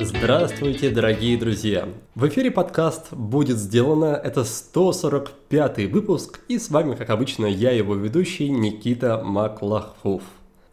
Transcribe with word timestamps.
Здравствуйте, 0.00 0.90
дорогие 0.90 1.38
друзья! 1.38 1.88
В 2.14 2.28
эфире 2.28 2.50
подкаст 2.50 3.14
«Будет 3.14 3.56
сделано». 3.56 4.20
Это 4.22 4.44
145 4.44 5.90
выпуск, 5.90 6.40
и 6.48 6.58
с 6.58 6.68
вами, 6.68 6.94
как 6.94 7.08
обычно, 7.08 7.46
я, 7.46 7.70
его 7.70 7.94
ведущий 7.94 8.50
Никита 8.50 9.22
Маклахов. 9.24 10.22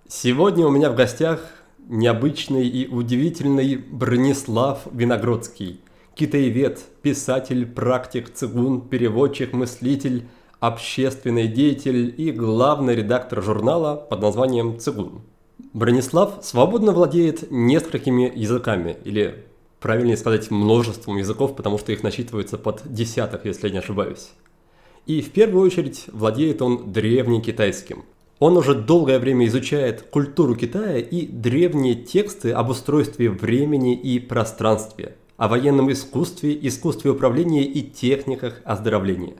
Сегодня 0.09 0.65
у 0.65 0.69
меня 0.69 0.89
в 0.89 0.95
гостях 0.95 1.39
необычный 1.87 2.67
и 2.67 2.87
удивительный 2.87 3.77
Бронислав 3.77 4.81
Виногродский. 4.91 5.79
Китаевед, 6.13 6.81
писатель, 7.01 7.65
практик, 7.65 8.33
цигун, 8.33 8.81
переводчик, 8.81 9.53
мыслитель, 9.53 10.25
общественный 10.63 11.49
деятель 11.49 12.15
и 12.15 12.31
главный 12.31 12.95
редактор 12.95 13.43
журнала 13.43 13.97
под 13.97 14.21
названием 14.21 14.79
«Цигун». 14.79 15.21
Бронислав 15.73 16.37
свободно 16.41 16.93
владеет 16.93 17.51
несколькими 17.51 18.31
языками, 18.33 18.95
или 19.03 19.43
правильнее 19.81 20.15
сказать 20.15 20.51
множеством 20.51 21.17
языков, 21.17 21.57
потому 21.57 21.77
что 21.77 21.91
их 21.91 22.01
насчитывается 22.01 22.57
под 22.57 22.81
десяток, 22.85 23.43
если 23.43 23.67
я 23.67 23.73
не 23.73 23.79
ошибаюсь. 23.79 24.29
И 25.05 25.19
в 25.19 25.31
первую 25.31 25.65
очередь 25.65 26.05
владеет 26.13 26.61
он 26.61 26.93
древнекитайским. 26.93 28.05
Он 28.39 28.55
уже 28.55 28.73
долгое 28.73 29.19
время 29.19 29.47
изучает 29.47 30.03
культуру 30.03 30.55
Китая 30.55 30.99
и 30.99 31.25
древние 31.27 31.95
тексты 31.95 32.53
об 32.53 32.69
устройстве 32.69 33.29
времени 33.29 33.95
и 33.95 34.17
пространстве, 34.17 35.17
о 35.35 35.49
военном 35.49 35.91
искусстве, 35.91 36.57
искусстве 36.65 37.11
управления 37.11 37.65
и 37.65 37.81
техниках 37.81 38.61
оздоровления. 38.63 39.33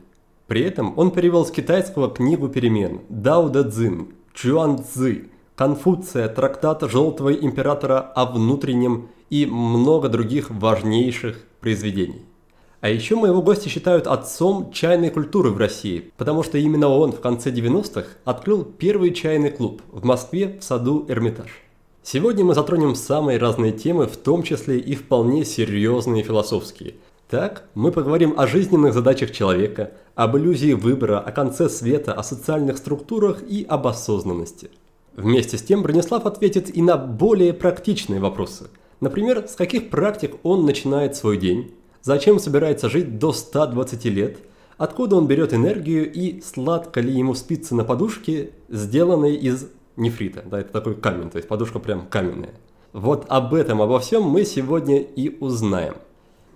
При 0.54 0.62
этом 0.62 0.94
он 1.00 1.10
перевел 1.10 1.48
с 1.48 1.50
китайского 1.50 2.12
книгу 2.12 2.48
перемен 2.48 3.02
Дао 3.10 3.50
Дэ 3.50 3.72
Цзин, 3.72 4.10
Чуан 4.36 4.84
Цзы, 4.84 5.32
Конфуция, 5.56 6.30
трактат 6.30 6.84
Желтого 6.84 7.34
Императора 7.34 8.00
о 8.00 8.28
внутреннем 8.28 9.08
и 9.32 9.48
много 9.48 10.10
других 10.10 10.52
важнейших 10.52 11.44
произведений. 11.60 12.22
А 12.82 12.90
еще 12.90 13.16
моего 13.16 13.42
гостя 13.42 13.68
считают 13.68 14.06
отцом 14.06 14.72
чайной 14.72 15.10
культуры 15.10 15.50
в 15.50 15.58
России, 15.58 16.12
потому 16.18 16.44
что 16.44 16.60
именно 16.60 16.88
он 16.88 17.14
в 17.14 17.20
конце 17.20 17.50
90-х 17.50 18.10
открыл 18.24 18.64
первый 18.64 19.12
чайный 19.12 19.50
клуб 19.50 19.82
в 19.92 20.06
Москве 20.06 20.60
в 20.60 20.64
саду 20.64 21.08
Эрмитаж. 21.08 21.50
Сегодня 22.04 22.46
мы 22.46 22.54
затронем 22.54 22.94
самые 22.94 23.40
разные 23.40 23.72
темы, 23.72 24.06
в 24.06 24.18
том 24.18 24.44
числе 24.44 24.78
и 24.78 24.94
вполне 24.94 25.46
серьезные 25.46 26.22
философские. 26.22 26.94
Так, 27.28 27.64
мы 27.74 27.92
поговорим 27.92 28.36
о 28.38 28.46
жизненных 28.46 28.94
задачах 28.94 29.32
человека, 29.32 29.94
об 30.16 30.38
иллюзии 30.38 30.74
выбора, 30.74 31.20
о 31.20 31.32
конце 31.32 31.70
света, 31.70 32.14
о 32.14 32.24
социальных 32.24 32.78
структурах 32.78 33.42
и 33.44 33.66
об 33.68 33.88
осознанности– 33.88 34.70
Вместе 35.16 35.60
с 35.60 35.62
тем 35.62 35.84
Бронислав 35.84 36.26
ответит 36.26 36.76
и 36.76 36.82
на 36.82 36.98
более 36.98 37.54
практичные 37.54 38.20
вопросы. 38.20 38.70
Например, 39.00 39.46
с 39.48 39.56
каких 39.56 39.90
практик 39.90 40.36
он 40.42 40.66
начинает 40.66 41.16
свой 41.16 41.38
день, 41.38 41.72
зачем 42.02 42.40
собирается 42.40 42.90
жить 42.90 43.20
до 43.20 43.32
120 43.32 44.06
лет, 44.06 44.40
откуда 44.78 45.18
он 45.18 45.28
берет 45.28 45.54
энергию 45.54 46.12
и 46.12 46.42
сладко 46.42 47.00
ли 47.00 47.14
ему 47.14 47.36
спится 47.36 47.76
на 47.76 47.84
подушке, 47.84 48.52
сделанной 48.70 49.36
из 49.36 49.68
нефрита. 49.98 50.44
Да, 50.50 50.62
это 50.62 50.72
такой 50.72 50.96
камень, 50.96 51.30
то 51.30 51.38
есть 51.38 51.48
подушка 51.48 51.78
прям 51.78 52.08
каменная. 52.08 52.56
Вот 52.92 53.26
об 53.30 53.54
этом, 53.54 53.84
обо 53.84 54.00
всем 54.00 54.24
мы 54.24 54.46
сегодня 54.46 55.00
и 55.00 55.38
узнаем. 55.40 55.96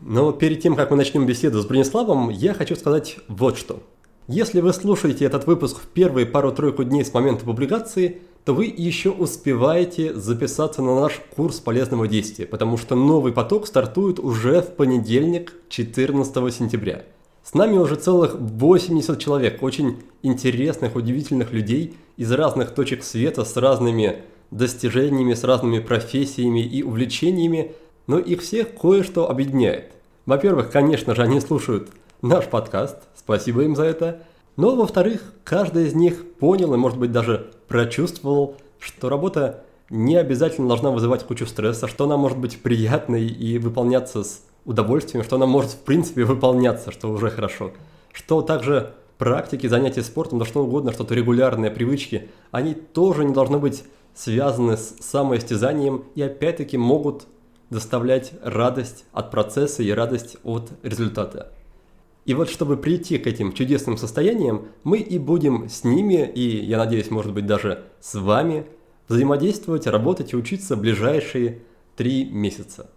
Но 0.02 0.32
перед 0.32 0.62
тем, 0.62 0.76
как 0.76 0.92
мы 0.92 0.98
начнем 0.98 1.26
беседу 1.26 1.62
с 1.62 1.66
Брониславом, 1.66 2.30
я 2.30 2.54
хочу 2.54 2.76
сказать 2.76 3.18
вот 3.28 3.58
что. 3.58 3.82
Если 4.28 4.60
вы 4.60 4.74
слушаете 4.74 5.26
этот 5.26 5.48
выпуск 5.48 5.80
в 5.80 5.88
первые 5.88 6.26
пару-тройку 6.26 6.84
дней 6.84 7.06
с 7.06 7.14
момента 7.14 7.46
публикации, 7.46 8.22
то 8.44 8.54
вы 8.54 8.66
еще 8.66 9.10
успеваете 9.10 10.14
записаться 10.14 10.82
на 10.82 11.00
наш 11.00 11.22
курс 11.36 11.60
полезного 11.60 12.08
действия, 12.08 12.46
потому 12.46 12.78
что 12.78 12.96
новый 12.96 13.34
поток 13.34 13.68
стартует 13.68 14.20
уже 14.20 14.62
в 14.62 14.76
понедельник, 14.76 15.54
14 15.70 16.54
сентября. 16.54 17.04
С 17.44 17.54
нами 17.54 17.78
уже 17.78 17.96
целых 17.96 18.36
80 18.38 19.18
человек, 19.20 19.64
очень 19.64 19.98
интересных, 20.22 20.98
удивительных 20.98 21.54
людей 21.54 21.96
из 22.18 22.30
разных 22.32 22.76
точек 22.76 23.04
света, 23.04 23.46
с 23.46 23.56
разными 23.56 24.24
достижениями, 24.52 25.34
с 25.34 25.46
разными 25.46 25.80
профессиями 25.80 26.60
и 26.60 26.84
увлечениями, 26.84 27.74
но 28.08 28.18
их 28.18 28.42
всех 28.42 28.74
кое-что 28.74 29.30
объединяет. 29.30 29.92
Во-первых, 30.26 30.72
конечно 30.72 31.14
же, 31.14 31.22
они 31.22 31.40
слушают 31.40 31.90
наш 32.22 32.46
подкаст, 32.46 32.98
спасибо 33.16 33.64
им 33.64 33.76
за 33.76 33.84
это– 33.84 34.24
но, 34.58 34.76
во-вторых, 34.76 35.22
каждый 35.44 35.86
из 35.86 35.94
них 35.94 36.34
понял 36.40 36.74
и, 36.74 36.78
может 36.78 36.98
быть, 36.98 37.12
даже 37.12 37.52
прочувствовал, 37.68 38.56
что 38.80 39.08
работа 39.08 39.64
не 39.92 40.16
обязательно 40.16 40.68
должна 40.68 40.90
вызывать 40.90 41.24
кучу 41.24 41.46
стресса, 41.46 41.88
что 41.88 42.06
она 42.06 42.18
может 42.18 42.40
быть 42.40 42.62
приятной 42.62 43.28
и 43.28 43.60
выполняться 43.60 44.24
с 44.24 44.42
удовольствием, 44.66 45.24
что 45.24 45.36
она 45.36 45.46
может, 45.46 45.72
в 45.72 45.78
принципе, 45.78 46.24
выполняться, 46.24 46.92
что 46.92 47.12
уже 47.12 47.30
хорошо. 47.30 47.72
Что 48.12 48.42
также 48.42 48.94
практики, 49.20 49.68
занятия 49.68 50.02
спортом, 50.02 50.40
да 50.40 50.46
что 50.46 50.64
угодно, 50.64 50.92
что-то 50.92 51.14
регулярные 51.14 51.70
привычки, 51.70 52.30
они 52.50 52.74
тоже 52.74 53.26
не 53.26 53.34
должны 53.34 53.60
быть 53.60 53.84
связаны 54.16 54.76
с 54.76 54.96
самоистязанием 55.02 56.04
и 56.16 56.24
опять-таки 56.24 56.78
могут 56.80 57.28
доставлять 57.70 58.34
радость 58.44 59.06
от 59.12 59.32
процесса 59.32 59.84
и 59.84 59.92
радость 59.92 60.38
от 60.44 60.72
результата. 60.84 61.52
И 62.26 62.34
вот 62.34 62.50
чтобы 62.50 62.78
прийти 62.78 63.18
к 63.18 63.28
этим 63.28 63.54
чудесным 63.54 63.98
состояниям, 63.98 64.68
мы 64.84 65.00
и 65.00 65.18
будем 65.18 65.70
с 65.70 65.84
ними, 65.84 66.30
и, 66.30 66.64
я 66.64 66.78
надеюсь, 66.78 67.10
может 67.10 67.34
быть, 67.34 67.46
даже 67.46 67.86
с 68.02 68.16
вами 68.16 68.66
взаимодействовать, 69.08 69.88
работать 69.88 70.34
и 70.34 70.36
учиться 70.36 70.76
ближайшие 70.76 71.60
три 71.96 72.26
месяца. 72.26 72.90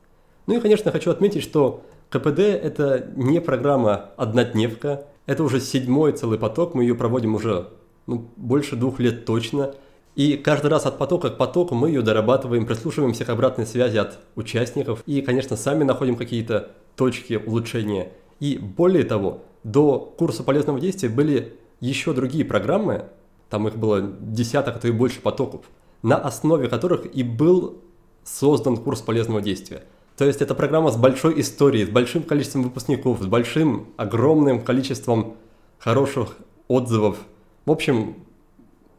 Ну 0.47 0.57
и, 0.57 0.61
конечно, 0.61 0.91
хочу 0.91 1.11
отметить, 1.13 1.45
что 1.45 1.85
КПД– 2.09 2.39
это 2.41 3.13
не 3.15 3.41
программа 3.41 4.11
«однодневка», 4.17 5.07
это 5.27 5.45
уже 5.45 5.61
седьмой 5.61 6.13
целый 6.13 6.41
поток, 6.41 6.75
мы 6.75 6.83
ее 6.83 6.97
проводим 6.97 7.37
уже 7.37 7.69
ну, 8.09 8.29
больше 8.37 8.75
двух 8.75 8.99
лет 8.99 9.25
точно. 9.25 9.75
И 10.21 10.37
каждый 10.37 10.71
раз 10.71 10.87
от 10.87 10.99
потока 10.99 11.31
к 11.31 11.39
потоку 11.39 11.75
мы 11.75 11.89
ее 11.89 12.03
дорабатываем, 12.03 12.67
прислушиваемся 12.67 13.25
к 13.25 13.31
обратной 13.31 13.67
связи 13.67 13.97
от 13.97 14.19
участников 14.37 15.03
и, 15.07 15.23
конечно, 15.23 15.57
сами 15.57 15.85
находим 15.85 16.17
какие-то 16.17 16.73
точки 16.97 17.35
улучшения– 17.35 18.13
и 18.41 18.59
более 18.59 19.05
того, 19.05 19.45
до 19.63 19.99
курса 19.99 20.43
полезного 20.43 20.81
действия 20.81 21.11
были 21.11 21.59
еще 21.79 22.13
другие 22.13 22.45
программы, 22.45 23.05
там 23.51 23.69
их 23.69 23.77
было 23.77 24.01
десяток, 24.01 24.77
а 24.77 24.79
то 24.79 24.89
и 24.89 24.91
больше 24.91 25.21
потоков, 25.21 25.67
на 26.03 26.17
основе 26.17 26.69
которых 26.69 27.15
и 27.15 27.23
был 27.23 27.83
создан 28.25 28.79
курс 28.79 29.03
полезного 29.03 29.43
действия. 29.43 29.83
То 30.17 30.25
есть 30.25 30.43
это 30.43 30.55
программа 30.55 30.91
с 30.91 30.97
большой 30.97 31.41
историей, 31.41 31.85
с 31.85 31.91
большим 31.91 32.23
количеством 32.23 32.63
выпускников, 32.63 33.21
с 33.21 33.27
большим, 33.27 33.89
огромным 33.97 34.63
количеством 34.63 35.37
хороших 35.79 36.37
отзывов. 36.69 37.19
В 37.67 37.71
общем, 37.71 38.17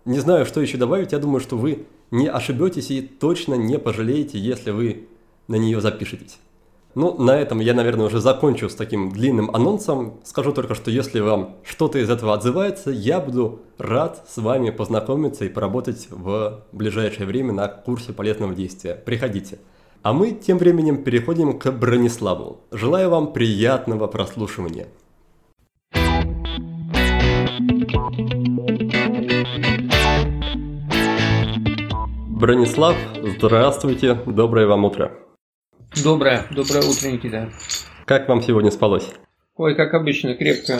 не 0.06 0.20
знаю, 0.20 0.46
что 0.46 0.62
еще 0.62 0.78
добавить, 0.78 1.12
я 1.12 1.20
думаю, 1.20 1.40
что 1.40 1.58
вы 1.58 1.86
не 2.10 2.28
ошибетесь 2.28 2.92
и 2.92 3.02
точно 3.02 3.56
не 3.56 3.80
пожалеете, 3.80 4.40
если 4.40 4.72
вы 4.72 5.08
на 5.48 5.56
нее 5.56 5.82
запишетесь. 5.82 6.40
Ну, 6.94 7.18
на 7.18 7.40
этом 7.40 7.60
я, 7.62 7.74
наверное, 7.74 8.08
уже 8.08 8.20
закончу 8.20 8.68
с 8.68 8.76
таким 8.76 9.12
длинным 9.12 9.50
анонсом. 9.56 10.20
Скажу 10.24 10.52
только, 10.52 10.76
что 10.76 10.92
если 10.92 11.22
вам 11.22 11.56
что-то 11.64 12.00
из 12.00 12.10
этого 12.10 12.34
отзывается, 12.34 12.92
я 12.92 13.22
буду 13.22 13.62
рад 13.78 14.26
с 14.28 14.38
вами 14.42 14.72
познакомиться 14.72 15.46
и 15.46 15.50
поработать 15.50 16.08
в 16.10 16.64
ближайшее 16.74 17.26
время 17.26 17.54
на 17.54 17.70
курсе 17.70 18.12
полезного 18.12 18.54
действия. 18.54 18.96
Приходите. 18.96 19.60
А 20.04 20.12
мы 20.12 20.32
тем 20.32 20.58
временем 20.58 21.04
переходим 21.04 21.58
к 21.58 21.72
Брониславу. 21.72 22.60
Желаю 22.72 23.10
вам 23.10 23.32
приятного 23.32 24.08
прослушивания. 24.08 24.88
Бронислав, 32.42 32.96
здравствуйте, 33.22 34.18
доброе 34.26 34.66
вам 34.66 34.84
утро. 34.86 35.12
Доброе, 36.04 36.48
доброе 36.50 36.80
утро, 36.80 37.10
Никита. 37.10 37.52
Как 38.06 38.28
вам 38.28 38.42
сегодня 38.42 38.72
спалось? 38.72 39.08
Ой, 39.58 39.76
как 39.76 39.94
обычно, 39.94 40.34
крепко. 40.34 40.80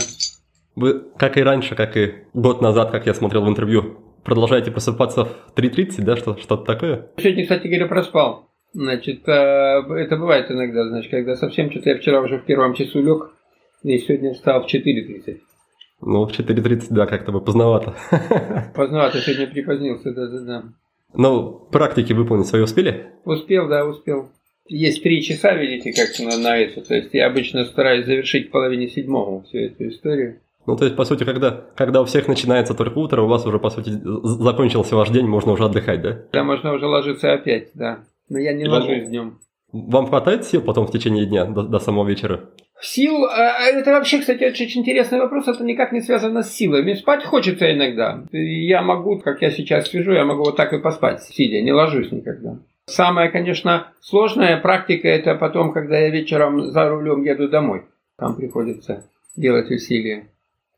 Вы, 0.76 1.04
как 1.20 1.38
и 1.38 1.44
раньше, 1.44 1.76
как 1.76 1.96
и 1.98 2.16
год 2.34 2.64
назад, 2.64 2.90
как 2.90 3.06
я 3.06 3.14
смотрел 3.14 3.46
в 3.46 3.48
интервью, 3.48 4.00
продолжаете 4.24 4.72
просыпаться 4.72 5.26
в 5.26 5.54
3.30, 5.56 6.02
да, 6.02 6.18
что, 6.18 6.36
что-то 6.36 6.66
такое? 6.66 7.10
Сегодня, 7.18 7.44
кстати 7.44 7.68
говоря, 7.68 7.86
проспал. 7.86 8.50
Значит, 8.74 9.28
э, 9.28 9.32
это 9.32 10.18
бывает 10.18 10.50
иногда, 10.50 10.88
значит, 10.88 11.12
когда 11.12 11.36
совсем 11.36 11.70
что-то 11.70 11.92
я 11.92 11.98
вчера 12.00 12.22
уже 12.22 12.40
в 12.40 12.46
первом 12.46 12.74
часу 12.74 13.04
лег, 13.04 13.36
и 13.84 14.00
сегодня 14.00 14.34
встал 14.34 14.64
в 14.64 14.66
4.30. 14.66 15.38
Ну, 16.02 16.26
в 16.26 16.32
4.30, 16.32 16.88
да, 16.90 17.06
как-то 17.06 17.32
бы 17.32 17.40
поздновато. 17.40 17.94
Поздновато, 18.76 19.20
сегодня 19.20 19.46
припозднился, 19.46 20.12
да-да-да. 20.12 20.64
Ну, 21.14 21.68
практики 21.72 22.14
выполнить 22.14 22.48
свои 22.48 22.62
успели? 22.62 23.12
Успел, 23.26 23.68
да, 23.68 23.86
успел 23.86 24.30
есть 24.72 25.04
три 25.04 25.22
часа, 25.22 25.54
видите, 25.54 25.92
как 25.92 26.18
на, 26.20 26.38
на 26.38 26.58
это. 26.58 26.82
То 26.82 26.96
есть 26.96 27.14
я 27.14 27.28
обычно 27.28 27.66
стараюсь 27.66 28.06
завершить 28.06 28.48
в 28.48 28.52
половине 28.52 28.88
седьмого 28.88 29.44
всю 29.44 29.60
эту 29.60 29.90
историю. 29.90 30.40
Ну, 30.66 30.78
то 30.78 30.86
есть, 30.86 30.96
по 30.96 31.06
сути, 31.06 31.24
когда, 31.24 31.66
когда 31.76 32.02
у 32.02 32.06
всех 32.06 32.28
начинается 32.28 32.74
только 32.74 32.98
утро, 33.00 33.24
у 33.24 33.28
вас 33.28 33.46
уже, 33.46 33.60
по 33.60 33.70
сути, 33.70 33.92
закончился 34.24 34.96
ваш 34.96 35.10
день, 35.10 35.26
можно 35.26 35.52
уже 35.54 35.66
отдыхать, 35.66 36.02
да? 36.02 36.20
Да, 36.32 36.44
можно 36.44 36.74
уже 36.74 36.86
ложиться 36.86 37.34
опять, 37.34 37.72
да. 37.74 38.04
Но 38.30 38.38
я 38.38 38.54
не 38.54 38.68
ложусь 38.68 39.10
днем. 39.10 39.40
Вам 39.74 40.08
хватает 40.08 40.46
сил 40.46 40.62
потом 40.62 40.86
в 40.86 40.92
течение 40.92 41.26
дня, 41.26 41.46
до, 41.46 41.64
до 41.64 41.80
самого 41.80 42.08
вечера? 42.08 42.52
Сил, 42.82 43.26
а, 43.26 43.58
а 43.60 43.64
это 43.66 43.92
вообще, 43.92 44.20
кстати, 44.20 44.44
очень 44.44 44.82
интересный 44.82 45.20
вопрос, 45.20 45.48
это 45.48 45.64
никак 45.64 45.92
не 45.92 46.02
связано 46.02 46.42
с 46.42 46.52
силой. 46.52 46.82
Мне 46.82 46.96
спать 46.96 47.24
хочется 47.24 47.72
иногда. 47.72 48.24
Я 48.32 48.82
могу, 48.82 49.20
как 49.20 49.42
я 49.42 49.52
сейчас 49.52 49.90
сижу, 49.90 50.12
я 50.14 50.26
могу 50.26 50.44
вот 50.44 50.56
так 50.56 50.74
и 50.74 50.80
поспать, 50.80 51.22
сидя, 51.24 51.62
не 51.62 51.72
ложусь 51.72 52.12
никогда. 52.12 52.58
Самая, 52.86 53.30
конечно, 53.30 53.88
сложная 54.02 54.58
практика 54.58 55.08
это 55.08 55.36
потом, 55.36 55.72
когда 55.72 55.98
я 56.00 56.10
вечером 56.10 56.72
за 56.72 56.90
рулем 56.90 57.24
еду 57.24 57.48
домой. 57.48 57.84
Там 58.18 58.36
приходится 58.36 59.04
делать 59.36 59.70
усилия. 59.70 60.28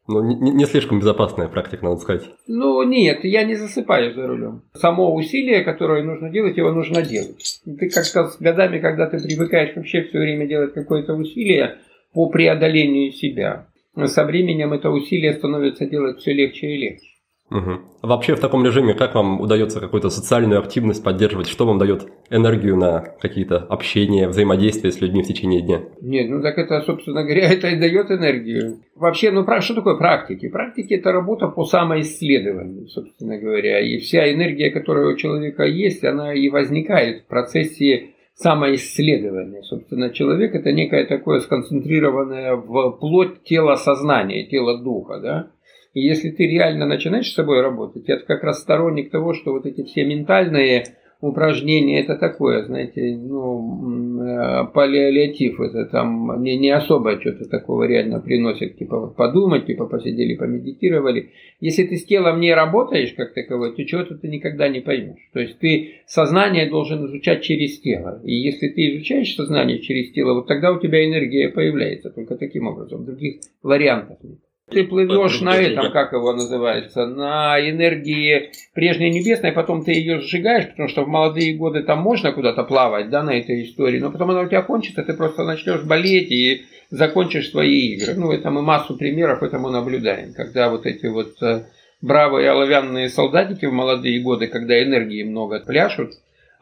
Ну, 0.08 0.22
не, 0.22 0.52
не 0.52 0.66
слишком 0.66 1.00
безопасная 1.00 1.48
практика, 1.48 1.86
надо 1.86 2.02
сказать. 2.02 2.30
Ну, 2.46 2.84
нет, 2.84 3.24
я 3.24 3.46
не 3.46 3.56
засыпаю 3.56 4.14
за 4.14 4.28
рулем. 4.28 4.64
Само 4.74 5.16
усилие, 5.16 5.64
которое 5.64 6.04
нужно 6.04 6.30
делать, 6.30 6.58
его 6.58 6.72
нужно 6.72 7.02
делать. 7.02 7.62
Ты 7.64 7.90
как-то 7.90 8.28
с 8.28 8.38
годами, 8.38 8.80
когда 8.80 9.08
ты 9.08 9.18
привыкаешь 9.18 9.74
вообще 9.76 10.04
все 10.04 10.20
время 10.20 10.46
делать 10.46 10.74
какое-то 10.74 11.14
усилие 11.14 11.78
по 12.14 12.30
преодолению 12.30 13.12
себя, 13.12 13.68
со 14.06 14.24
временем 14.26 14.74
это 14.74 14.90
усилие 14.90 15.34
становится 15.34 15.86
делать 15.86 16.20
все 16.20 16.34
легче 16.34 16.68
и 16.68 16.78
легче. 16.78 17.14
Угу. 17.54 17.82
Вообще 18.02 18.36
в 18.36 18.40
таком 18.40 18.66
режиме 18.66 18.96
как 18.96 19.14
вам 19.14 19.40
удается 19.40 19.80
какую-то 19.80 20.10
социальную 20.10 20.60
активность 20.60 21.04
поддерживать? 21.04 21.48
Что 21.48 21.68
вам 21.68 21.78
дает 21.78 22.08
энергию 22.32 22.76
на 22.78 23.02
какие-то 23.22 23.58
общения, 23.58 24.28
взаимодействия 24.28 24.92
с 24.92 25.00
людьми 25.02 25.22
в 25.22 25.28
течение 25.28 25.62
дня? 25.62 25.82
Нет, 26.02 26.30
ну 26.30 26.42
так 26.42 26.58
это, 26.58 26.82
собственно 26.82 27.24
говоря, 27.24 27.44
это 27.52 27.68
и 27.68 27.76
дает 27.76 28.10
энергию. 28.10 28.80
Вообще, 28.96 29.30
ну 29.30 29.46
что 29.62 29.76
такое 29.76 29.98
практики? 29.98 30.50
Практики– 30.50 30.94
это 30.96 31.12
работа 31.12 31.48
по 31.48 31.64
самоисследованию, 31.66 32.88
собственно 32.88 33.38
говоря. 33.38 33.80
И 33.82 34.00
вся 34.00 34.34
энергия, 34.34 34.72
которая 34.72 35.14
у 35.14 35.16
человека 35.16 35.64
есть, 35.64 36.04
она 36.04 36.34
и 36.34 36.50
возникает 36.50 37.24
в 37.24 37.28
процессе 37.28 38.14
самоисследования. 38.36 39.62
Собственно, 39.64 40.10
человек– 40.10 40.56
это 40.56 40.72
некое 40.72 41.06
такое 41.06 41.40
сконцентрированное 41.40 42.56
в 42.56 42.92
плоть 43.00 43.44
тела 43.44 43.76
сознания, 43.76 44.46
тело 44.46 44.82
духа, 44.82 45.20
да? 45.20 45.48
И 45.94 46.02
если 46.02 46.32
ты 46.32 46.48
реально 46.48 46.88
начинаешь 46.88 47.30
с 47.30 47.36
собой 47.36 47.62
работать, 47.62 48.08
я 48.08 48.18
как 48.18 48.44
раз 48.44 48.62
сторонник 48.62 49.12
того, 49.12 49.34
что 49.34 49.52
вот 49.52 49.66
эти 49.66 49.84
все 49.84 50.04
ментальные 50.06 50.96
упражнения, 51.24 52.02
это 52.02 52.16
такое, 52.16 52.66
знаете, 52.66 53.16
ну, 53.16 54.22
э, 54.22 54.66
паллиатив, 54.74 55.60
это 55.62 55.86
там 55.86 56.44
не, 56.44 56.58
не 56.58 56.70
особо 56.70 57.20
что-то 57.22 57.48
такого 57.48 57.84
реально 57.84 58.20
приносит, 58.20 58.78
типа 58.78 59.08
подумать, 59.08 59.66
типа 59.66 59.86
посидели, 59.86 60.36
помедитировали. 60.36 61.30
Если 61.62 61.86
ты 61.86 61.96
с 61.96 62.06
телом 62.06 62.42
не 62.42 62.54
работаешь 62.54 63.14
как 63.14 63.34
таковой, 63.34 63.74
то 63.74 63.86
чего-то 63.86 64.18
ты 64.18 64.28
никогда 64.28 64.68
не 64.68 64.82
поймешь. 64.82 65.30
То 65.32 65.40
есть 65.40 65.60
ты 65.60 65.94
сознание 66.08 66.70
должен 66.70 67.06
изучать 67.06 67.42
через 67.42 67.80
тело. 67.80 68.22
И 68.26 68.36
если 68.36 68.68
ты 68.68 68.94
изучаешь 68.94 69.34
сознание 69.34 69.80
через 69.80 70.12
тело, 70.12 70.34
вот 70.34 70.48
тогда 70.48 70.74
у 70.74 70.80
тебя 70.80 71.06
энергия 71.06 71.48
появляется, 71.48 72.10
только 72.10 72.36
таким 72.36 72.68
образом, 72.68 73.06
других 73.06 73.40
вариантов 73.62 74.18
нет. 74.24 74.40
Ты 74.70 74.86
плывешь 74.86 75.42
на 75.42 75.56
этом, 75.58 75.92
как 75.92 76.14
его 76.14 76.32
называется, 76.34 77.06
на 77.06 77.60
энергии 77.60 78.52
прежней 78.74 79.10
небесной, 79.10 79.52
потом 79.52 79.84
ты 79.84 79.92
ее 79.92 80.22
сжигаешь, 80.22 80.70
потому 80.70 80.88
что 80.88 81.04
в 81.04 81.08
молодые 81.08 81.54
годы 81.56 81.84
там 81.84 82.00
можно 82.00 82.32
куда-то 82.32 82.64
плавать, 82.64 83.10
да, 83.10 83.24
на 83.24 83.38
этой 83.38 83.64
истории, 83.64 84.00
но 84.00 84.10
потом 84.10 84.32
она 84.32 84.42
у 84.42 84.48
тебя 84.48 84.62
кончится, 84.62 85.04
ты 85.04 85.14
просто 85.14 85.44
начнешь 85.44 85.84
болеть 85.84 86.32
и 86.32 86.64
закончишь 86.90 87.52
свои 87.52 87.94
игры. 87.94 88.14
Ну, 88.16 88.32
это 88.32 88.52
мы 88.52 88.62
массу 88.62 88.96
примеров 88.96 89.44
этому 89.44 89.70
наблюдаем, 89.70 90.34
когда 90.34 90.70
вот 90.70 90.86
эти 90.86 91.08
вот 91.08 91.42
э, 91.42 91.66
бравые 92.02 92.50
оловянные 92.50 93.10
солдатики 93.10 93.66
в 93.66 93.74
молодые 93.74 94.22
годы, 94.22 94.48
когда 94.48 94.82
энергии 94.82 95.24
много 95.24 95.60
пляшут, 95.60 96.14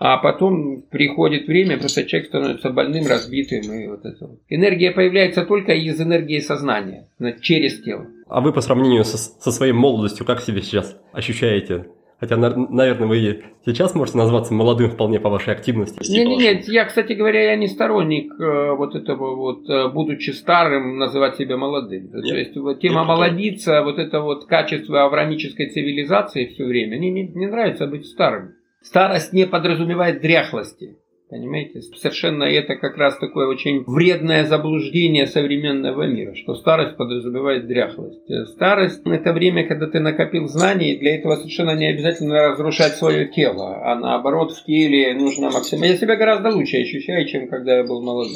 а 0.04 0.18
потом 0.18 0.82
приходит 0.90 1.46
время, 1.46 1.78
просто 1.78 2.06
человек 2.06 2.30
становится 2.30 2.72
больным, 2.72 3.06
разбитым. 3.06 3.72
И 3.72 3.88
вот 3.88 4.04
это. 4.04 4.32
Энергия 4.50 4.90
появляется 4.90 5.46
только 5.46 5.74
из 5.74 6.02
энергии 6.02 6.40
сознания, 6.40 7.08
через 7.42 7.84
тело. 7.84 8.08
А 8.28 8.42
вы 8.42 8.52
по 8.52 8.62
сравнению 8.62 9.04
со, 9.04 9.20
со 9.20 9.52
своей 9.52 9.74
молодостью, 9.74 10.26
как 10.26 10.42
себя 10.42 10.62
сейчас 10.62 10.98
ощущаете? 11.14 11.86
Хотя, 12.20 12.36
наверное, 12.36 13.08
вы 13.08 13.44
сейчас 13.64 13.94
можете 13.94 14.18
назваться 14.18 14.56
молодым 14.56 14.90
вполне 14.90 15.20
по 15.20 15.30
вашей 15.30 15.54
активности. 15.54 16.00
Нет, 16.12 16.28
нет, 16.28 16.40
нет, 16.40 16.68
я, 16.68 16.86
кстати 16.86 17.14
говоря, 17.14 17.52
я 17.52 17.56
не 17.56 17.68
сторонник 17.68 18.34
э, 18.40 18.72
вот 18.76 18.96
этого 18.96 19.36
вот, 19.36 19.70
э, 19.70 19.88
будучи 19.90 20.32
старым, 20.32 20.98
называть 20.98 21.36
себя 21.38 21.58
молодым. 21.58 22.10
Нет, 22.12 22.28
То 22.28 22.38
есть 22.38 22.58
вот, 22.58 22.80
тема 22.80 23.04
молодиться, 23.04 23.84
вот 23.84 24.00
это 24.00 24.22
вот 24.22 24.46
качество 24.46 25.04
аврамической 25.04 25.70
цивилизации 25.70 26.48
все 26.48 26.66
время, 26.66 26.98
мне 26.98 27.12
не, 27.12 27.28
не 27.28 27.46
нравится 27.46 27.86
быть 27.86 28.08
старым. 28.08 28.56
Старость 28.82 29.34
не 29.34 29.46
подразумевает 29.46 30.22
дряхлости. 30.22 30.98
Понимаете? 31.32 31.82
Совершенно 31.82 32.44
это 32.44 32.76
как 32.76 32.98
раз 32.98 33.18
такое 33.18 33.48
очень 33.48 33.86
вредное 33.86 34.46
заблуждение 34.46 35.28
современного 35.28 36.04
мира, 36.06 36.36
что 36.36 36.56
старость 36.56 36.98
подразумевает 36.98 37.68
дряхлость. 37.68 38.20
Старость– 38.50 39.02
это 39.06 39.32
время, 39.32 39.66
когда 39.66 39.88
ты 39.88 40.02
накопил 40.02 40.50
знаний, 40.50 40.92
и 40.92 41.00
для 41.00 41.16
этого 41.16 41.38
совершенно 41.38 41.74
не 41.74 41.88
обязательно 41.88 42.50
разрушать 42.50 42.96
свое 42.96 43.30
тело, 43.30 43.80
а 43.82 43.96
наоборот 43.96 44.52
в 44.52 44.66
теле 44.66 45.14
нужно 45.14 45.52
максимально... 45.52 45.94
Я 45.94 45.98
себя 45.98 46.18
гораздо 46.18 46.50
лучше 46.50 46.82
ощущаю, 46.82 47.26
чем 47.26 47.48
когда 47.48 47.78
я 47.78 47.86
был 47.86 48.02
молодым. 48.02 48.36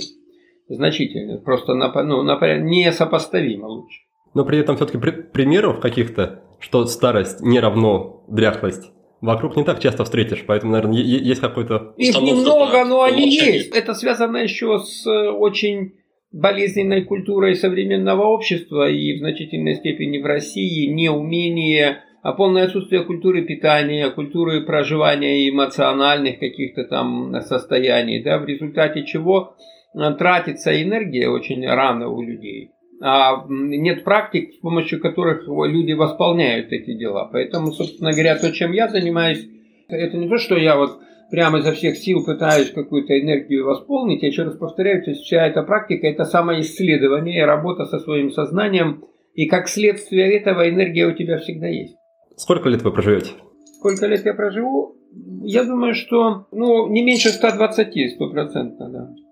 Значительно. 0.70 1.38
Просто 1.40 1.74
на, 1.76 1.92
ну, 2.02 2.24
на, 2.24 2.38
несопоставимо 2.60 3.66
лучше. 3.66 4.00
Но 4.34 4.46
при 4.46 4.60
этом 4.60 4.78
все-таки 4.78 5.00
при, 5.00 5.12
примеров 5.12 5.82
каких-то, 5.82 6.44
что 6.60 6.86
старость 6.86 7.42
не 7.42 7.60
равно 7.60 8.24
дряхлость, 8.30 8.94
Вокруг 9.26 9.56
не 9.56 9.64
так 9.64 9.80
часто 9.80 10.04
встретишь, 10.04 10.44
поэтому, 10.46 10.74
наверное, 10.74 10.98
есть 10.98 11.42
какой-то... 11.42 11.94
Их 11.98 12.22
немного, 12.22 12.86
но 12.86 13.02
они 13.02 13.30
есть. 13.30 13.76
Это 13.76 13.94
связано 13.94 14.38
еще 14.38 14.78
с 14.78 15.06
э, 15.08 15.30
очень 15.30 15.94
болезненной 16.32 17.04
культурой 17.04 17.56
современного 17.56 18.24
общества 18.24 18.88
и 18.90 19.14
в 19.14 19.20
значительной 19.20 19.76
степени 19.76 20.20
в 20.20 20.26
России. 20.26 20.88
Неумение, 20.88 22.04
а 22.22 22.34
полное 22.34 22.66
отсутствие 22.66 23.04
культуры 23.04 23.42
питания, 23.42 24.12
культуры 24.12 24.64
проживания 24.64 25.50
эмоциональных 25.50 26.40
каких-то 26.40 26.84
там 26.84 27.42
состояний, 27.42 28.22
да, 28.22 28.38
в 28.38 28.46
результате 28.46 29.06
чего 29.06 29.56
э, 29.96 30.14
тратится 30.20 30.82
энергия 30.84 31.30
очень 31.30 31.68
рано 31.68 32.10
у 32.10 32.22
людей 32.22 32.75
нет 33.02 34.04
практик, 34.04 34.54
с 34.54 34.58
помощью 34.58 35.02
которых 35.02 35.48
люди 35.48 35.94
восполняют 35.94 36.72
эти 36.72 36.94
дела. 36.94 37.30
Поэтому, 37.32 37.72
собственно 37.72 38.12
говоря, 38.12 38.38
то, 38.38 38.52
чем 38.52 38.72
я 38.72 38.88
занимаюсь, 38.88 39.48
это 39.88 40.18
не 40.18 40.30
то, 40.30 40.38
что 40.38 40.56
я 40.56 40.78
вот 40.78 41.00
прямо 41.30 41.60
изо 41.60 41.74
всех 41.74 41.98
сил 41.98 42.24
пытаюсь 42.26 42.72
какую-то 42.72 43.20
энергию 43.20 43.66
восполнить. 43.66 44.22
Я 44.22 44.30
еще 44.30 44.44
раз 44.44 44.56
повторяю, 44.56 45.04
то 45.04 45.12
есть 45.12 45.24
вся 45.24 45.46
эта 45.46 45.64
практика– 45.64 46.08
это 46.08 46.26
самоисследование, 46.26 47.46
работа 47.46 47.86
со 47.86 48.00
своим 48.00 48.32
сознанием. 48.32 49.04
И 49.34 49.48
как 49.48 49.68
следствие 49.68 50.38
этого 50.38 50.70
энергия 50.70 51.08
у 51.08 51.12
тебя 51.12 51.38
всегда 51.40 51.68
есть. 51.68 51.96
Сколько 52.38 52.70
лет 52.70 52.82
вы 52.84 52.92
проживете? 52.92 53.32
Сколько 53.78 54.08
лет 54.08 54.26
я 54.26 54.34
проживу? 54.34 54.96
Я 55.44 55.64
думаю, 55.64 55.94
что 55.94 56.48
ну, 56.52 56.88
не 56.88 57.04
меньше 57.04 57.30
120, 57.30 58.14
стопроцентно, 58.14 58.90
да 58.90 59.25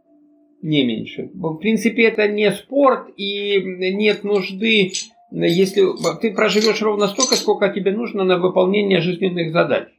не 0.64 0.84
меньше. 0.86 1.30
В 1.34 1.58
принципе, 1.58 2.04
это 2.04 2.28
не 2.28 2.50
спорт 2.52 3.10
и 3.18 3.62
нет 3.62 4.24
нужды, 4.24 4.92
если 5.32 5.84
ты 6.22 6.34
проживешь 6.34 6.82
ровно 6.82 7.08
столько, 7.08 7.36
сколько 7.36 7.70
тебе 7.70 7.92
нужно 7.92 8.24
на 8.24 8.38
выполнение 8.38 9.02
жизненных 9.02 9.52
задач. 9.52 9.90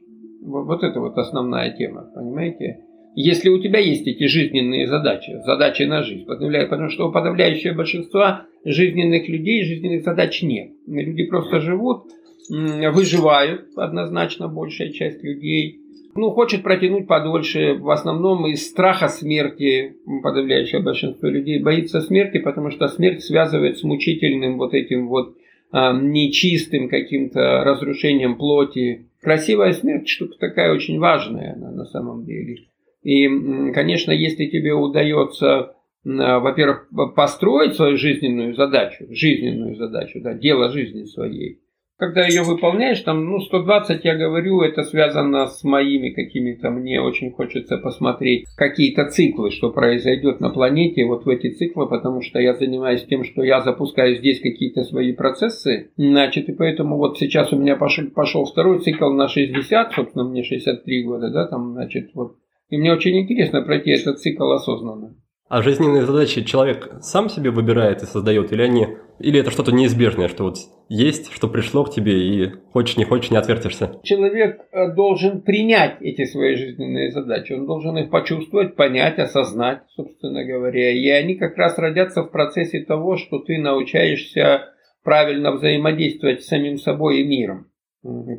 Вот 0.41 0.83
это 0.83 0.99
вот 0.99 1.17
основная 1.17 1.71
тема, 1.71 2.09
понимаете? 2.13 2.79
Если 3.15 3.49
у 3.49 3.61
тебя 3.61 3.79
есть 3.79 4.07
эти 4.07 4.25
жизненные 4.27 4.87
задачи, 4.87 5.39
задачи 5.45 5.83
на 5.83 6.03
жизнь, 6.03 6.25
потому 6.25 6.89
что 6.89 7.07
у 7.07 7.11
подавляющего 7.11 7.73
большинства 7.73 8.45
жизненных 8.65 9.29
людей 9.29 9.63
жизненных 9.63 10.03
задач 10.03 10.41
нет. 10.41 10.71
Люди 10.87 11.25
просто 11.25 11.61
живут, 11.61 12.07
выживают, 12.49 13.67
однозначно 13.75 14.47
большая 14.47 14.91
часть 14.91 15.23
людей– 15.23 15.79
ну, 16.15 16.31
хочет 16.31 16.63
протянуть 16.63 17.07
подольше, 17.07 17.73
в 17.73 17.89
основном 17.89 18.47
из 18.47 18.67
страха 18.67 19.09
смерти, 19.09 19.97
подавляющее 20.23 20.81
большинство 20.81 21.27
людей 21.27 21.61
боится 21.61 22.01
смерти, 22.01 22.37
потому 22.39 22.71
что 22.71 22.87
смерть 22.87 23.23
связывает 23.23 23.77
с 23.77 23.83
мучительным 23.83 24.57
вот 24.57 24.73
этим 24.73 25.09
вот 25.09 25.35
а, 25.71 25.91
нечистым 25.93 26.87
каким-то 26.87 27.63
разрушением 27.65 28.37
плоти. 28.37 29.09
Красивая 29.21 29.73
смерть 29.73 30.07
штука 30.07 30.37
такая 30.39 30.73
очень 30.73 30.99
важная 30.99 31.53
она, 31.53 31.71
на 31.71 31.85
самом 31.85 32.25
деле. 32.25 32.59
И, 33.03 33.27
конечно, 33.73 34.11
если 34.11 34.45
тебе 34.45 34.73
удается, 34.73 35.75
во-первых, 36.03 36.89
построить 37.15 37.75
свою 37.75 37.97
жизненную 37.97 38.55
задачу, 38.55 39.05
жизненную 39.09 39.75
задачу, 39.75 40.21
да, 40.21 40.33
дело 40.33 40.71
жизни 40.71 41.03
своей, 41.03 41.59
когда 41.97 42.27
ее 42.27 42.43
выполняешь, 42.43 42.99
там, 43.01 43.25
ну, 43.25 43.39
120, 43.39 44.03
я 44.03 44.15
говорю, 44.15 44.61
это 44.61 44.83
связано 44.83 45.47
с 45.47 45.63
моими 45.63 46.09
какими-то, 46.09 46.69
мне 46.69 47.01
очень 47.01 47.31
хочется 47.31 47.77
посмотреть 47.77 48.45
какие-то 48.57 49.09
циклы, 49.09 49.51
что 49.51 49.71
произойдет 49.71 50.41
на 50.41 50.49
планете, 50.49 51.05
вот 51.05 51.25
в 51.25 51.29
эти 51.29 51.51
циклы, 51.51 51.87
потому 51.87 52.21
что 52.21 52.39
я 52.39 52.53
занимаюсь 52.53 53.05
тем, 53.05 53.23
что 53.23 53.43
я 53.43 53.61
запускаю 53.61 54.17
здесь 54.17 54.41
какие-то 54.41 54.83
свои 54.83 55.13
процессы, 55.13 55.91
значит, 55.95 56.49
и 56.49 56.53
поэтому 56.53 56.97
вот 56.97 57.17
сейчас 57.17 57.53
у 57.53 57.57
меня 57.57 57.77
пошел, 57.77 58.05
пошел 58.09 58.45
второй 58.45 58.79
цикл 58.79 59.11
на 59.11 59.29
60, 59.29 59.93
собственно, 59.93 60.25
мне 60.25 60.43
63 60.43 61.03
года, 61.03 61.29
да, 61.29 61.47
там, 61.47 61.73
значит, 61.73 62.11
вот, 62.13 62.35
и 62.69 62.77
мне 62.77 62.91
очень 62.91 63.17
интересно 63.17 63.61
пройти 63.61 63.91
этот 63.91 64.19
цикл 64.19 64.51
осознанно. 64.51 65.15
А 65.47 65.61
жизненные 65.61 66.05
задачи 66.05 66.43
человек 66.43 66.89
сам 67.01 67.29
себе 67.29 67.51
выбирает 67.51 68.01
и 68.01 68.07
создает, 68.07 68.51
или 68.51 68.63
они, 68.63 68.87
или 69.19 69.39
это 69.39 69.51
что-то 69.51 69.71
неизбежное, 69.71 70.27
что 70.27 70.45
вот 70.45 70.57
есть, 70.89 71.31
что 71.31 71.47
пришло 71.47 71.83
к 71.83 71.93
тебе, 71.93 72.13
и 72.13 72.51
хочешь 72.73 72.97
не 72.97 73.05
хочешь, 73.05 73.29
не 73.29 73.37
отвертишься? 73.37 73.99
Человек 74.01 74.61
э, 74.71 74.91
должен 74.95 75.41
принять 75.41 76.01
эти 76.01 76.25
свои 76.25 76.55
жизненные 76.55 77.11
задачи, 77.11 77.53
он 77.53 77.67
должен 77.67 77.95
их 77.95 78.09
почувствовать, 78.09 78.75
понять, 78.75 79.19
осознать, 79.19 79.83
собственно 79.95 80.43
говоря, 80.43 80.91
и 80.91 81.07
они 81.09 81.35
как 81.35 81.55
раз 81.57 81.77
родятся 81.77 82.23
в 82.23 82.31
процессе 82.31 82.83
того, 82.83 83.15
что 83.17 83.37
ты 83.37 83.59
научаешься 83.59 84.73
правильно 85.03 85.51
взаимодействовать 85.51 86.41
с 86.41 86.47
самим 86.47 86.79
собой 86.79 87.21
и 87.21 87.23
миром. 87.23 87.67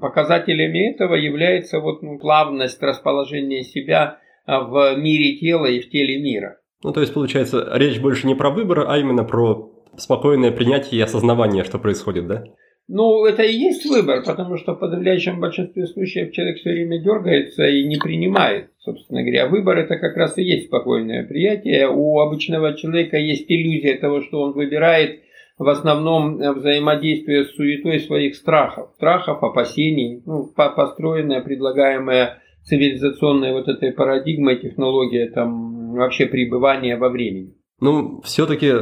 Показателями 0.00 0.92
этого 0.92 1.14
является 1.14 1.78
вот 1.78 2.02
ну, 2.02 2.18
плавность 2.18 2.82
расположения 2.82 3.62
себя 3.62 4.18
а, 4.44 4.62
в 4.62 4.96
мире 4.96 5.38
тела 5.38 5.66
и 5.66 5.80
в 5.80 5.88
теле 5.88 6.20
мира. 6.20 6.58
Ну, 6.86 6.92
то 6.92 7.00
есть, 7.00 7.12
получается, 7.12 7.68
речь 7.72 7.98
больше 7.98 8.28
не 8.28 8.36
про 8.36 8.48
выбор, 8.48 8.84
а 8.86 8.96
именно 8.96 9.24
про 9.24 9.72
спокойное 9.96 10.52
принятие 10.52 11.00
и 11.00 11.02
осознавание, 11.02 11.64
что 11.64 11.80
происходит, 11.80 12.28
да? 12.28 12.44
Ну, 12.86 13.24
это 13.24 13.42
и 13.42 13.52
есть 13.52 13.84
выбор, 13.86 14.22
потому 14.24 14.56
что 14.56 14.74
в 14.74 14.78
подавляющем 14.78 15.40
большинстве 15.40 15.88
случаев 15.88 16.30
человек 16.30 16.58
все 16.58 16.70
время 16.70 17.02
дергается 17.02 17.66
и 17.66 17.84
не 17.88 17.96
принимает, 17.96 18.70
собственно 18.78 19.22
говоря. 19.22 19.48
Выбор 19.48 19.78
это 19.78 19.96
как 19.96 20.16
раз 20.16 20.38
и 20.38 20.44
есть 20.44 20.66
спокойное 20.66 21.26
приятие. 21.26 21.88
У 21.88 22.20
обычного 22.20 22.74
человека 22.74 23.16
есть 23.16 23.46
иллюзия 23.48 23.96
того, 23.96 24.20
что 24.20 24.40
он 24.42 24.52
выбирает 24.52 25.22
в 25.58 25.68
основном 25.68 26.36
взаимодействие 26.36 27.46
с 27.46 27.56
суетой 27.56 27.98
своих 27.98 28.36
страхов. 28.36 28.90
Страхов, 28.94 29.42
опасений, 29.42 30.22
ну, 30.24 30.48
построенная, 30.54 31.40
предлагаемая 31.40 32.38
цивилизационная 32.62 33.54
вот 33.54 33.66
этой 33.66 33.90
парадигмой, 33.90 34.60
технология 34.60 35.28
там 35.30 35.75
вообще 35.96 36.26
пребывания 36.26 36.96
во 36.96 37.08
времени. 37.08 37.54
Ну, 37.80 38.20
все-таки, 38.22 38.72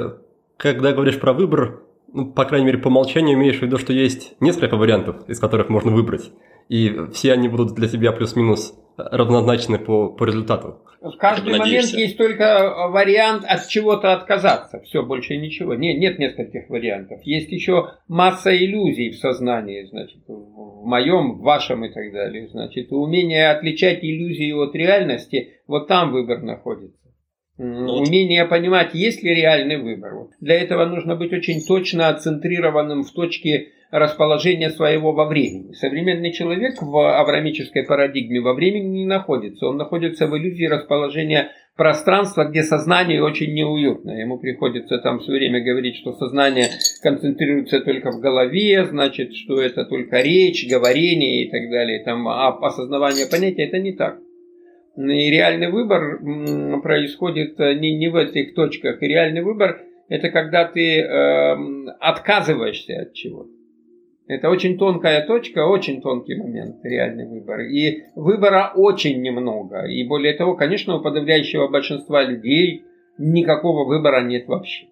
когда 0.57 0.93
говоришь 0.93 1.19
про 1.19 1.33
выбор, 1.33 1.83
ну, 2.13 2.27
по 2.33 2.45
крайней 2.45 2.67
мере, 2.67 2.79
по 2.79 2.89
умолчанию 2.89 3.37
имеешь 3.37 3.59
в 3.59 3.63
виду, 3.63 3.79
что 3.79 3.93
есть 3.93 4.35
несколько 4.41 4.77
вариантов, 4.77 5.29
из 5.29 5.41
которых 5.41 5.69
можно 5.69 5.91
выбрать. 5.91 6.31
И 6.69 6.93
все 7.13 7.33
они 7.33 7.49
будут 7.49 7.75
для 7.75 7.89
тебя 7.89 8.13
плюс-минус 8.13 8.75
равнозначны 8.97 9.79
по, 9.79 10.09
по 10.11 10.25
результату. 10.25 10.81
В 11.01 11.17
каждый 11.19 11.59
момент 11.59 11.89
есть 11.89 12.17
только 12.17 12.89
вариант 12.89 13.45
от 13.47 13.69
чего-то 13.69 14.15
отказаться. 14.15 14.81
Все, 14.81 15.03
больше 15.03 15.37
ничего. 15.37 15.75
Нет, 15.75 15.99
нет 15.99 16.19
нескольких 16.19 16.71
вариантов. 16.71 17.21
Есть 17.25 17.53
еще 17.53 17.91
масса 18.09 18.57
иллюзий 18.57 19.11
в 19.11 19.19
сознании, 19.19 19.85
значит, 19.85 20.23
в 20.27 20.87
моем, 20.87 21.39
в 21.39 21.43
вашем 21.43 21.85
и 21.85 21.93
так 21.93 22.11
далее. 22.13 22.49
Значит, 22.49 22.91
умение 22.93 23.51
отличать 23.51 24.03
иллюзии 24.03 24.53
от 24.53 24.75
реальности, 24.75 25.55
вот 25.67 25.89
там 25.89 26.13
выбор 26.13 26.41
находится. 26.41 27.04
Ну, 27.57 27.99
Умение 27.99 28.47
понимать, 28.47 28.95
есть 28.95 29.23
ли 29.23 29.33
реальный 29.33 29.77
выбор. 29.77 30.29
Для 30.41 30.61
этого 30.61 30.87
нужно 30.87 31.15
быть 31.15 31.33
очень 31.33 31.65
точно 31.65 32.09
отцентрированным 32.09 33.05
в 33.05 33.13
точке 33.13 33.69
расположения 33.93 34.71
своего 34.71 35.13
во 35.13 35.27
времени. 35.27 35.73
Современный 35.75 36.33
человек 36.33 36.83
в 36.83 37.21
аврамической 37.21 37.85
парадигме 37.85 38.41
во 38.41 38.55
времени 38.55 38.99
не 38.99 39.07
находится. 39.07 39.69
Он 39.69 39.77
находится 39.77 40.27
в 40.27 40.37
иллюзии 40.37 40.65
расположения 40.65 41.53
пространства, 41.77 42.45
где 42.45 42.65
сознание 42.65 43.23
очень 43.23 43.55
неуютно. 43.55 44.11
Ему 44.11 44.39
приходится 44.39 44.99
там 44.99 45.21
все 45.21 45.31
время 45.31 45.63
говорить, 45.63 45.95
что 45.95 46.13
сознание 46.13 46.71
концентрируется 47.03 47.81
только 47.81 48.11
в 48.11 48.19
голове, 48.19 48.85
значит, 48.85 49.35
что 49.37 49.61
это 49.61 49.85
только 49.85 50.23
речь, 50.23 50.69
говорение 50.69 51.45
и 51.45 51.51
так 51.51 51.71
далее. 51.71 52.03
Там, 52.03 52.27
а 52.27 52.49
осознавание 52.49 53.27
понятия 53.31 53.69
это 53.69 53.79
не 53.79 53.93
так. 53.93 54.19
И 54.97 55.31
реальный 55.31 55.71
выбор 55.71 56.21
происходит 56.83 57.59
э, 57.59 57.75
не, 57.75 57.97
не 57.97 58.09
в 58.09 58.17
этих 58.17 58.55
точках. 58.55 59.03
И 59.03 59.09
реальный 59.09 59.43
выбор– 59.43 59.83
это 60.09 60.31
когда 60.31 60.67
ты 60.67 61.01
э, 61.01 61.57
отказываешься 61.99 63.03
от 63.03 63.13
чего-то. 63.13 63.51
Это 64.27 64.49
очень 64.49 64.79
тонкая 64.79 65.27
точка, 65.27 65.67
очень 65.67 66.01
тонкий 66.01 66.37
момент, 66.37 66.77
реальный 66.83 67.27
выбор. 67.27 67.61
И 67.61 68.05
выбора 68.15 68.73
очень 68.75 69.21
немного. 69.21 69.85
И 69.85 70.07
более 70.07 70.33
того, 70.35 70.55
конечно, 70.55 70.97
у 70.97 71.03
подавляющего 71.03 71.69
большинства 71.69 72.23
людей 72.23 72.85
никакого 73.19 73.87
выбора 73.87 74.23
нет 74.23 74.47
вообще. 74.47 74.87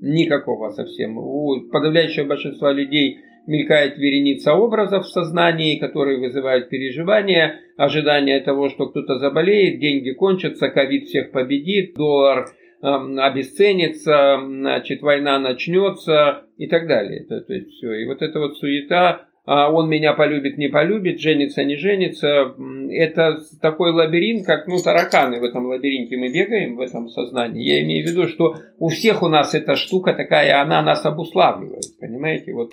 Никакого 0.00 0.70
совсем. 0.70 1.18
У 1.18 1.62
подавляющего 1.72 2.26
большинства 2.26 2.70
людей 2.70 3.20
мелькает 3.46 3.96
вереница 3.98 4.54
образов 4.54 5.04
в 5.04 5.10
сознании, 5.10 5.78
которые 5.78 6.18
вызывают 6.18 6.68
переживания, 6.68 7.60
ожидание 7.76 8.40
того, 8.40 8.68
что 8.68 8.86
кто-то 8.86 9.18
заболеет, 9.18 9.80
деньги 9.80 10.10
кончатся, 10.10 10.68
ковид 10.68 11.04
всех 11.04 11.30
победит, 11.30 11.94
доллар 11.94 12.46
э, 12.82 12.86
обесценится, 12.86 14.38
значит, 14.42 15.02
война 15.02 15.38
начнется 15.38 16.44
и 16.56 16.66
так 16.66 16.88
далее. 16.88 17.20
Это, 17.20 17.40
то 17.40 17.52
есть 17.54 17.70
все. 17.70 17.92
И 17.94 18.06
вот 18.06 18.22
эта 18.22 18.38
вот 18.40 18.56
суета 18.58 19.25
он 19.46 19.88
меня 19.88 20.12
полюбит, 20.12 20.58
не 20.58 20.68
полюбит, 20.68 21.20
женится, 21.20 21.64
не 21.64 21.76
женится. 21.76 22.54
Это 22.90 23.40
такой 23.60 23.92
лабиринт, 23.92 24.44
как 24.44 24.66
ну, 24.66 24.78
тараканы 24.82 25.40
в 25.40 25.44
этом 25.44 25.66
лабиринте 25.66 26.16
мы 26.16 26.32
бегаем, 26.32 26.76
в 26.76 26.80
этом 26.80 27.08
сознании. 27.08 27.64
Я 27.64 27.82
имею 27.82 28.06
в 28.06 28.10
виду, 28.10 28.26
что 28.26 28.56
у 28.78 28.88
всех 28.88 29.22
у 29.22 29.28
нас 29.28 29.54
эта 29.54 29.76
штука 29.76 30.14
такая, 30.14 30.60
она 30.60 30.82
нас 30.82 31.04
обуславливает, 31.06 31.98
понимаете? 32.00 32.52
Вот 32.52 32.72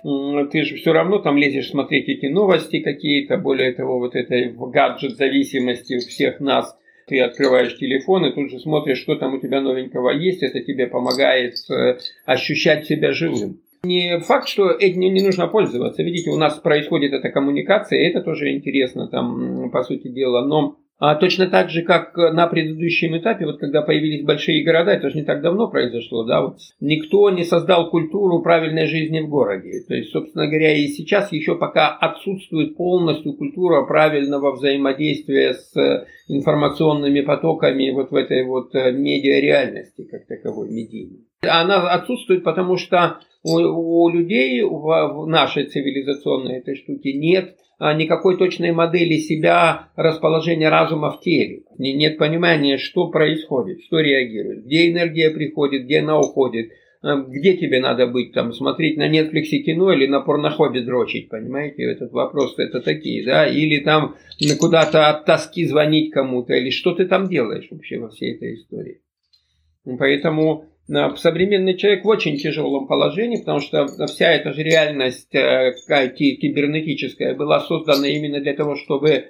ты 0.50 0.64
же 0.64 0.76
все 0.76 0.92
равно 0.92 1.18
там 1.18 1.36
лезешь 1.36 1.70
смотреть 1.70 2.08
эти 2.08 2.26
новости 2.26 2.80
какие-то, 2.80 3.36
более 3.36 3.72
того, 3.72 3.98
вот 3.98 4.16
этой 4.16 4.52
гаджет 4.52 5.16
зависимости 5.16 5.94
у 5.94 6.00
всех 6.00 6.40
нас– 6.40 6.76
ты 7.06 7.20
открываешь 7.20 7.76
телефон 7.76 8.26
и 8.26 8.32
тут 8.32 8.50
же 8.50 8.58
смотришь, 8.58 8.98
что 8.98 9.16
там 9.16 9.34
у 9.34 9.40
тебя 9.40 9.60
новенького 9.60 10.10
есть, 10.10 10.42
это 10.42 10.60
тебе 10.60 10.86
помогает 10.86 11.54
э, 11.70 11.98
ощущать 12.24 12.86
себя 12.86 13.12
живым. 13.12 13.60
Не 13.84 14.18
факт, 14.20 14.48
что 14.48 14.70
этим 14.70 15.00
не 15.00 15.22
нужно 15.22 15.46
пользоваться. 15.46 16.02
Видите, 16.02 16.30
у 16.30 16.36
нас 16.36 16.54
происходит 16.54 17.12
эта 17.12 17.28
коммуникация, 17.28 18.08
это 18.08 18.22
тоже 18.22 18.52
интересно, 18.52 19.08
там, 19.08 19.70
по 19.70 19.82
сути 19.82 20.08
дела. 20.08 20.44
Но 20.44 20.78
а 20.98 21.16
точно 21.16 21.48
так 21.48 21.70
же, 21.70 21.82
как 21.82 22.16
на 22.16 22.46
предыдущем 22.46 23.16
этапе, 23.18 23.46
вот 23.46 23.58
когда 23.58 23.82
появились 23.82 24.24
большие 24.24 24.64
города, 24.64 24.92
это 24.92 25.10
же 25.10 25.16
не 25.16 25.24
так 25.24 25.42
давно 25.42 25.68
произошло, 25.68 26.24
да, 26.24 26.42
вот 26.42 26.58
никто 26.80 27.28
не 27.30 27.44
создал 27.44 27.90
культуру 27.90 28.42
правильной 28.42 28.86
жизни 28.86 29.20
в 29.20 29.28
городе. 29.28 29.82
То 29.88 29.94
есть, 29.94 30.10
собственно 30.12 30.46
говоря, 30.46 30.72
и 30.76 30.86
сейчас 30.86 31.32
еще 31.32 31.56
пока 31.56 31.88
отсутствует 31.88 32.76
полностью 32.76 33.34
культура 33.34 33.84
правильного 33.84 34.52
взаимодействия 34.52 35.54
с 35.54 36.06
информационными 36.28 37.22
потоками 37.22 37.90
вот 37.90 38.10
в 38.12 38.14
этой 38.14 38.44
вот 38.44 38.74
э, 38.74 38.92
медиареальности, 38.92 40.04
как 40.04 40.26
таковой 40.26 40.70
медийной. 40.70 41.26
Она 41.42 41.90
отсутствует, 41.92 42.44
потому 42.44 42.76
что 42.76 43.18
у, 43.42 43.58
у 43.58 44.08
людей 44.08 44.62
в, 44.62 44.68
в 44.70 45.26
нашей 45.26 45.66
цивилизационной 45.66 46.58
этой 46.58 46.76
штуке 46.76 47.12
нет 47.12 47.56
никакой 47.80 48.36
точной 48.36 48.72
модели 48.72 49.16
себя 49.16 49.88
расположения 49.96 50.68
разума 50.68 51.10
в 51.10 51.20
теле. 51.20 51.62
Нет 51.78 52.18
понимания, 52.18 52.78
что 52.78 53.08
происходит, 53.08 53.82
что 53.82 54.00
реагирует, 54.00 54.64
где 54.64 54.90
энергия 54.90 55.30
приходит, 55.30 55.84
где 55.84 56.00
она 56.00 56.18
уходит, 56.18 56.70
а, 57.02 57.16
где 57.16 57.56
тебе 57.56 57.80
надо 57.80 58.06
быть, 58.06 58.32
там, 58.32 58.52
смотреть 58.54 58.96
на 58.96 59.10
Netflix 59.10 59.44
кино 59.62 59.92
или 59.92 60.06
на 60.06 60.20
порнохобе 60.20 60.80
дрочить, 60.80 61.28
понимаете, 61.28 61.82
этот 61.82 62.12
вопрос 62.12 62.54
это 62.58 62.80
такие, 62.80 63.24
да, 63.26 63.46
или 63.46 63.80
там 63.80 64.16
куда-то 64.58 65.10
от 65.10 65.26
тоски 65.26 65.66
звонить 65.66 66.12
кому-то, 66.12 66.54
или 66.54 66.70
что 66.70 66.94
ты 66.94 67.04
там 67.04 67.28
делаешь 67.28 67.68
вообще 67.70 67.98
во 67.98 68.08
всей 68.08 68.34
этой 68.34 68.54
истории. 68.54 69.02
Поэтому 69.98 70.64
современный 70.86 71.76
человек 71.76 72.04
в 72.04 72.08
очень 72.08 72.36
тяжелом 72.36 72.86
положении, 72.86 73.38
потому 73.38 73.60
что 73.60 73.86
вся 74.06 74.32
эта 74.32 74.52
же 74.52 74.62
реальность 74.62 75.34
э, 75.34 75.72
кибернетическая 76.14 77.34
была 77.34 77.60
создана 77.60 78.06
именно 78.06 78.40
для 78.40 78.54
того, 78.54 78.76
чтобы 78.76 79.08
э, 79.10 79.24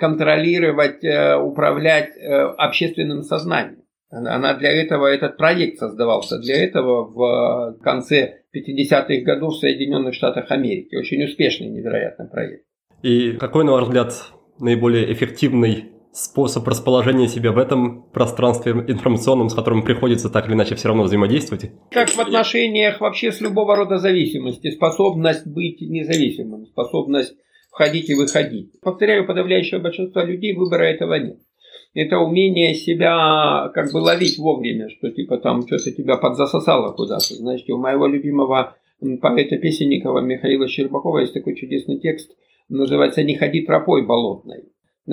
контролировать, 0.00 1.04
э, 1.04 1.36
управлять 1.36 2.10
общественным 2.18 3.22
сознанием. 3.22 3.82
Она 4.08 4.54
для 4.54 4.70
этого, 4.70 5.06
этот 5.06 5.36
проект 5.36 5.78
создавался 5.78 6.38
для 6.38 6.64
этого 6.64 7.04
в 7.04 7.78
конце 7.82 8.42
50-х 8.54 9.22
годов 9.24 9.54
в 9.54 9.58
Соединенных 9.58 10.14
Штатах 10.14 10.50
Америки. 10.50 10.94
Очень 10.94 11.24
успешный, 11.24 11.68
невероятный 11.68 12.28
проект. 12.28 12.64
И 13.02 13.32
какой, 13.32 13.64
на 13.64 13.72
ваш 13.72 13.84
взгляд, 13.84 14.14
наиболее 14.60 15.12
эффективный 15.12 15.95
способ 16.16 16.66
расположения 16.66 17.28
себя 17.28 17.52
в 17.52 17.58
этом 17.58 18.04
пространстве 18.10 18.72
информационном, 18.72 19.50
с 19.50 19.54
которым 19.54 19.82
приходится 19.82 20.30
так 20.30 20.46
или 20.46 20.54
иначе 20.54 20.74
все 20.74 20.88
равно 20.88 21.02
взаимодействовать? 21.02 21.70
Как 21.90 22.08
в 22.08 22.18
отношениях 22.18 23.00
вообще 23.00 23.30
с 23.30 23.40
любого 23.40 23.76
рода 23.76 23.98
зависимости. 23.98 24.70
Способность 24.70 25.46
быть 25.46 25.80
независимым, 25.82 26.66
способность 26.66 27.34
входить 27.70 28.08
и 28.08 28.14
выходить. 28.14 28.80
Повторяю, 28.80 29.26
подавляющее 29.26 29.78
большинство 29.78 30.22
людей 30.22 30.56
выбора 30.56 30.84
этого 30.84 31.14
нет. 31.14 31.38
Это 31.92 32.18
умение 32.18 32.74
себя 32.74 33.70
как 33.74 33.92
бы 33.92 33.98
ловить 33.98 34.38
вовремя, 34.38 34.88
что 34.88 35.10
типа 35.10 35.38
там 35.38 35.66
что-то 35.66 35.92
тебя 35.92 36.16
подзасосало 36.16 36.92
куда-то. 36.92 37.34
Знаете, 37.34 37.72
у 37.72 37.78
моего 37.78 38.06
любимого 38.06 38.76
поэта-песенникова 39.00 40.20
Михаила 40.20 40.66
Щербакова 40.68 41.18
есть 41.18 41.34
такой 41.34 41.54
чудесный 41.56 41.98
текст, 41.98 42.30
называется 42.70 43.22
«Не 43.22 43.36
ходи 43.36 43.60
тропой 43.60 44.06
болотной». 44.06 44.64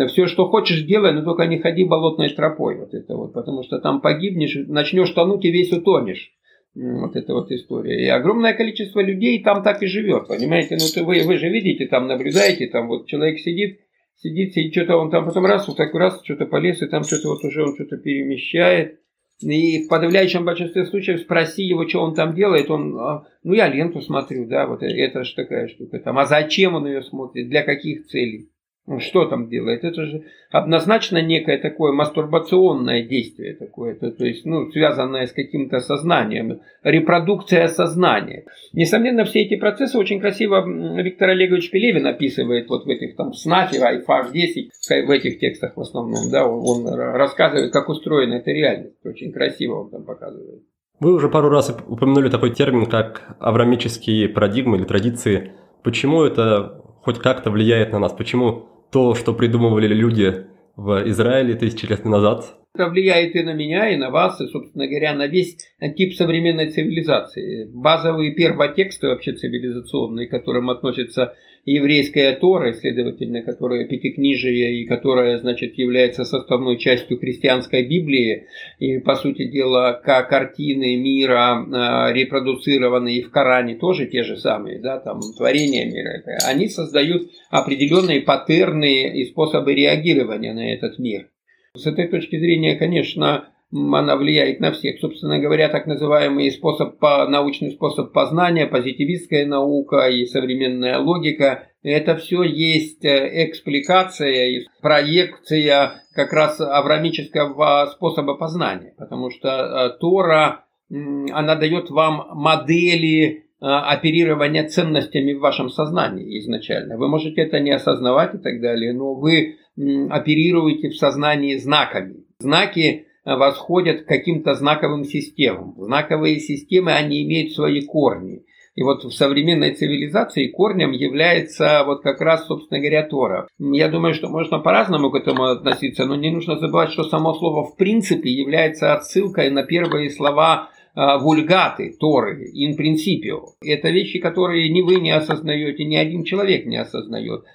Все, 0.08 0.26
что 0.26 0.48
хочешь, 0.48 0.84
делай, 0.84 1.14
но 1.14 1.24
только 1.24 1.46
не 1.46 1.60
ходи 1.60 1.84
болотной 1.84 2.30
тропой. 2.30 2.78
Вот 2.78 2.94
это 2.94 3.16
вот, 3.16 3.34
потому 3.34 3.64
что 3.64 3.80
там 3.80 4.02
погибнешь, 4.02 4.58
начнешь 4.68 5.12
тонуть 5.12 5.46
и 5.46 5.52
весь 5.52 5.72
утонешь. 5.72 6.32
Вот 6.74 7.16
эта 7.16 7.34
вот 7.34 7.52
история. 7.52 8.04
И 8.04 8.08
огромное 8.08 8.54
количество 8.54 9.00
людей 9.00 9.44
там 9.44 9.62
так 9.62 9.84
и 9.84 9.88
живет. 9.88 10.28
Понимаете, 10.28 10.78
ну 10.78 11.06
вы, 11.06 11.22
вы 11.24 11.38
же 11.38 11.48
видите, 11.50 11.86
там 11.86 12.08
наблюдаете, 12.08 12.68
там 12.68 12.88
вот 12.88 13.06
человек 13.06 13.40
сидит, 13.40 13.82
сидит, 14.16 14.58
и 14.58 14.72
что-то 14.72 14.98
он 14.98 15.12
там 15.12 15.26
потом 15.26 15.46
раз, 15.46 15.68
вот 15.68 15.78
так 15.78 15.94
раз, 15.94 16.22
что-то 16.24 16.48
полез, 16.48 16.82
и 16.82 16.88
там 16.88 17.04
что-то 17.04 17.28
вот 17.28 17.44
уже 17.44 17.64
он 17.64 17.76
что-то 17.76 17.98
перемещает. 17.98 19.00
И 19.42 19.84
в 19.84 19.90
подавляющем 19.90 20.46
большинстве 20.46 20.86
случаев 20.86 21.20
спроси 21.20 21.64
его, 21.64 21.88
что 21.88 22.02
он 22.02 22.16
там 22.16 22.34
делает, 22.34 22.72
он, 22.72 22.98
а, 22.98 23.28
ну 23.44 23.54
я 23.54 23.68
ленту 23.68 24.02
смотрю, 24.02 24.48
да, 24.48 24.66
вот 24.66 24.82
это 24.82 25.24
же 25.24 25.36
такая 25.36 25.68
штука 25.68 26.00
там. 26.00 26.18
А 26.18 26.26
зачем 26.26 26.74
он 26.74 26.88
ее 26.88 27.04
смотрит, 27.04 27.50
для 27.50 27.62
каких 27.62 28.08
целей? 28.08 28.50
Ну, 28.86 29.00
что 29.00 29.25
там 29.25 29.48
делает? 29.48 29.86
Это 29.86 30.06
же 30.06 30.24
однозначно 30.52 31.22
некое 31.22 31.58
такое 31.58 31.94
мастурбационное 31.94 33.02
действие 33.04 33.56
такое, 33.56 33.96
то, 33.96 34.25
есть, 34.25 34.46
ну, 34.46 34.70
связанное 34.72 35.25
с 35.25 35.32
каким-то 35.32 35.80
сознанием, 35.80 36.60
репродукция 36.84 37.70
сознания. 37.70 38.44
Несомненно, 38.74 39.24
все 39.24 39.44
эти 39.44 39.56
процессы 39.56 39.98
очень 39.98 40.20
красиво 40.20 40.66
Виктор 41.02 41.30
Олегович 41.30 41.72
Пелевин 41.72 42.06
описывает 42.06 42.68
вот 42.68 42.86
в 42.86 42.90
этих 42.90 43.16
там 43.16 43.34
СНАФе, 43.34 43.78
iFAF 43.78 44.34
10, 44.34 44.72
в 45.08 45.10
этих 45.10 45.40
текстах 45.40 45.78
в 45.78 45.82
основном, 45.82 46.30
да, 46.30 46.46
он 46.46 46.86
рассказывает, 46.94 47.72
как 47.72 47.88
устроена 47.88 48.34
эта 48.34 48.52
реальность, 48.52 49.06
очень 49.06 49.32
красиво 49.32 49.84
он 49.84 49.92
там 49.92 50.04
показывает. 50.04 50.62
Вы 51.00 51.13
уже 51.13 51.30
пару 51.30 51.48
раз 51.48 51.74
упомянули 51.88 52.30
такой 52.30 52.54
термин, 52.54 52.86
как 52.88 53.38
аврамические 53.40 54.28
парадигмы 54.28 54.75
или 54.75 54.84
традиции. 54.84 55.54
Почему 55.84 56.24
это 56.24 56.82
хоть 57.02 57.20
как-то 57.20 57.50
влияет 57.50 57.92
на 57.94 58.00
нас? 58.00 58.13
Почему 58.13 58.70
то, 58.94 59.16
что 59.16 59.34
придумывали 59.34 59.88
люди 59.88 60.46
в 60.76 61.10
Израиле 61.10 61.56
тысячи 61.56 61.86
лет 61.88 62.06
назад. 62.06 62.62
Это 62.75 62.89
влияет 62.89 63.36
и 63.36 63.44
на 63.44 63.53
меня, 63.53 63.92
и 63.92 63.98
на 63.98 64.10
вас, 64.10 64.42
и, 64.42 64.48
собственно 64.48 64.88
говоря, 64.88 65.13
на 65.13 65.27
весь 65.27 65.58
тип 65.96 66.15
современной 66.15 66.72
цивилизации. 66.72 67.70
Базовые 67.72 68.32
первотексты 68.32 69.10
вообще 69.10 69.34
цивилизационные, 69.34 70.27
к 70.27 70.32
которым 70.32 70.72
относятся 70.72 71.36
еврейская 71.65 72.34
Тора, 72.34 72.74
следовательно, 72.74 73.44
которая 73.44 73.88
пятикнижие 73.88 74.82
и 74.82 74.88
которая, 74.88 75.38
значит, 75.38 75.77
является 75.77 76.25
составной 76.25 76.80
частью 76.80 77.20
христианской 77.20 77.88
Библии, 77.88 78.48
и, 78.80 78.98
по 78.98 79.18
сути 79.18 79.48
дела, 79.51 80.01
как 80.03 80.30
картины 80.30 80.98
мира, 80.98 81.63
э, 81.63 82.13
репродуцированные 82.13 83.22
в 83.22 83.30
Коране, 83.30 83.75
тоже 83.75 84.08
те 84.08 84.24
же 84.24 84.36
самые, 84.36 84.80
да, 84.80 85.00
там, 85.00 85.20
творения 85.38 85.86
мира, 85.86 86.24
они 86.48 86.68
создают 86.70 87.30
определенные 87.51 88.22
паттерны 88.22 89.15
и 89.15 89.25
способы 89.25 89.75
реагирования 89.75 90.53
на 90.53 90.74
этот 90.74 90.98
мир. 90.98 91.27
С 91.75 91.88
этой 91.88 92.08
точки 92.08 92.38
зрения, 92.38 92.75
конечно, 92.75 93.46
она 93.72 94.15
влияет 94.15 94.60
на 94.60 94.72
всех. 94.72 95.00
Собственно 95.00 95.39
говоря, 95.39 95.70
так 95.70 95.88
называемый 95.88 96.51
способ, 96.51 97.01
научный 97.01 97.72
способ 97.72 98.13
познания, 98.13 98.68
позитивистская 98.68 99.48
наука 99.48 100.08
и 100.08 100.27
современная 100.27 101.00
логика, 101.00 101.68
это 101.82 102.15
все 102.15 102.44
есть 102.44 103.03
э, 103.03 103.48
экспликация 103.48 104.68
проекция 104.84 106.03
как 106.13 106.32
раз 106.32 106.62
аврамического 106.62 107.89
способа 107.92 108.36
познания. 108.36 108.94
Потому 108.96 109.32
что 109.32 109.50
э, 109.50 110.00
Тора, 110.00 110.65
она 110.92 111.56
дает 111.56 111.89
вам 111.89 112.27
модели 112.36 113.25
э, 113.25 113.65
оперирования 113.65 114.68
ценностями 114.68 115.34
в 115.34 115.39
вашем 115.39 115.70
сознании 115.70 116.38
изначально. 116.38 116.98
Вы 116.98 117.08
можете 117.08 117.42
это 117.42 117.60
не 117.60 117.72
осознавать 117.72 118.36
и 118.36 118.38
так 118.38 118.62
далее, 118.62 118.94
но 118.94 119.15
вы 119.15 119.58
оперируете 119.77 120.89
в 120.89 120.98
сознании 120.98 121.58
знаками. 121.58 122.26
Знаки 122.39 123.08
восходят 123.26 124.04
к 124.04 124.08
каким-то 124.08 124.54
знаковым 124.54 125.06
системам. 125.06 125.76
Знаковые 125.78 126.39
системы, 126.39 126.91
они 126.91 127.24
имеют 127.24 127.54
свои 127.54 127.82
корни. 127.82 128.43
И 128.76 128.82
вот 128.82 129.04
в 129.04 129.12
современной 129.12 129.76
цивилизации 129.76 130.48
корнем 130.48 130.91
является 130.91 131.84
вот 131.86 132.02
как 132.02 132.19
раз, 132.21 132.48
собственно 132.48 132.80
говоря, 132.80 133.04
Тора. 133.04 133.48
Я 133.60 133.88
думаю, 133.88 134.15
что 134.15 134.30
можно 134.30 134.60
по-разному 134.60 135.12
к 135.12 135.15
этому 135.15 135.43
относиться, 135.43 136.06
но 136.06 136.15
не 136.15 136.32
нужно 136.32 136.58
забывать, 136.58 136.91
что 136.91 137.04
само 137.04 137.36
слово 137.36 137.65
в 137.65 137.78
принципе 137.78 138.32
является 138.32 138.95
отсылкой 138.95 139.52
на 139.52 139.63
первые 139.63 140.10
слова 140.10 140.69
а, 140.95 141.19
вульгаты 141.19 141.95
Торы, 142.00 142.52
in 142.52 142.76
principio. 142.76 143.54
Это 143.63 143.89
вещи, 143.89 144.19
которые 144.19 144.69
ни 144.69 144.82
вы 144.82 145.00
не 145.00 145.12
осознаете, 145.12 145.86
ни 145.86 145.95
один 145.95 146.24
человек 146.24 146.65
не 146.65 146.78
осознает 146.78 147.45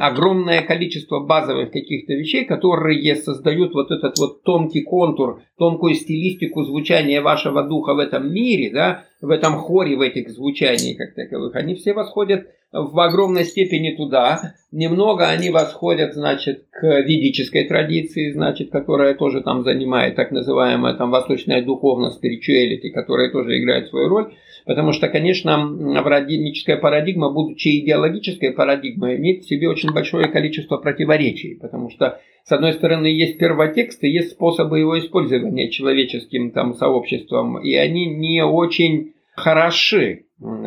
огромное 0.00 0.62
количество 0.62 1.20
базовых 1.20 1.70
каких-то 1.70 2.14
вещей, 2.14 2.44
которые 2.44 3.14
создают 3.16 3.74
вот 3.74 3.90
этот 3.90 4.18
вот 4.18 4.42
тонкий 4.42 4.82
контур, 4.82 5.42
тонкую 5.58 5.94
стилистику 5.94 6.64
звучания 6.64 7.20
вашего 7.20 7.62
духа 7.62 7.94
в 7.94 7.98
этом 7.98 8.32
мире, 8.32 8.70
да, 8.72 9.04
в 9.20 9.30
этом 9.30 9.54
хоре, 9.54 9.96
в 9.96 10.00
этих 10.00 10.30
звучаниях 10.30 10.96
как 10.96 11.14
таковых, 11.14 11.54
они 11.56 11.74
все 11.74 11.92
восходят 11.92 12.46
в 12.72 12.98
огромной 13.00 13.44
степени 13.44 13.94
туда. 13.96 14.54
Немного 14.72 15.28
они 15.28 15.50
восходят, 15.50 16.14
значит, 16.14 16.64
к 16.70 17.00
ведической 17.02 17.64
традиции, 17.64 18.32
значит, 18.32 18.70
которая 18.70 19.14
тоже 19.14 19.40
там 19.40 19.62
занимает 19.62 20.16
так 20.16 20.30
называемая 20.30 20.94
там 20.94 21.10
восточная 21.10 21.62
духовность, 21.62 22.22
spirituality, 22.22 22.90
которая 22.92 23.30
тоже 23.30 23.58
играет 23.58 23.88
свою 23.88 24.08
роль. 24.08 24.34
Потому 24.66 24.92
что, 24.92 25.08
конечно, 25.08 25.54
авраамическая 25.54 26.76
парадигма, 26.76 27.32
будучи 27.32 27.68
идеологической 27.78 28.50
парадигмой, 28.50 29.16
имеет 29.16 29.44
в 29.44 29.48
себе 29.48 29.68
очень 29.68 29.92
большое 29.92 30.26
количество 30.26 30.76
противоречий. 30.76 31.54
Потому 31.54 31.88
что, 31.88 32.20
с 32.42 32.50
одной 32.50 32.72
стороны, 32.72 33.06
есть 33.06 33.38
первотекст 33.38 34.02
и 34.02 34.08
есть 34.08 34.32
способы 34.32 34.80
его 34.80 34.98
использования 34.98 35.70
человеческим 35.70 36.50
там, 36.50 36.74
сообществом. 36.74 37.62
И 37.62 37.74
они 37.76 38.06
не 38.06 38.44
очень 38.44 39.12
хороши, 39.36 40.24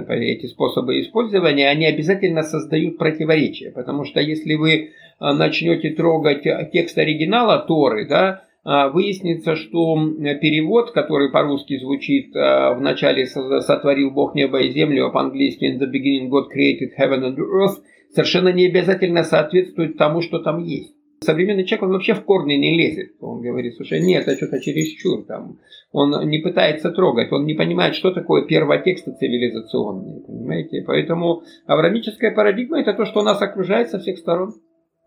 эти 0.07 0.45
способы 0.45 1.01
использования, 1.01 1.67
они 1.67 1.85
обязательно 1.85 2.43
создают 2.43 2.97
противоречия. 2.97 3.71
Потому 3.71 4.05
что 4.05 4.21
если 4.21 4.55
вы 4.55 4.91
а, 5.19 5.33
начнете 5.33 5.89
трогать 5.89 6.43
текст 6.71 6.97
оригинала 6.97 7.59
Торы, 7.59 8.07
да, 8.07 8.43
выяснится, 8.89 9.55
что 9.55 9.95
перевод, 9.95 10.91
который 10.91 11.31
по-русски 11.31 11.79
звучит 11.79 12.35
а, 12.35 12.73
в 12.73 12.81
начале 12.81 13.25
«сотворил 13.25 14.11
Бог 14.11 14.35
небо 14.35 14.59
и 14.59 14.71
землю», 14.71 15.07
а 15.07 15.09
по-английски 15.09 15.65
«In 15.65 15.79
the 15.79 15.87
beginning 15.87 16.29
God 16.29 16.49
created 16.55 16.91
heaven 16.99 17.23
and 17.23 17.37
earth», 17.37 17.81
совершенно 18.13 18.49
не 18.49 18.67
обязательно 18.67 19.23
соответствует 19.23 19.97
тому, 19.97 20.21
что 20.21 20.39
там 20.39 20.59
есть. 20.63 20.93
Современный 21.21 21.65
человек, 21.65 21.83
он 21.83 21.91
вообще 21.91 22.13
в 22.13 22.23
корни 22.23 22.53
не 22.53 22.77
лезет. 22.77 23.11
Он 23.19 23.41
говорит, 23.41 23.75
слушай, 23.75 23.99
нет, 23.99 24.27
это 24.27 24.37
что-то 24.37 24.61
чересчур. 24.61 25.25
Там. 25.25 25.57
Он 25.91 26.29
не 26.29 26.37
пытается 26.37 26.91
трогать, 26.91 27.31
он 27.31 27.45
не 27.45 27.55
понимает, 27.55 27.95
что 27.95 28.11
такое 28.11 28.45
первотексты 28.45 29.11
цивилизационные. 29.11 30.21
Понимаете? 30.21 30.83
Поэтому 30.87 31.41
аврамическая 31.65 32.33
парадигма– 32.33 32.79
это 32.81 32.93
то, 32.93 33.05
что 33.05 33.21
нас 33.21 33.41
окружает 33.41 33.89
со 33.89 33.99
всех 33.99 34.17
сторон. 34.17 34.53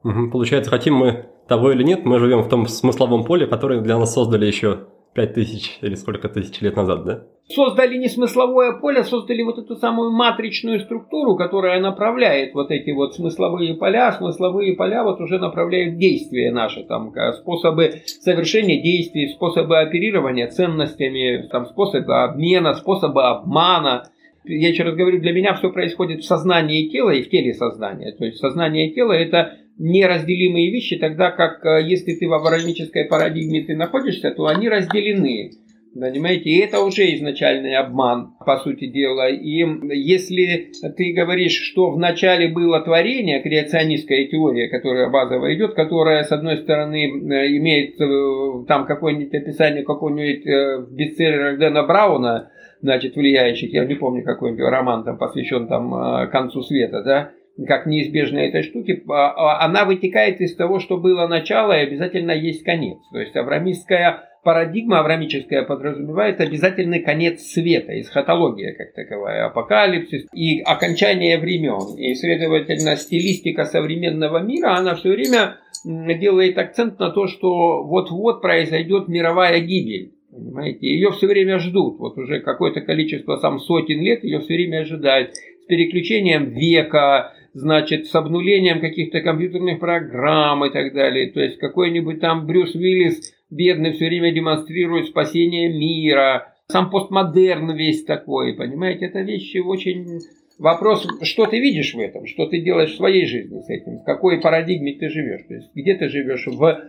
Получается, 0.02 0.70
хотим 0.70 0.94
мы 0.94 1.26
того 1.48 1.72
или 1.72 1.82
нет, 1.82 2.04
мы 2.04 2.18
живем 2.18 2.42
в 2.42 2.48
том 2.48 2.66
смысловом 2.66 3.24
поле, 3.24 3.46
которое 3.46 3.80
для 3.80 3.98
нас 3.98 4.14
создали 4.14 4.46
еще 4.46 4.86
пять 5.14 5.34
тысяч 5.34 5.78
или 5.82 5.94
сколько 5.94 6.28
тысяч 6.28 6.60
лет 6.60 6.76
назад, 6.76 7.04
да? 7.04 7.24
Создали 7.48 7.98
не 7.98 8.08
смысловое 8.08 8.80
поле, 8.80 9.04
создали 9.04 9.42
вот 9.42 9.58
эту 9.58 9.76
самую 9.76 10.10
матричную 10.10 10.80
структуру, 10.80 11.36
которая 11.36 11.80
направляет 11.80 12.54
вот 12.54 12.70
эти 12.70 12.92
вот 12.92 13.14
смысловые 13.14 13.74
поля. 13.74 14.12
Смысловые 14.12 14.74
поля 14.74 15.04
вот 15.04 15.20
уже 15.20 15.38
направляют 15.38 15.98
действия 15.98 16.50
наши, 16.50 16.84
там, 16.84 17.12
способы 17.34 17.92
совершения 18.06 18.80
действий, 18.80 19.28
способы 19.28 19.80
оперирования 19.80 20.48
ценностями, 20.48 21.46
там, 21.50 21.66
способы 21.66 22.22
обмена, 22.22 22.74
способы 22.74 23.22
обмана. 23.24 24.04
Я 24.44 24.70
еще 24.70 24.84
раз 24.84 24.94
говорю, 24.94 25.20
для 25.20 25.32
меня 25.32 25.54
все 25.54 25.70
происходит 25.70 26.20
в 26.20 26.26
сознании 26.26 26.88
тела 26.88 27.10
и 27.10 27.22
в 27.22 27.28
теле 27.28 27.52
сознания. 27.54 28.12
То 28.12 28.24
есть 28.24 28.38
сознание 28.38 28.90
тела 28.92 29.12
это 29.12 29.58
неразделимые 29.78 30.70
вещи, 30.70 30.96
тогда 30.96 31.30
как 31.30 31.64
э, 31.64 31.82
если 31.84 32.14
ты 32.14 32.28
в 32.28 32.32
авраамической 32.32 33.06
парадигме 33.06 33.62
ты 33.62 33.76
находишься, 33.76 34.30
то 34.30 34.46
они 34.46 34.68
разделены. 34.68 35.50
Понимаете, 35.94 36.48
и 36.48 36.58
это 36.58 36.80
уже 36.80 37.14
изначальный 37.14 37.76
обман, 37.76 38.32
по 38.46 38.56
сути 38.58 38.86
дела. 38.86 39.28
И 39.28 39.62
если 39.94 40.70
ты 40.96 41.12
говоришь, 41.12 41.60
что 41.60 41.90
в 41.90 41.98
начале 41.98 42.48
было 42.48 42.80
творение, 42.80 43.42
креационистская 43.42 44.26
теория, 44.26 44.68
которая 44.68 45.10
базово 45.10 45.54
идет, 45.54 45.74
которая, 45.74 46.24
с 46.24 46.32
одной 46.32 46.58
стороны, 46.58 47.08
имеет 47.08 48.00
э, 48.00 48.64
там 48.66 48.86
какое-нибудь 48.86 49.34
описание 49.34 49.82
какого-нибудь 49.84 50.46
э, 50.46 50.78
в 50.78 50.94
бестселлерах 50.94 51.58
Дэна 51.58 51.82
Брауна, 51.82 52.50
значит, 52.80 53.14
влияющих, 53.14 53.74
я 53.74 53.84
не 53.84 53.94
помню, 53.94 54.24
какой-нибудь 54.24 54.64
роман 54.64 55.04
там 55.04 55.18
посвящен 55.18 55.68
там 55.68 55.94
э, 55.94 56.26
концу 56.28 56.62
света, 56.62 57.02
да, 57.02 57.32
как 57.66 57.86
неизбежной 57.86 58.48
этой 58.48 58.62
штуки, 58.62 59.02
а, 59.08 59.30
а 59.30 59.64
она 59.64 59.84
вытекает 59.84 60.40
из 60.40 60.54
того, 60.56 60.80
что 60.80 60.96
было 60.96 61.26
начало 61.26 61.72
и 61.72 61.86
обязательно 61.86 62.32
есть 62.32 62.64
конец. 62.64 62.98
То 63.12 63.20
есть 63.20 63.36
аврамистская 63.36 64.28
парадигма 64.42 65.00
аврамическая 65.00 65.62
подразумевает 65.62 66.40
обязательный 66.40 67.00
конец 67.00 67.42
света, 67.42 67.98
эсхатология 68.00 68.74
как 68.74 68.92
таковая, 68.94 69.46
апокалипсис 69.46 70.26
и 70.34 70.60
окончание 70.60 71.38
времен. 71.38 71.96
И, 71.96 72.14
следовательно, 72.14 72.96
стилистика 72.96 73.64
современного 73.64 74.38
мира, 74.38 74.76
она 74.76 74.94
все 74.94 75.10
время 75.10 75.56
делает 75.84 76.58
акцент 76.58 76.98
на 76.98 77.10
то, 77.10 77.26
что 77.26 77.84
вот-вот 77.84 78.42
произойдет 78.42 79.08
мировая 79.08 79.60
гибель. 79.60 80.14
Понимаете, 80.30 80.86
ее 80.86 81.12
все 81.12 81.26
время 81.26 81.58
ждут. 81.58 81.98
Вот 81.98 82.16
уже 82.16 82.40
какое-то 82.40 82.80
количество, 82.80 83.36
сам 83.36 83.58
сотен 83.58 84.00
лет 84.00 84.24
ее 84.24 84.40
все 84.40 84.54
время 84.54 84.80
ожидают. 84.80 85.34
С 85.34 85.66
переключением 85.66 86.50
века, 86.50 87.34
значит, 87.54 88.06
с 88.06 88.14
обнулением 88.14 88.80
каких-то 88.80 89.20
компьютерных 89.20 89.78
программ 89.80 90.64
и 90.64 90.70
так 90.70 90.92
далее. 90.92 91.30
То 91.30 91.40
есть 91.40 91.58
какой-нибудь 91.58 92.20
там 92.20 92.46
Брюс 92.46 92.74
Уиллис 92.74 93.34
бедный 93.50 93.92
все 93.92 94.06
время 94.06 94.32
демонстрирует 94.32 95.06
спасение 95.06 95.68
мира. 95.68 96.54
Сам 96.68 96.90
постмодерн 96.90 97.74
весь 97.74 98.04
такой, 98.04 98.54
понимаете, 98.54 99.06
это 99.06 99.20
вещи 99.20 99.58
очень... 99.58 100.20
Вопрос, 100.58 101.06
что 101.22 101.46
ты 101.46 101.58
видишь 101.58 101.94
в 101.94 101.98
этом, 101.98 102.26
что 102.26 102.46
ты 102.46 102.60
делаешь 102.60 102.92
в 102.92 102.96
своей 102.96 103.26
жизни 103.26 103.60
с 103.60 103.68
этим, 103.68 103.98
в 103.98 104.04
какой 104.04 104.40
парадигме 104.40 104.92
ты 104.94 105.08
живешь, 105.08 105.42
то 105.48 105.54
есть 105.54 105.70
где 105.74 105.94
ты 105.94 106.08
живешь, 106.08 106.46
в 106.46 106.80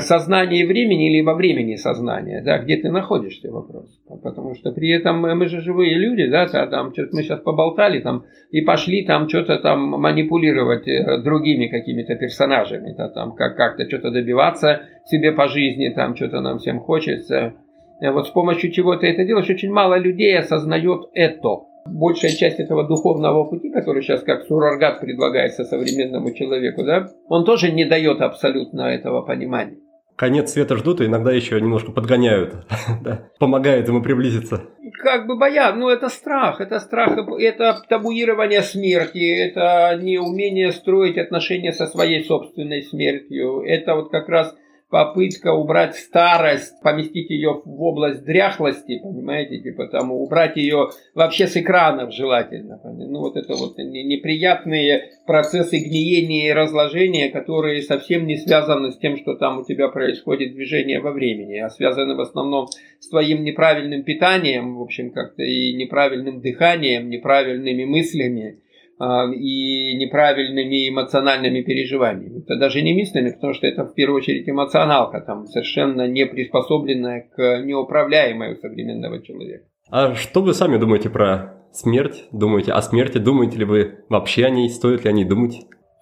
сознании 0.00 0.64
времени 0.64 1.10
или 1.10 1.22
во 1.22 1.34
времени 1.34 1.76
сознания, 1.76 2.42
да, 2.44 2.58
где 2.58 2.76
ты 2.76 2.90
находишься, 2.90 3.50
вопрос. 3.50 4.00
Потому 4.22 4.54
что 4.54 4.72
при 4.72 4.90
этом 4.90 5.20
мы 5.20 5.46
же 5.46 5.60
живые 5.60 5.94
люди, 5.96 6.26
да, 6.26 6.46
там 6.46 6.92
что-то 6.92 7.14
мы 7.14 7.22
сейчас 7.22 7.40
поболтали 7.40 8.00
там 8.00 8.24
и 8.50 8.62
пошли 8.62 9.04
там 9.04 9.28
что-то 9.28 9.58
там 9.58 9.80
манипулировать 9.80 10.88
э, 10.88 11.22
другими 11.22 11.68
какими-то 11.68 12.16
персонажами, 12.16 12.94
да, 12.96 13.08
там 13.08 13.32
как- 13.32 13.56
как-то 13.56 13.86
что-то 13.86 14.10
добиваться 14.10 14.82
себе 15.06 15.32
по 15.32 15.46
жизни, 15.46 15.88
там 15.90 16.16
что-то 16.16 16.40
нам 16.40 16.58
всем 16.58 16.80
хочется. 16.80 17.54
Э, 18.00 18.10
вот 18.10 18.26
с 18.26 18.30
помощью 18.30 18.72
чего 18.72 18.96
ты 18.96 19.06
это 19.06 19.24
делаешь, 19.24 19.48
очень 19.48 19.70
мало 19.70 19.98
людей 19.98 20.36
осознает 20.36 21.02
это. 21.14 21.69
Большая 21.86 22.32
часть 22.32 22.60
этого 22.60 22.86
духовного 22.86 23.44
пути, 23.44 23.70
который 23.70 24.02
сейчас 24.02 24.22
как 24.22 24.42
суррогат 24.46 25.00
предлагается 25.00 25.64
современному 25.64 26.32
человеку, 26.32 26.84
да, 26.84 27.08
он 27.28 27.44
тоже 27.44 27.72
не 27.72 27.84
дает 27.84 28.20
абсолютно 28.20 28.82
этого 28.82 29.22
понимания. 29.22 29.78
Конец 30.20 30.52
света 30.52 30.76
ждут 30.76 31.00
и 31.00 31.06
иногда 31.06 31.32
еще 31.32 31.58
немножко 31.58 31.92
подгоняют, 31.92 32.54
да, 33.02 33.30
помогают 33.38 33.88
ему 33.88 34.02
приблизиться. 34.02 34.64
Как 35.02 35.26
бы 35.26 35.38
боя, 35.38 35.72
ну 35.72 35.88
это 35.88 36.10
страх, 36.10 36.60
это 36.60 36.78
страх, 36.78 37.16
это 37.38 37.82
табуирование 37.88 38.60
смерти, 38.60 39.48
это 39.48 39.98
неумение 39.98 40.72
строить 40.72 41.16
отношения 41.16 41.72
со 41.72 41.86
своей 41.86 42.22
собственной 42.22 42.82
смертью, 42.82 43.62
это 43.66 43.94
вот 43.94 44.10
как 44.10 44.28
раз 44.28 44.54
попытка 44.90 45.52
убрать 45.52 45.94
старость, 45.94 46.80
поместить 46.82 47.30
ее 47.30 47.62
в 47.64 47.82
область 47.82 48.24
дряхлости, 48.24 48.98
понимаете, 48.98 49.58
типа 49.58 49.86
там 49.86 50.10
убрать 50.10 50.56
ее 50.56 50.90
вообще 51.14 51.46
с 51.46 51.56
экранов 51.56 52.12
желательно. 52.12 52.80
Ну 52.84 53.20
вот 53.20 53.36
это 53.36 53.54
вот 53.54 53.78
неприятные 53.78 55.12
процессы 55.26 55.78
гниения 55.78 56.50
и 56.50 56.52
разложения, 56.52 57.30
которые 57.30 57.82
совсем 57.82 58.26
не 58.26 58.36
связаны 58.36 58.90
с 58.90 58.98
тем, 58.98 59.16
что 59.16 59.34
там 59.36 59.60
у 59.60 59.64
тебя 59.64 59.88
происходит 59.88 60.54
движение 60.54 61.00
во 61.00 61.12
времени, 61.12 61.58
а 61.58 61.70
связаны 61.70 62.16
в 62.16 62.20
основном 62.20 62.66
с 62.98 63.08
твоим 63.08 63.44
неправильным 63.44 64.02
питанием, 64.02 64.76
в 64.76 64.82
общем, 64.82 65.12
как-то 65.12 65.44
и 65.44 65.72
неправильным 65.72 66.40
дыханием, 66.40 67.08
неправильными 67.08 67.84
мыслями 67.84 68.58
и 69.00 69.96
неправильными 69.96 70.90
эмоциональными 70.90 71.62
переживаниями. 71.62 72.42
Это 72.42 72.56
даже 72.56 72.82
не 72.82 72.92
мыслями, 72.92 73.30
потому 73.30 73.54
что 73.54 73.66
это 73.66 73.84
в 73.84 73.94
первую 73.94 74.18
очередь 74.18 74.48
эмоционалка, 74.48 75.20
там 75.20 75.46
совершенно 75.46 76.06
не 76.06 76.26
приспособленная 76.26 77.28
к 77.34 77.62
неуправляемой 77.62 78.52
у 78.52 78.56
современного 78.56 79.22
человека. 79.22 79.64
А 79.90 80.14
что 80.14 80.42
вы 80.42 80.54
сами 80.54 80.76
думаете 80.76 81.08
про 81.08 81.54
смерть? 81.72 82.24
Думаете 82.30 82.72
о 82.72 82.82
смерти? 82.82 83.18
Думаете 83.18 83.58
ли 83.58 83.64
вы 83.64 83.94
вообще 84.08 84.44
о 84.44 84.50
ней? 84.50 84.68
Стоит 84.68 85.04
ли 85.04 85.10
о 85.10 85.12
ней 85.12 85.24
думать? 85.24 85.56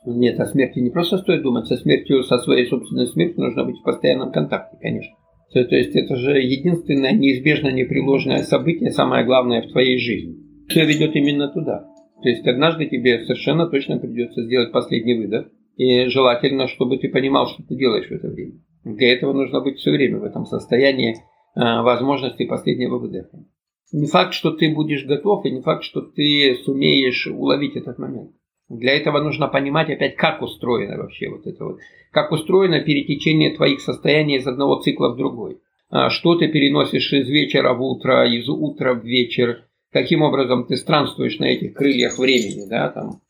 Нет, 0.04 0.40
о 0.40 0.46
смерти 0.46 0.78
не 0.78 0.90
просто 0.90 1.18
стоит 1.18 1.42
думать, 1.42 1.66
со 1.66 1.76
смертью, 1.76 2.22
со 2.22 2.38
своей 2.38 2.66
собственной 2.66 3.06
смертью 3.06 3.44
нужно 3.44 3.64
быть 3.64 3.78
в 3.78 3.82
постоянном 3.82 4.32
контакте, 4.32 4.76
конечно. 4.80 5.14
То, 5.52 5.64
то 5.64 5.76
есть 5.76 5.94
это 5.96 6.16
же 6.16 6.38
единственное 6.40 7.12
неизбежно 7.12 7.68
непреложное 7.68 8.42
событие, 8.42 8.90
самое 8.90 9.24
главное 9.24 9.62
в 9.62 9.70
твоей 9.70 9.98
жизни. 9.98 10.36
Все 10.68 10.84
ведет 10.84 11.14
именно 11.16 11.48
туда. 11.48 11.86
То 12.22 12.28
есть 12.28 12.46
однажды 12.46 12.86
тебе 12.86 13.24
совершенно 13.24 13.68
точно 13.68 13.98
придется 13.98 14.42
сделать 14.42 14.72
последний 14.72 15.14
выдох. 15.14 15.46
И 15.76 16.06
желательно, 16.06 16.66
чтобы 16.66 16.98
ты 16.98 17.08
понимал, 17.08 17.46
что 17.46 17.62
ты 17.62 17.76
делаешь 17.76 18.08
в 18.08 18.12
это 18.12 18.28
время. 18.28 18.54
Для 18.84 19.12
этого 19.12 19.32
нужно 19.32 19.60
быть 19.60 19.78
все 19.78 19.92
время 19.92 20.18
в 20.18 20.24
этом 20.24 20.44
состоянии 20.44 21.16
а, 21.54 21.82
возможности 21.82 22.46
последнего 22.46 22.98
выдоха. 22.98 23.44
Не 23.92 24.06
факт, 24.06 24.34
что 24.34 24.50
ты 24.50 24.74
будешь 24.74 25.06
готов, 25.06 25.44
и 25.46 25.50
не 25.50 25.62
факт, 25.62 25.84
что 25.84 26.02
ты 26.02 26.56
сумеешь 26.64 27.26
уловить 27.28 27.76
этот 27.76 27.98
момент. 27.98 28.32
Для 28.68 28.96
этого 28.96 29.22
нужно 29.22 29.48
понимать 29.48 29.88
опять, 29.88 30.16
как 30.16 30.42
устроено 30.42 30.98
вообще 30.98 31.28
вот 31.28 31.46
это 31.46 31.64
вот. 31.64 31.78
Как 32.10 32.32
устроено 32.32 32.80
перетечение 32.80 33.54
твоих 33.54 33.80
состояний 33.80 34.36
из 34.36 34.46
одного 34.46 34.80
цикла 34.80 35.14
в 35.14 35.16
другой. 35.16 35.60
А, 35.90 36.10
что 36.10 36.34
ты 36.34 36.48
переносишь 36.48 37.12
из 37.12 37.28
вечера 37.28 37.72
в 37.72 37.82
утро, 37.82 38.28
из 38.28 38.48
утра 38.48 38.94
в 38.94 39.04
вечер, 39.04 39.67
каким 39.92 40.22
образом 40.22 40.66
ты 40.66 40.76
странствуешь 40.76 41.38
на 41.38 41.44
этих 41.44 41.74
крыльях 41.74 42.18
времени, 42.18 42.68
да, 42.68 42.90
там 42.90 43.20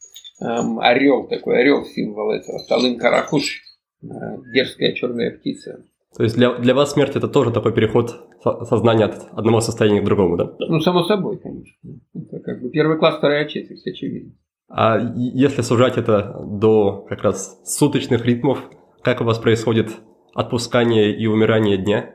эм, 0.40 0.79
орел 0.81 1.27
такой, 1.29 1.61
орел 1.61 1.85
символ 1.85 2.31
этого, 2.31 2.61
Талын 2.68 2.99
Каракуш, 2.99 3.62
э, 4.03 4.07
дерзкая 4.53 4.92
черная 4.92 5.31
птица. 5.37 5.85
То 6.16 6.23
есть 6.23 6.37
для, 6.37 6.55
для 6.55 6.75
вас 6.75 6.92
смерть 6.92 7.16
это 7.16 7.29
тоже 7.29 7.53
такой 7.53 7.73
переход 7.73 8.29
сознания 8.42 9.05
от 9.05 9.29
одного 9.33 9.61
состояния 9.61 10.01
к 10.01 10.05
другому, 10.05 10.37
да? 10.37 10.55
Ну, 10.59 10.81
само 10.81 11.05
собой, 11.05 11.38
конечно. 11.38 11.73
Это 12.14 12.40
как 12.40 12.62
бы 12.62 12.71
первый 12.71 12.99
класс, 12.99 13.18
вторая 13.18 13.47
четверть, 13.47 13.87
очевидно. 13.87 14.33
А 14.71 14.99
если 15.16 15.62
сужать 15.62 15.97
это 15.97 16.37
до 16.44 17.07
как 17.09 17.23
раз 17.23 17.61
суточных 17.64 18.25
ритмов, 18.25 18.59
как 19.03 19.21
у 19.21 19.25
вас 19.25 19.38
происходит 19.38 19.90
отпускание 20.35 21.16
и 21.16 21.27
умирание 21.27 21.79
дня? 21.79 22.14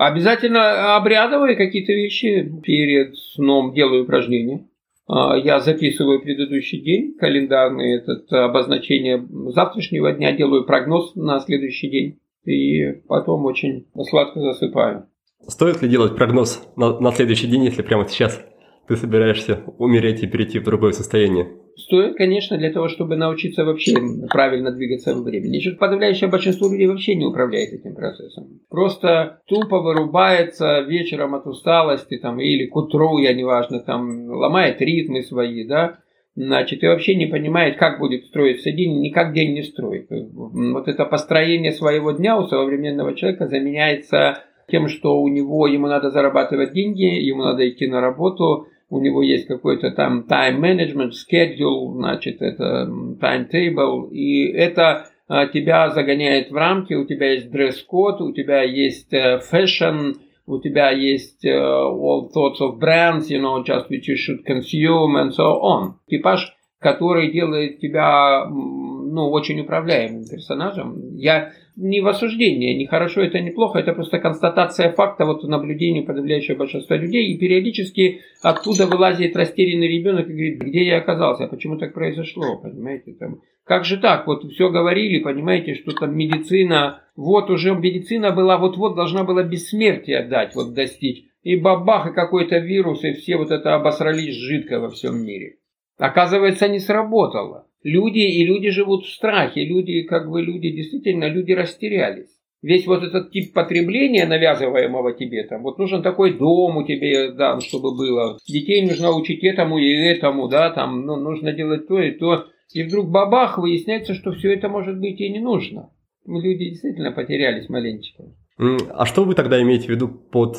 Обязательно 0.00 0.96
обрядовые 0.96 1.56
какие-то 1.56 1.92
вещи 1.92 2.50
перед 2.62 3.18
сном 3.18 3.74
делаю 3.74 4.04
упражнения. 4.04 4.66
А, 5.06 5.36
я 5.36 5.60
записываю 5.60 6.22
предыдущий 6.22 6.80
день, 6.80 7.18
календарный 7.18 7.96
этот 7.96 8.32
обозначение 8.32 9.22
завтрашнего 9.48 10.10
дня, 10.12 10.32
делаю 10.32 10.64
прогноз 10.64 11.14
на 11.16 11.38
следующий 11.40 11.90
день. 11.90 12.18
И 12.46 12.92
потом 13.08 13.44
очень 13.44 13.88
сладко 14.08 14.40
засыпаю. 14.40 15.04
Стоит 15.46 15.82
ли 15.82 15.88
делать 15.90 16.16
прогноз 16.16 16.66
на, 16.76 16.98
на 16.98 17.12
следующий 17.12 17.48
день, 17.48 17.64
если 17.64 17.82
прямо 17.82 18.08
сейчас 18.08 18.42
ты 18.90 18.96
собираешься 18.96 19.62
умереть 19.78 20.24
и 20.24 20.26
перейти 20.26 20.58
в 20.58 20.64
другое 20.64 20.90
состояние? 20.90 21.46
Стоит, 21.76 22.16
конечно, 22.16 22.58
для 22.58 22.72
того, 22.72 22.88
чтобы 22.88 23.14
научиться 23.14 23.64
вообще 23.64 23.94
правильно 24.28 24.72
двигаться 24.72 25.14
во 25.14 25.22
времени. 25.22 25.58
Еще 25.58 25.76
подавляющее 25.76 26.28
большинство 26.28 26.68
людей 26.68 26.88
вообще 26.88 27.14
не 27.14 27.24
управляет 27.24 27.72
этим 27.72 27.94
процессом. 27.94 28.60
Просто 28.68 29.42
тупо 29.46 29.78
вырубается 29.80 30.80
вечером 30.80 31.36
от 31.36 31.46
усталости 31.46 32.18
там, 32.18 32.40
или 32.40 32.66
к 32.66 32.74
утру, 32.74 33.18
я 33.18 33.32
неважно, 33.32 33.78
там, 33.78 34.26
ломает 34.28 34.82
ритмы 34.82 35.22
свои, 35.22 35.64
да, 35.64 35.98
значит, 36.34 36.82
и 36.82 36.88
вообще 36.88 37.14
не 37.14 37.26
понимает, 37.26 37.78
как 37.78 38.00
будет 38.00 38.24
строиться 38.24 38.72
день, 38.72 39.00
никак 39.00 39.32
день 39.32 39.54
не 39.54 39.62
строит. 39.62 40.08
Вот 40.10 40.88
это 40.88 41.04
построение 41.04 41.70
своего 41.70 42.10
дня 42.10 42.36
у 42.36 42.48
современного 42.48 43.14
человека 43.14 43.46
заменяется 43.46 44.42
тем, 44.68 44.88
что 44.88 45.20
у 45.20 45.28
него, 45.28 45.68
ему 45.68 45.86
надо 45.86 46.10
зарабатывать 46.10 46.72
деньги, 46.72 47.04
ему 47.04 47.44
надо 47.44 47.68
идти 47.68 47.86
на 47.86 48.00
работу, 48.00 48.66
у 48.90 49.00
него 49.00 49.22
есть 49.22 49.46
какой-то 49.46 49.92
там 49.92 50.26
time 50.28 50.60
management, 50.60 51.12
schedule, 51.12 51.94
значит, 51.94 52.42
это 52.42 52.88
timetable, 53.20 54.10
и 54.10 54.50
это 54.52 55.06
а, 55.28 55.46
тебя 55.46 55.90
загоняет 55.90 56.50
в 56.50 56.54
рамки, 56.56 56.94
у 56.94 57.06
тебя 57.06 57.34
есть 57.34 57.50
дресс-код, 57.50 58.20
у 58.20 58.32
тебя 58.32 58.62
есть 58.62 59.14
uh, 59.14 59.40
fashion, 59.40 60.16
у 60.44 60.58
тебя 60.58 60.90
есть 60.90 61.46
uh, 61.46 61.88
all 61.88 62.28
sorts 62.34 62.60
of 62.60 62.80
brands, 62.80 63.30
you 63.30 63.40
know, 63.40 63.64
just 63.64 63.88
which 63.88 64.08
you 64.08 64.16
should 64.16 64.44
consume 64.44 65.16
and 65.16 65.30
so 65.32 65.60
on. 65.60 65.94
Типаж, 66.08 66.52
который 66.80 67.30
делает 67.30 67.78
тебя 67.78 68.46
ну, 68.48 69.30
очень 69.30 69.60
управляемым 69.60 70.24
персонажем. 70.24 71.14
Я 71.14 71.52
не 71.80 72.00
в 72.02 72.08
осуждении, 72.08 72.76
не 72.76 72.86
хорошо 72.86 73.22
это, 73.22 73.40
не 73.40 73.50
плохо, 73.50 73.78
это 73.78 73.94
просто 73.94 74.18
констатация 74.18 74.92
факта, 74.92 75.24
вот 75.24 75.42
наблюдению 75.44 76.04
подавляющего 76.04 76.56
большинства 76.56 76.96
людей, 76.96 77.32
и 77.32 77.38
периодически 77.38 78.20
оттуда 78.42 78.86
вылазит 78.86 79.34
растерянный 79.34 79.88
ребенок 79.88 80.28
и 80.28 80.32
говорит, 80.32 80.62
где 80.62 80.84
я 80.84 80.98
оказался, 80.98 81.46
почему 81.46 81.78
так 81.78 81.94
произошло, 81.94 82.58
понимаете, 82.58 83.12
там, 83.14 83.40
как 83.64 83.84
же 83.84 83.96
так, 83.96 84.26
вот 84.26 84.44
все 84.52 84.68
говорили, 84.68 85.22
понимаете, 85.22 85.74
что 85.74 85.92
там 85.92 86.14
медицина, 86.14 87.02
вот 87.16 87.48
уже 87.50 87.74
медицина 87.74 88.30
была, 88.30 88.58
вот-вот 88.58 88.94
должна 88.94 89.24
была 89.24 89.42
бессмертие 89.42 90.22
дать, 90.24 90.54
вот 90.54 90.74
достичь, 90.74 91.24
и 91.42 91.56
бабах, 91.56 92.10
и 92.10 92.14
какой-то 92.14 92.58
вирус, 92.58 93.02
и 93.04 93.14
все 93.14 93.36
вот 93.36 93.50
это 93.50 93.74
обосрались 93.74 94.34
жидко 94.34 94.80
во 94.80 94.90
всем 94.90 95.24
мире. 95.24 95.56
Оказывается, 95.96 96.68
не 96.68 96.78
сработало. 96.78 97.66
Люди 97.82 98.18
и 98.18 98.44
люди 98.44 98.70
живут 98.70 99.06
в 99.06 99.12
страхе. 99.12 99.64
Люди, 99.64 100.02
как 100.02 100.30
бы 100.30 100.42
люди, 100.42 100.70
действительно, 100.70 101.28
люди 101.28 101.52
растерялись. 101.52 102.28
Весь 102.62 102.86
вот 102.86 103.02
этот 103.02 103.30
тип 103.30 103.54
потребления, 103.54 104.26
навязываемого 104.26 105.14
тебе, 105.14 105.44
там, 105.44 105.62
вот 105.62 105.78
нужен 105.78 106.02
такой 106.02 106.36
дом 106.36 106.76
у 106.76 106.86
тебя, 106.86 107.32
да, 107.32 107.58
чтобы 107.60 107.96
было. 107.96 108.36
Детей 108.46 108.86
нужно 108.86 109.16
учить 109.16 109.42
этому 109.44 109.78
и 109.78 109.90
этому, 109.90 110.46
да, 110.46 110.68
там, 110.68 111.06
ну, 111.06 111.16
нужно 111.16 111.54
делать 111.54 111.88
то 111.88 111.98
и 111.98 112.10
то. 112.10 112.48
И 112.74 112.82
вдруг 112.82 113.08
бабах, 113.08 113.56
выясняется, 113.56 114.12
что 114.12 114.32
все 114.32 114.52
это 114.52 114.68
может 114.68 115.00
быть 115.00 115.20
и 115.20 115.30
не 115.30 115.40
нужно. 115.40 115.90
Люди 116.26 116.68
действительно 116.68 117.12
потерялись 117.12 117.70
маленечко. 117.70 118.24
А 118.58 119.06
что 119.06 119.24
вы 119.24 119.34
тогда 119.34 119.60
имеете 119.62 119.86
в 119.86 119.90
виду 119.90 120.08
под 120.08 120.58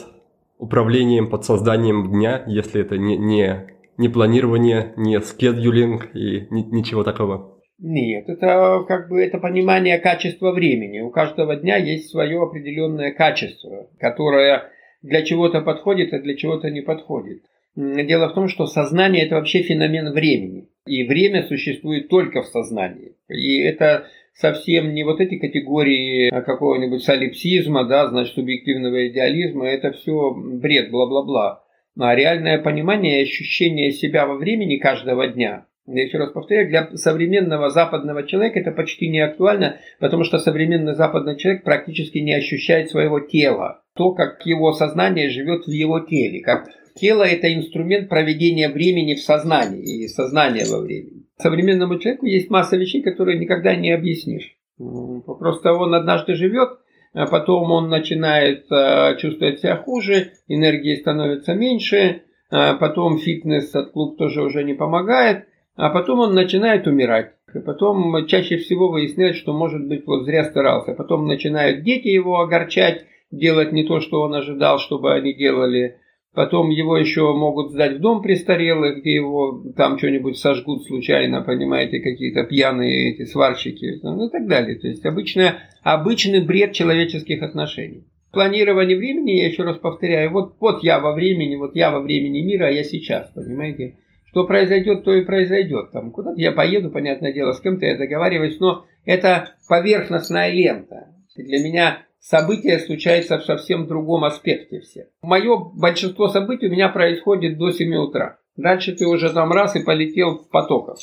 управлением, 0.57 1.29
под 1.29 1.45
созданием 1.45 2.09
дня, 2.09 2.43
если 2.47 2.81
это 2.81 2.97
не, 2.97 3.15
не 3.15 3.67
ни 4.01 4.07
планирование, 4.07 4.93
ни 4.97 5.17
скедулинг 5.19 6.09
и 6.15 6.47
ни, 6.49 6.63
ничего 6.75 7.03
такого? 7.03 7.59
Нет, 7.77 8.27
это 8.27 8.83
как 8.87 9.09
бы 9.09 9.21
это 9.23 9.37
понимание 9.37 9.99
качества 9.99 10.51
времени. 10.51 10.99
У 10.99 11.11
каждого 11.11 11.55
дня 11.55 11.77
есть 11.77 12.09
свое 12.09 12.41
определенное 12.41 13.11
качество, 13.11 13.89
которое 13.99 14.71
для 15.03 15.23
чего-то 15.23 15.61
подходит, 15.61 16.13
а 16.13 16.19
для 16.19 16.35
чего-то 16.35 16.69
не 16.69 16.81
подходит. 16.81 17.43
Дело 17.75 18.29
в 18.29 18.33
том, 18.33 18.49
что 18.49 18.65
сознание 18.65 19.25
это 19.25 19.35
вообще 19.35 19.61
феномен 19.61 20.11
времени. 20.11 20.67
И 20.85 21.03
время 21.03 21.43
существует 21.43 22.09
только 22.09 22.41
в 22.41 22.47
сознании. 22.47 23.15
И 23.29 23.61
это 23.61 24.07
совсем 24.33 24.93
не 24.93 25.03
вот 25.03 25.21
эти 25.21 25.37
категории 25.37 26.29
какого-нибудь 26.29 27.03
солипсизма, 27.03 27.85
да, 27.85 28.07
значит, 28.07 28.33
субъективного 28.33 29.07
идеализма, 29.07 29.67
это 29.67 29.91
все 29.91 30.33
бред, 30.35 30.91
бла-бла-бла 30.91 31.63
а 31.99 32.15
реальное 32.15 32.61
понимание 32.61 33.19
и 33.19 33.23
ощущение 33.23 33.91
себя 33.91 34.25
во 34.25 34.35
времени 34.35 34.77
каждого 34.77 35.27
дня. 35.27 35.65
Я 35.87 36.03
еще 36.03 36.19
раз 36.19 36.31
повторяю, 36.31 36.69
для 36.69 36.89
современного 36.95 37.69
западного 37.69 38.23
человека 38.23 38.59
это 38.59 38.71
почти 38.71 39.09
не 39.09 39.19
актуально, 39.19 39.77
потому 39.99 40.23
что 40.23 40.37
современный 40.37 40.95
западный 40.95 41.37
человек 41.37 41.63
практически 41.63 42.19
не 42.19 42.33
ощущает 42.33 42.89
своего 42.89 43.19
тела. 43.19 43.83
То, 43.95 44.13
как 44.13 44.45
его 44.45 44.71
сознание 44.73 45.29
живет 45.29 45.65
в 45.65 45.71
его 45.71 45.99
теле. 45.99 46.41
Как 46.41 46.69
тело– 46.95 47.23
это 47.25 47.53
инструмент 47.53 48.09
проведения 48.09 48.69
времени 48.69 49.15
в 49.15 49.21
сознании 49.21 50.03
и 50.03 50.07
сознания 50.07 50.65
во 50.71 50.79
времени. 50.79 51.25
Современному 51.37 51.97
человеку 51.97 52.25
есть 52.25 52.49
масса 52.49 52.77
вещей, 52.77 53.01
которые 53.01 53.39
никогда 53.39 53.75
не 53.75 53.91
объяснишь. 53.91 54.55
Просто 54.77 55.73
он 55.73 55.93
однажды 55.93 56.35
живет– 56.35 56.69
а 57.13 57.27
потом 57.27 57.71
он 57.71 57.89
начинает 57.89 58.65
э, 58.71 59.17
чувствовать 59.17 59.59
себя 59.59 59.77
хуже, 59.77 60.31
энергии 60.47 60.95
становится 60.95 61.53
меньше, 61.53 62.23
а 62.49 62.75
потом 62.75 63.17
фитнес 63.17 63.73
от 63.75 63.91
клуб 63.91 64.17
тоже 64.17 64.41
уже 64.43 64.63
не 64.63 64.73
помогает, 64.73 65.45
а 65.75 65.89
потом 65.89 66.19
он 66.19 66.33
начинает 66.33 66.87
умирать. 66.87 67.33
И 67.53 67.59
потом 67.59 68.25
чаще 68.27 68.57
всего 68.57 68.89
выясняет, 68.89 69.35
что, 69.35 69.53
может 69.53 69.85
быть, 69.85 70.05
вот 70.05 70.23
зря 70.23 70.45
старался. 70.45 70.93
Потом 70.93 71.27
начинают 71.27 71.83
дети 71.83 72.07
его 72.07 72.39
огорчать, 72.39 73.05
делать 73.29 73.71
не 73.71 73.83
то, 73.83 73.99
что 73.99 74.21
он 74.21 74.33
ожидал, 74.33 74.79
чтобы 74.79 75.13
они 75.13 75.33
делали. 75.33 75.97
Потом 76.33 76.69
его 76.69 76.95
еще 76.95 77.33
могут 77.33 77.71
сдать 77.71 77.97
в 77.97 77.99
дом 77.99 78.21
престарелых, 78.21 78.99
где 78.99 79.15
его 79.15 79.65
там 79.75 79.97
что-нибудь 79.97 80.37
сожгут 80.37 80.85
случайно, 80.85 81.41
понимаете, 81.41 81.99
какие-то 81.99 82.43
пьяные 82.43 83.11
эти 83.11 83.25
сварщики, 83.25 83.99
ну 84.01 84.27
и 84.27 84.31
так 84.31 84.47
далее. 84.47 84.79
То 84.79 84.87
есть 84.87 85.05
обычно, 85.05 85.59
обычный 85.83 86.39
бред 86.39 86.71
человеческих 86.71 87.43
отношений. 87.43 88.05
Планирование 88.31 88.97
времени, 88.97 89.31
я 89.31 89.47
еще 89.47 89.63
раз 89.63 89.77
повторяю, 89.77 90.31
вот, 90.31 90.55
вот 90.61 90.83
я 90.83 91.01
во 91.01 91.13
времени, 91.13 91.57
вот 91.57 91.75
я 91.75 91.91
во 91.91 91.99
времени 91.99 92.39
мира, 92.39 92.67
а 92.67 92.71
я 92.71 92.85
сейчас, 92.85 93.29
понимаете. 93.31 93.97
Что 94.27 94.47
произойдет, 94.47 95.03
то 95.03 95.13
и 95.13 95.25
произойдет. 95.25 95.91
Там 95.91 96.11
куда-то 96.11 96.39
я 96.39 96.53
поеду, 96.53 96.89
понятное 96.91 97.33
дело, 97.33 97.51
с 97.51 97.59
кем-то 97.59 97.85
я 97.85 97.97
договариваюсь, 97.97 98.57
но 98.61 98.85
это 99.03 99.49
поверхностная 99.67 100.49
лента. 100.49 101.13
Для 101.35 101.59
меня 101.59 102.05
события 102.21 102.79
случаются 102.79 103.37
в 103.37 103.43
совсем 103.43 103.87
другом 103.87 104.23
аспекте 104.23 104.79
все. 104.79 105.09
Мое 105.21 105.57
большинство 105.57 106.29
событий 106.29 106.67
у 106.67 106.71
меня 106.71 106.89
происходит 106.89 107.57
до 107.57 107.71
7 107.71 107.93
утра. 107.95 108.37
Дальше 108.55 108.93
ты 108.93 109.05
уже 109.07 109.33
там 109.33 109.51
раз 109.51 109.75
и 109.75 109.83
полетел 109.83 110.37
в 110.37 110.49
потоках. 110.49 110.97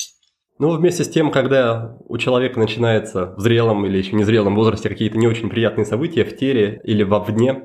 Ну, 0.59 0.75
вместе 0.75 1.03
с 1.03 1.09
тем, 1.09 1.31
когда 1.31 1.97
у 2.07 2.17
человека 2.17 2.59
начинается 2.59 3.33
в 3.37 3.39
зрелом 3.39 3.85
или 3.85 3.97
еще 3.97 4.15
незрелом 4.15 4.55
возрасте 4.55 4.89
какие-то 4.89 5.17
не 5.17 5.27
очень 5.27 5.49
приятные 5.49 5.85
события 5.85 6.25
в 6.25 6.35
теле 6.35 6.81
или 6.83 7.03
вовне, 7.03 7.63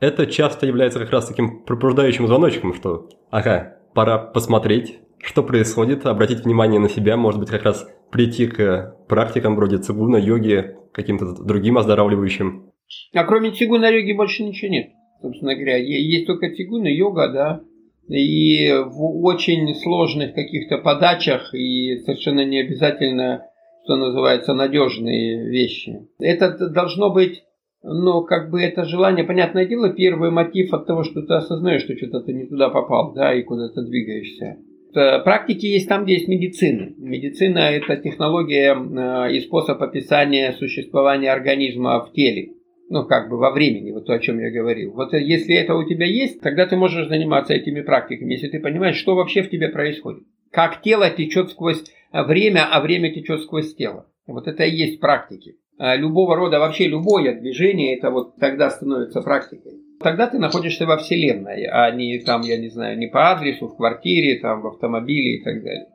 это 0.00 0.26
часто 0.26 0.66
является 0.66 0.98
как 0.98 1.10
раз 1.10 1.26
таким 1.26 1.62
пробуждающим 1.62 2.26
звоночком, 2.26 2.74
что 2.74 3.08
ага, 3.30 3.76
пора 3.94 4.18
посмотреть, 4.18 4.98
что 5.22 5.44
происходит, 5.44 6.04
обратить 6.04 6.44
внимание 6.44 6.80
на 6.80 6.88
себя, 6.88 7.16
может 7.16 7.38
быть, 7.38 7.50
как 7.50 7.62
раз 7.62 7.88
прийти 8.10 8.48
к 8.48 8.96
практикам 9.08 9.54
вроде 9.54 9.78
цигуна, 9.78 10.16
йоги, 10.16 10.76
каким-то 10.92 11.32
другим 11.44 11.78
оздоравливающим. 11.78 12.71
А 13.14 13.24
кроме 13.24 13.52
цигуна 13.52 13.90
йоги 13.90 14.12
больше 14.12 14.42
ничего 14.42 14.70
нет. 14.70 14.90
Собственно 15.20 15.54
говоря, 15.54 15.76
есть 15.76 16.26
только 16.26 16.50
цигуна, 16.54 16.88
йога, 16.88 17.28
да, 17.28 17.60
и 18.08 18.72
в 18.72 19.24
очень 19.24 19.74
сложных 19.74 20.34
каких-то 20.34 20.78
подачах 20.78 21.54
и 21.54 21.96
совершенно 21.98 22.44
не 22.44 22.60
обязательно, 22.60 23.46
что 23.84 23.96
называется, 23.96 24.54
надежные 24.54 25.48
вещи. 25.48 26.08
Это 26.18 26.68
должно 26.70 27.10
быть, 27.10 27.44
ну, 27.82 28.22
как 28.22 28.50
бы 28.50 28.60
это 28.60 28.84
желание, 28.84 29.24
понятное 29.24 29.66
дело, 29.66 29.90
первый 29.90 30.30
мотив 30.30 30.74
от 30.74 30.86
того, 30.86 31.04
что 31.04 31.22
ты 31.22 31.34
осознаешь, 31.34 31.82
что 31.82 31.96
что-то 31.96 32.20
ты 32.20 32.32
не 32.32 32.46
туда 32.46 32.68
попал, 32.68 33.12
да, 33.14 33.32
и 33.32 33.42
куда-то 33.42 33.82
двигаешься. 33.82 34.58
Практики 34.92 35.66
есть 35.66 35.88
там, 35.88 36.04
где 36.04 36.14
есть 36.14 36.28
медицина. 36.28 36.92
Медицина– 36.98 37.58
это 37.60 37.96
технология 37.96 38.74
э, 38.74 39.34
и 39.34 39.40
способ 39.40 39.80
описания 39.80 40.52
существования 40.58 41.32
организма 41.32 42.04
в 42.04 42.12
теле 42.12 42.52
ну, 42.92 43.06
как 43.06 43.30
бы 43.30 43.38
во 43.38 43.50
времени, 43.50 43.90
вот 43.90 44.04
то, 44.04 44.12
о 44.12 44.18
чем 44.18 44.38
я 44.38 44.50
говорил. 44.50 44.92
Вот 44.92 45.14
если 45.14 45.54
это 45.56 45.74
у 45.74 45.82
тебя 45.82 46.04
есть, 46.04 46.42
тогда 46.42 46.66
ты 46.66 46.76
можешь 46.76 47.08
заниматься 47.08 47.54
этими 47.54 47.80
практиками, 47.80 48.34
если 48.34 48.48
ты 48.48 48.60
понимаешь, 48.60 48.96
что 48.96 49.14
вообще 49.14 49.42
в 49.42 49.48
тебе 49.48 49.70
происходит. 49.70 50.24
Как 50.50 50.82
тело 50.82 51.08
течет 51.08 51.48
сквозь 51.50 51.82
время, 52.12 52.68
а 52.70 52.82
время 52.82 53.10
течет 53.10 53.40
сквозь 53.40 53.74
тело. 53.74 54.06
Вот 54.26 54.46
это 54.46 54.64
и 54.64 54.76
есть 54.76 55.00
практики. 55.00 55.56
А 55.78 55.96
любого 55.96 56.36
рода, 56.36 56.58
вообще 56.58 56.86
любое 56.86 57.34
движение, 57.40 57.96
это 57.96 58.10
вот 58.10 58.36
тогда 58.36 58.68
становится 58.68 59.22
практикой. 59.22 59.72
Тогда 60.00 60.26
ты 60.26 60.38
находишься 60.38 60.84
во 60.84 60.98
Вселенной, 60.98 61.64
а 61.64 61.90
не 61.92 62.18
там, 62.18 62.42
я 62.42 62.58
не 62.58 62.68
знаю, 62.68 62.98
не 62.98 63.06
по 63.06 63.30
адресу, 63.30 63.68
в 63.68 63.76
квартире, 63.76 64.38
там, 64.38 64.60
в 64.60 64.66
автомобиле 64.66 65.38
и 65.38 65.42
так 65.42 65.62
далее. 65.64 65.86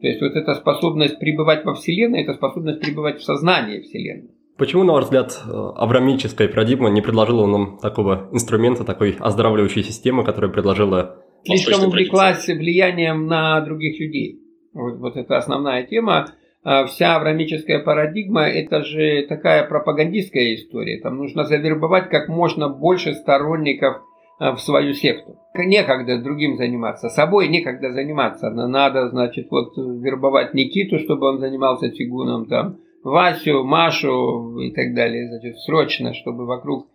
То 0.00 0.06
есть 0.06 0.22
вот 0.22 0.34
эта 0.34 0.54
способность 0.54 1.18
пребывать 1.18 1.66
во 1.66 1.74
Вселенной, 1.74 2.22
это 2.22 2.32
способность 2.32 2.80
пребывать 2.80 3.18
в 3.18 3.24
сознании 3.24 3.80
Вселенной. 3.80 4.30
Почему, 4.58 4.84
на 4.84 4.94
ваш 4.94 5.04
взгляд, 5.04 5.38
э, 5.46 5.50
аврамическая 5.50 6.48
парадигма 6.48 6.88
не 6.88 7.02
предложила 7.02 7.46
нам 7.46 7.78
такого 7.78 8.28
инструмента, 8.32 8.84
такой 8.84 9.16
оздоравливающей 9.18 9.82
системы, 9.82 10.24
которая 10.24 10.50
предложила... 10.50 11.16
Слишком 11.44 11.86
увлеклась 11.86 12.46
влиянием 12.46 13.26
на 13.26 13.60
других 13.60 14.00
людей. 14.00 14.40
Вот, 14.72 14.96
вот 14.96 15.16
это 15.16 15.36
основная 15.36 15.84
тема. 15.84 16.30
А 16.64 16.86
вся 16.86 17.16
аврамическая 17.16 17.84
парадигма– 17.84 18.48
это 18.48 18.82
же 18.82 19.26
такая 19.28 19.68
пропагандистская 19.68 20.54
история. 20.54 21.00
Там 21.00 21.18
нужно 21.18 21.44
завербовать 21.44 22.08
как 22.08 22.28
можно 22.28 22.68
больше 22.70 23.12
сторонников 23.12 23.98
э, 24.40 24.52
в 24.52 24.58
свою 24.58 24.94
секту. 24.94 25.36
Некогда 25.54 26.18
другим 26.22 26.56
заниматься, 26.56 27.10
собой 27.10 27.48
некогда 27.48 27.92
заниматься. 27.92 28.48
Надо, 28.50 29.10
значит, 29.10 29.48
вот 29.50 29.76
вербовать 29.76 30.54
Никиту, 30.54 30.98
чтобы 30.98 31.28
он 31.28 31.40
занимался 31.40 31.90
фигуном 31.90 32.46
там, 32.46 32.78
Васю, 33.06 33.62
Машу 33.62 34.58
и 34.58 34.72
так 34.72 34.92
далее, 34.94 35.28
значит, 35.28 35.60
срочно, 35.60 36.12
чтобы 36.12 36.44
вокруг 36.44 36.88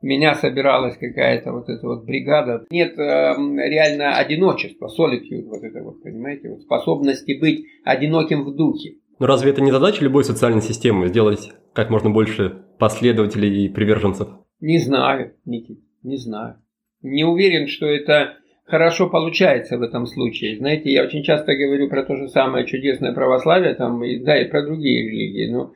меня 0.00 0.34
собиралась 0.34 0.96
какая-то 0.96 1.52
вот 1.52 1.68
эта 1.68 1.86
вот 1.86 2.06
бригада. 2.06 2.64
Нет 2.70 2.98
э, 2.98 3.34
реально 3.36 4.16
одиночества, 4.16 4.86
solitude, 4.86 5.44
вот 5.44 5.62
это 5.62 5.82
вот, 5.82 6.02
понимаете, 6.02 6.48
вот 6.48 6.62
способности 6.62 7.38
быть 7.38 7.66
одиноким 7.84 8.44
в 8.44 8.56
духе. 8.56 8.94
Но 9.18 9.26
разве 9.26 9.50
это 9.50 9.60
не 9.60 9.70
задача 9.70 10.02
любой 10.02 10.24
социальной 10.24 10.62
системы 10.62 11.08
сделать 11.08 11.52
как 11.74 11.90
можно 11.90 12.08
больше 12.08 12.64
последователей 12.78 13.66
и 13.66 13.68
приверженцев? 13.68 14.28
Не 14.60 14.78
знаю, 14.78 15.34
Никит, 15.44 15.80
не 16.02 16.16
знаю. 16.16 16.62
Не 17.02 17.24
уверен, 17.24 17.68
что 17.68 17.84
это 17.84 18.38
хорошо 18.68 19.08
получается 19.08 19.78
в 19.78 19.82
этом 19.82 20.06
случае. 20.06 20.58
Знаете, 20.58 20.92
я 20.92 21.02
очень 21.02 21.22
часто 21.22 21.56
говорю 21.56 21.88
про 21.88 22.04
то 22.04 22.16
же 22.16 22.28
самое 22.28 22.66
чудесное 22.66 23.12
православие, 23.12 23.74
там, 23.74 24.04
и, 24.04 24.18
да, 24.18 24.40
и 24.40 24.48
про 24.48 24.62
другие 24.62 25.08
религии. 25.08 25.50
Но, 25.50 25.72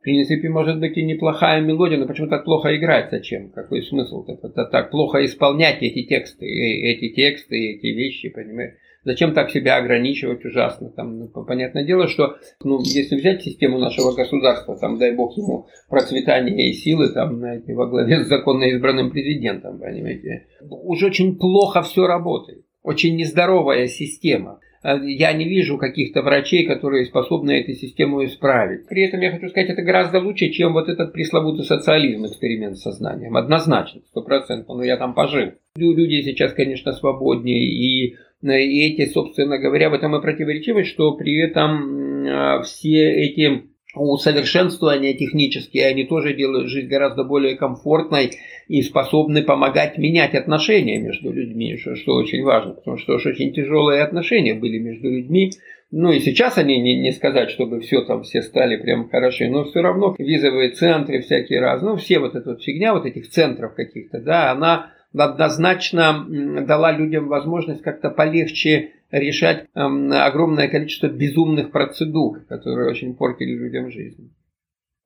в 0.00 0.02
принципе, 0.02 0.48
может 0.48 0.78
быть 0.78 0.96
и 0.96 1.02
неплохая 1.02 1.60
мелодия, 1.60 1.98
но 1.98 2.06
почему 2.06 2.28
так 2.28 2.44
плохо 2.44 2.76
играть? 2.76 3.10
Зачем? 3.10 3.50
Какой 3.50 3.82
смысл? 3.82 4.24
Это, 4.28 4.64
так 4.64 4.90
плохо 4.90 5.24
исполнять 5.24 5.82
эти 5.82 6.04
тексты, 6.04 6.46
эти 6.46 7.14
тексты, 7.14 7.74
эти 7.74 7.86
вещи, 7.88 8.28
понимаете? 8.28 8.76
Зачем 9.06 9.34
так 9.34 9.52
себя 9.52 9.76
ограничивать 9.76 10.44
ужасно? 10.44 10.90
Там, 10.90 11.16
ну, 11.16 11.28
понятное 11.28 11.84
дело, 11.84 12.08
что 12.08 12.38
ну, 12.64 12.80
если 12.82 13.14
взять 13.14 13.40
систему 13.40 13.78
нашего 13.78 14.12
государства, 14.12 14.76
там, 14.76 14.98
дай 14.98 15.14
бог 15.14 15.36
ему 15.36 15.68
процветания 15.88 16.70
и 16.70 16.72
силы, 16.72 17.10
там, 17.10 17.36
знаете, 17.36 17.72
во 17.72 17.86
главе 17.86 18.24
с 18.24 18.26
законно 18.26 18.64
избранным 18.64 19.12
президентом, 19.12 19.78
понимаете, 19.78 20.48
уже 20.68 21.06
очень 21.06 21.38
плохо 21.38 21.82
все 21.82 22.08
работает. 22.08 22.64
Очень 22.82 23.14
нездоровая 23.14 23.86
система. 23.86 24.58
А 24.82 24.96
я 24.96 25.32
не 25.32 25.44
вижу 25.44 25.78
каких-то 25.78 26.22
врачей, 26.22 26.66
которые 26.66 27.04
способны 27.04 27.60
эту 27.60 27.74
систему 27.74 28.24
исправить. 28.24 28.88
При 28.88 29.04
этом 29.04 29.20
я 29.20 29.30
хочу 29.30 29.48
сказать, 29.48 29.70
это 29.70 29.82
гораздо 29.82 30.18
лучше, 30.18 30.50
чем 30.50 30.72
вот 30.72 30.88
этот 30.88 31.12
пресловутый 31.12 31.64
социализм, 31.64 32.26
эксперимент 32.26 32.76
с 32.76 32.82
сознанием. 32.82 33.36
Однозначно, 33.36 34.00
стопроцентно. 34.08 34.74
Но 34.74 34.84
я 34.84 34.96
там 34.96 35.14
пожил. 35.14 35.52
Люди 35.76 36.22
сейчас, 36.22 36.52
конечно, 36.52 36.92
свободнее 36.92 37.64
и 37.64 38.16
и 38.42 38.92
эти, 38.92 39.10
собственно 39.10 39.58
говоря, 39.58 39.90
в 39.90 39.94
этом 39.94 40.14
и 40.16 40.20
противоречивость, 40.20 40.90
что 40.90 41.16
при 41.16 41.40
этом 41.40 42.26
а, 42.26 42.62
все 42.62 43.10
эти 43.12 43.64
усовершенствования 43.96 45.14
технические, 45.14 45.86
они 45.86 46.04
тоже 46.04 46.34
делают 46.34 46.68
жизнь 46.68 46.88
гораздо 46.88 47.24
более 47.24 47.56
комфортной 47.56 48.32
и 48.68 48.82
способны 48.82 49.42
помогать 49.42 49.96
менять 49.96 50.34
отношения 50.34 50.98
между 50.98 51.32
людьми, 51.32 51.76
что, 51.78 51.96
что 51.96 52.14
очень 52.14 52.42
важно, 52.42 52.74
потому 52.74 52.98
что 52.98 53.14
очень 53.14 53.54
тяжелые 53.54 54.02
отношения 54.02 54.54
были 54.54 54.78
между 54.78 55.08
людьми. 55.08 55.52
Ну 55.90 56.12
и 56.12 56.18
сейчас 56.20 56.58
они 56.58 56.78
не, 56.80 57.00
не 57.00 57.12
сказать, 57.12 57.50
чтобы 57.50 57.80
все 57.80 58.02
там 58.02 58.22
все 58.22 58.42
стали 58.42 58.76
прям 58.76 59.08
хороши, 59.08 59.48
но 59.48 59.64
все 59.64 59.80
равно 59.80 60.14
визовые 60.18 60.70
центры 60.70 61.22
всякие 61.22 61.60
раз, 61.60 61.80
ну 61.80 61.96
все 61.96 62.18
вот 62.18 62.34
эта 62.34 62.50
вот 62.50 62.62
фигня 62.62 62.92
вот 62.92 63.06
этих 63.06 63.28
центров 63.28 63.74
каких-то, 63.74 64.20
да, 64.20 64.50
она 64.50 64.90
однозначно 65.24 66.26
дала 66.66 66.92
людям 66.92 67.28
возможность 67.28 67.82
как-то 67.82 68.10
полегче 68.10 68.92
решать 69.10 69.66
эм, 69.74 70.12
огромное 70.12 70.68
количество 70.68 71.08
безумных 71.08 71.70
процедур, 71.70 72.40
которые 72.48 72.90
очень 72.90 73.14
портили 73.14 73.54
людям 73.54 73.90
жизнь. 73.90 74.32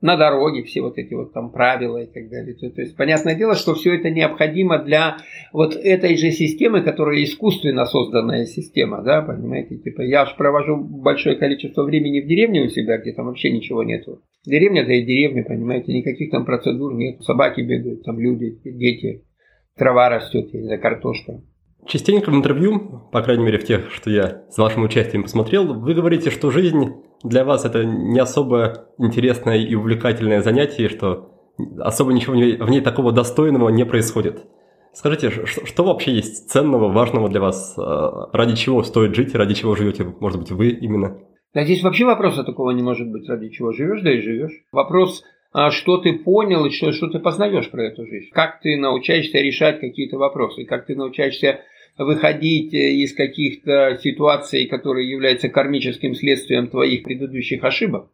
На 0.01 0.16
дороге 0.16 0.62
все 0.62 0.81
вот 0.81 0.96
эти 0.96 1.12
вот 1.12 1.35
там 1.35 1.53
правила 1.53 1.99
и 1.99 2.07
так 2.07 2.31
далее. 2.31 2.55
То, 2.55 2.70
то 2.70 2.81
есть, 2.81 2.96
понятное 2.96 3.35
дело, 3.35 3.55
что 3.55 3.75
все 3.75 3.94
это 3.94 4.09
необходимо 4.09 4.79
для 4.79 5.18
вот 5.53 5.77
этой 5.77 6.16
же 6.16 6.31
системы, 6.31 6.81
которая 6.81 7.23
искусственно 7.23 7.85
созданная 7.85 8.46
система, 8.46 9.03
да, 9.03 9.20
понимаете, 9.20 9.77
типа 9.77 10.01
я 10.01 10.25
же 10.25 10.35
провожу 10.38 10.79
большое 10.79 11.37
количество 11.37 11.83
времени 11.83 12.20
в 12.20 12.27
деревне 12.27 12.62
у 12.62 12.68
себя, 12.68 12.96
где 12.96 13.12
там 13.12 13.27
вообще 13.27 13.51
ничего 13.51 13.83
нету. 13.83 14.23
Деревня, 14.46 14.87
да 14.87 14.94
и 14.94 15.05
деревня, 15.05 15.44
понимаете, 15.44 15.92
никаких 15.92 16.31
там 16.31 16.46
процедур 16.46 16.94
нет, 16.94 17.23
собаки 17.23 17.61
бегают, 17.61 18.03
там 18.03 18.18
люди, 18.18 18.59
дети, 18.64 19.23
трава 19.81 20.11
растет, 20.11 20.55
или 20.55 20.77
картошка. 20.77 21.40
Частенько 21.87 22.31
в 22.31 22.35
интервью, 22.35 23.09
по 23.11 23.23
крайней 23.23 23.45
мере 23.45 23.59
в 23.59 23.64
тех, 23.64 23.90
что 23.90 24.11
я 24.11 24.43
с 24.51 24.59
вашим 24.59 24.85
участием 24.85 25.23
посмотрел, 25.23 25.73
вы 25.73 25.95
говорите, 25.95 26.31
что 26.31 26.51
жизнь 26.51 26.93
для 27.25 27.45
вас 27.45 27.64
это 27.64 27.85
не 27.85 28.21
особо 28.21 28.88
интересное 28.99 29.57
и 29.57 29.75
увлекательное 29.75 30.43
занятие, 30.43 30.90
что 30.90 31.31
особо 31.79 32.12
ничего 32.12 32.35
в 32.35 32.71
ней 32.71 32.83
такого 32.83 33.11
достойного 33.11 33.71
не 33.71 33.87
происходит. 33.87 34.45
Скажите, 34.93 35.31
что, 35.31 35.64
что 35.64 35.85
вообще 35.85 36.12
есть 36.12 36.51
ценного, 36.51 36.93
важного 36.93 37.31
для 37.31 37.40
вас? 37.40 37.75
А, 37.79 38.29
ради 38.33 38.57
чего 38.57 38.83
стоит 38.83 39.14
жить, 39.14 39.35
ради 39.35 39.55
чего 39.55 39.77
живете, 39.77 40.05
может 40.21 40.40
быть, 40.40 40.51
вы 40.51 40.69
именно? 40.69 41.16
Да 41.55 41.64
здесь 41.64 41.83
вообще 41.83 42.05
вопроса 42.05 42.45
такого 42.45 42.73
не 42.73 42.83
может 42.83 43.11
быть, 43.11 43.27
ради 43.29 43.49
чего 43.49 43.73
живешь, 43.73 44.03
да 44.03 44.12
и 44.12 44.21
живешь. 44.21 44.53
Вопрос 44.73 45.23
что 45.71 45.99
ты 45.99 46.19
понял 46.19 46.67
и 46.67 46.71
что, 46.71 46.93
что 46.93 47.09
ты 47.09 47.19
познаешь 47.19 47.71
про 47.71 47.85
эту 47.85 48.07
жизнь. 48.07 48.31
Как 48.33 48.61
ты 48.61 48.77
научаешься 48.77 49.39
решать 49.39 49.81
какие-то 49.81 50.17
вопросы, 50.17 50.65
как 50.65 50.87
ты 50.87 50.95
научаешься 50.95 51.61
выходить 51.99 52.73
э, 52.75 52.93
из 52.93 53.15
каких-то 53.15 53.99
ситуаций, 54.03 54.67
которые 54.67 55.11
являются 55.11 55.49
кармическим 55.49 56.15
следствием 56.15 56.69
твоих 56.69 57.03
предыдущих 57.03 57.65
ошибок. 57.65 58.11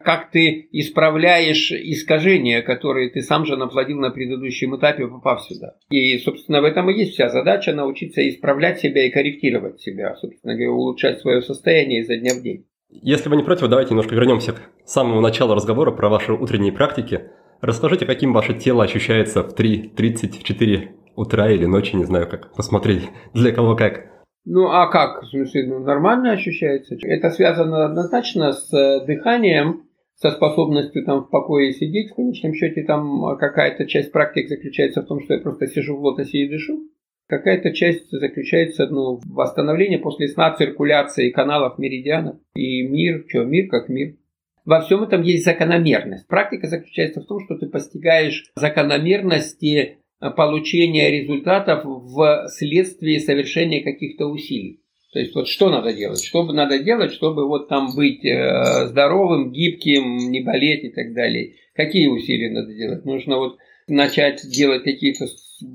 Как 0.00 0.30
ты 0.30 0.68
исправляешь 0.70 1.72
искажения, 1.72 2.62
которые 2.62 3.10
ты 3.10 3.20
сам 3.20 3.44
же 3.44 3.56
наплодил 3.56 3.98
на 3.98 4.10
предыдущем 4.10 4.76
этапе, 4.76 5.08
попав 5.08 5.42
сюда. 5.42 5.76
И, 5.90 6.16
собственно, 6.18 6.60
в 6.60 6.64
этом 6.64 6.88
и 6.88 6.96
есть 6.96 7.14
вся 7.14 7.28
задача 7.28 7.72
научиться 7.72 8.26
исправлять 8.28 8.78
себя 8.78 9.04
и 9.06 9.10
корректировать 9.10 9.80
себя, 9.80 10.14
собственно 10.14 10.54
говоря, 10.54 10.70
улучшать 10.70 11.20
свое 11.20 11.42
состояние 11.42 12.02
изо 12.02 12.16
дня 12.16 12.34
в 12.34 12.42
день. 12.42 12.64
Если 12.90 13.28
вы 13.28 13.36
не 13.36 13.42
против, 13.42 13.68
давайте 13.68 13.90
немножко 13.90 14.14
вернемся 14.14 14.52
к 14.52 14.62
самому 14.86 15.20
началу 15.20 15.54
разговора 15.54 15.90
про 15.90 16.08
ваши 16.08 16.32
утренние 16.32 16.72
практики. 16.72 17.30
Расскажите, 17.60 18.06
каким 18.06 18.32
ваше 18.32 18.54
тело 18.54 18.82
ощущается 18.82 19.42
в 19.42 19.54
3.30, 19.54 20.38
в 20.38 20.42
4 20.42 20.94
утра 21.14 21.50
или 21.50 21.66
ночи, 21.66 21.96
не 21.96 22.04
знаю 22.04 22.26
как, 22.28 22.54
посмотреть, 22.54 23.10
для 23.34 23.52
кого 23.52 23.76
как. 23.76 24.06
Ну, 24.46 24.68
а 24.68 24.86
как? 24.86 25.22
В 25.22 25.26
смысле, 25.26 25.66
ну, 25.66 25.80
нормально 25.80 26.32
ощущается? 26.32 26.96
Это 27.02 27.28
связано 27.30 27.84
однозначно 27.84 28.52
с 28.52 28.72
э, 28.72 29.04
дыханием, 29.04 29.82
со 30.14 30.30
способностью 30.30 31.04
там 31.04 31.24
в 31.24 31.30
покое 31.30 31.72
сидеть. 31.72 32.12
В 32.12 32.14
конечном 32.14 32.54
счете 32.54 32.84
там 32.84 33.36
какая-то 33.36 33.86
часть 33.86 34.12
практик 34.12 34.48
заключается 34.48 35.02
в 35.02 35.06
том, 35.06 35.20
что 35.20 35.34
я 35.34 35.40
просто 35.40 35.66
сижу 35.66 35.96
в 35.96 36.00
лотосе 36.00 36.38
и 36.38 36.48
дышу. 36.48 36.80
Какая-то 37.28 37.74
часть 37.74 38.10
заключается 38.10 38.86
ну, 38.86 39.16
в 39.16 39.34
восстановлении 39.34 39.98
после 39.98 40.28
сна 40.28 40.54
циркуляции 40.54 41.30
каналов 41.30 41.78
меридианов. 41.78 42.36
И 42.54 42.82
мир, 42.82 43.24
что, 43.28 43.44
мир 43.44 43.68
как 43.68 43.90
мир. 43.90 44.16
Во 44.64 44.80
всем 44.80 45.02
этом 45.02 45.22
есть 45.22 45.44
закономерность. 45.44 46.26
Практика 46.26 46.66
заключается 46.68 47.20
в 47.20 47.26
том, 47.26 47.40
что 47.44 47.56
ты 47.56 47.66
постигаешь 47.66 48.50
закономерности 48.54 49.98
получения 50.36 51.10
результатов 51.10 51.84
в 51.84 52.48
следствии 52.48 53.18
совершения 53.18 53.84
каких-то 53.84 54.26
усилий. 54.26 54.80
То 55.12 55.18
есть 55.20 55.34
вот 55.34 55.48
что 55.48 55.70
надо 55.70 55.92
делать? 55.92 56.22
Что 56.22 56.44
надо 56.52 56.78
делать, 56.78 57.12
чтобы 57.12 57.46
вот 57.46 57.68
там 57.68 57.94
быть 57.94 58.24
э, 58.24 58.86
здоровым, 58.86 59.52
гибким, 59.52 60.30
не 60.30 60.40
болеть 60.40 60.84
и 60.84 60.90
так 60.90 61.14
далее? 61.14 61.54
Какие 61.74 62.08
усилия 62.08 62.50
надо 62.50 62.74
делать? 62.74 63.04
Нужно 63.04 63.38
вот 63.38 63.58
начать 63.86 64.42
делать 64.50 64.84
какие-то 64.84 65.26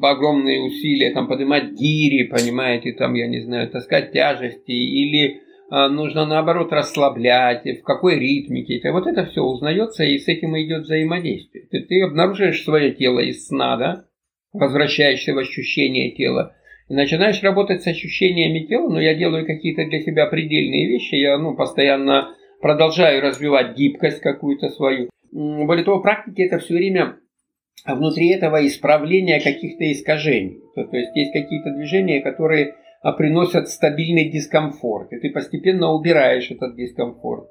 огромные 0.02 0.62
усилия, 0.62 1.12
там 1.12 1.28
поднимать 1.28 1.72
гири, 1.72 2.28
понимаете, 2.28 2.94
там, 2.94 3.14
я 3.14 3.28
не 3.28 3.42
знаю, 3.42 3.70
таскать 3.70 4.12
тяжести, 4.12 4.72
или 4.72 5.42
а, 5.70 5.90
нужно 5.90 6.26
наоборот 6.26 6.72
расслаблять, 6.72 7.66
в 7.66 7.84
какой 7.84 8.20
ритмике. 8.20 8.78
Это, 8.78 8.92
вот 8.92 9.08
это 9.08 9.26
все 9.26 9.42
узнается, 9.42 10.04
и 10.04 10.18
с 10.18 10.28
этим 10.28 10.58
идет 10.58 10.84
взаимодействие. 10.84 11.66
Ты, 11.70 11.82
ты 11.82 12.02
обнаруживаешь 12.04 12.64
свое 12.64 12.92
тело 12.92 13.20
из 13.20 13.48
сна, 13.48 13.78
да, 13.78 14.06
возвращаешься 14.54 15.34
в 15.34 15.38
ощущение 15.38 16.12
тела, 16.12 16.56
и 16.90 16.94
начинаешь 16.94 17.42
работать 17.42 17.82
с 17.82 17.88
ощущениями 17.88 18.66
тела, 18.68 18.90
но 18.90 19.02
я 19.02 19.16
делаю 19.16 19.46
какие-то 19.46 19.86
для 19.86 20.00
себя 20.02 20.28
предельные 20.28 20.88
вещи, 20.88 21.16
я 21.16 21.38
ну, 21.38 21.56
постоянно 21.56 22.36
продолжаю 22.62 23.22
развивать 23.22 23.76
гибкость 23.76 24.22
какую-то 24.22 24.70
свою. 24.70 25.10
Более 25.32 25.84
того, 25.84 26.02
практики 26.02 26.44
это 26.44 26.60
все 26.60 26.76
время 26.76 27.18
а 27.86 27.96
внутри 27.96 28.30
этого 28.30 28.66
исправления 28.66 29.40
каких-то 29.40 29.92
искажений. 29.92 30.62
То, 30.76 30.86
то 30.86 30.98
есть 30.98 31.16
есть 31.16 31.34
какие-то 31.34 31.72
движения, 31.72 32.22
которые 32.22 32.76
а, 33.02 33.12
приносят 33.12 33.70
стабильный 33.70 34.30
дискомфорт, 34.30 35.12
и 35.12 35.20
ты 35.20 35.32
постепенно 35.32 35.92
убираешь 35.92 36.50
этот 36.50 36.76
дискомфорт. 36.76 37.50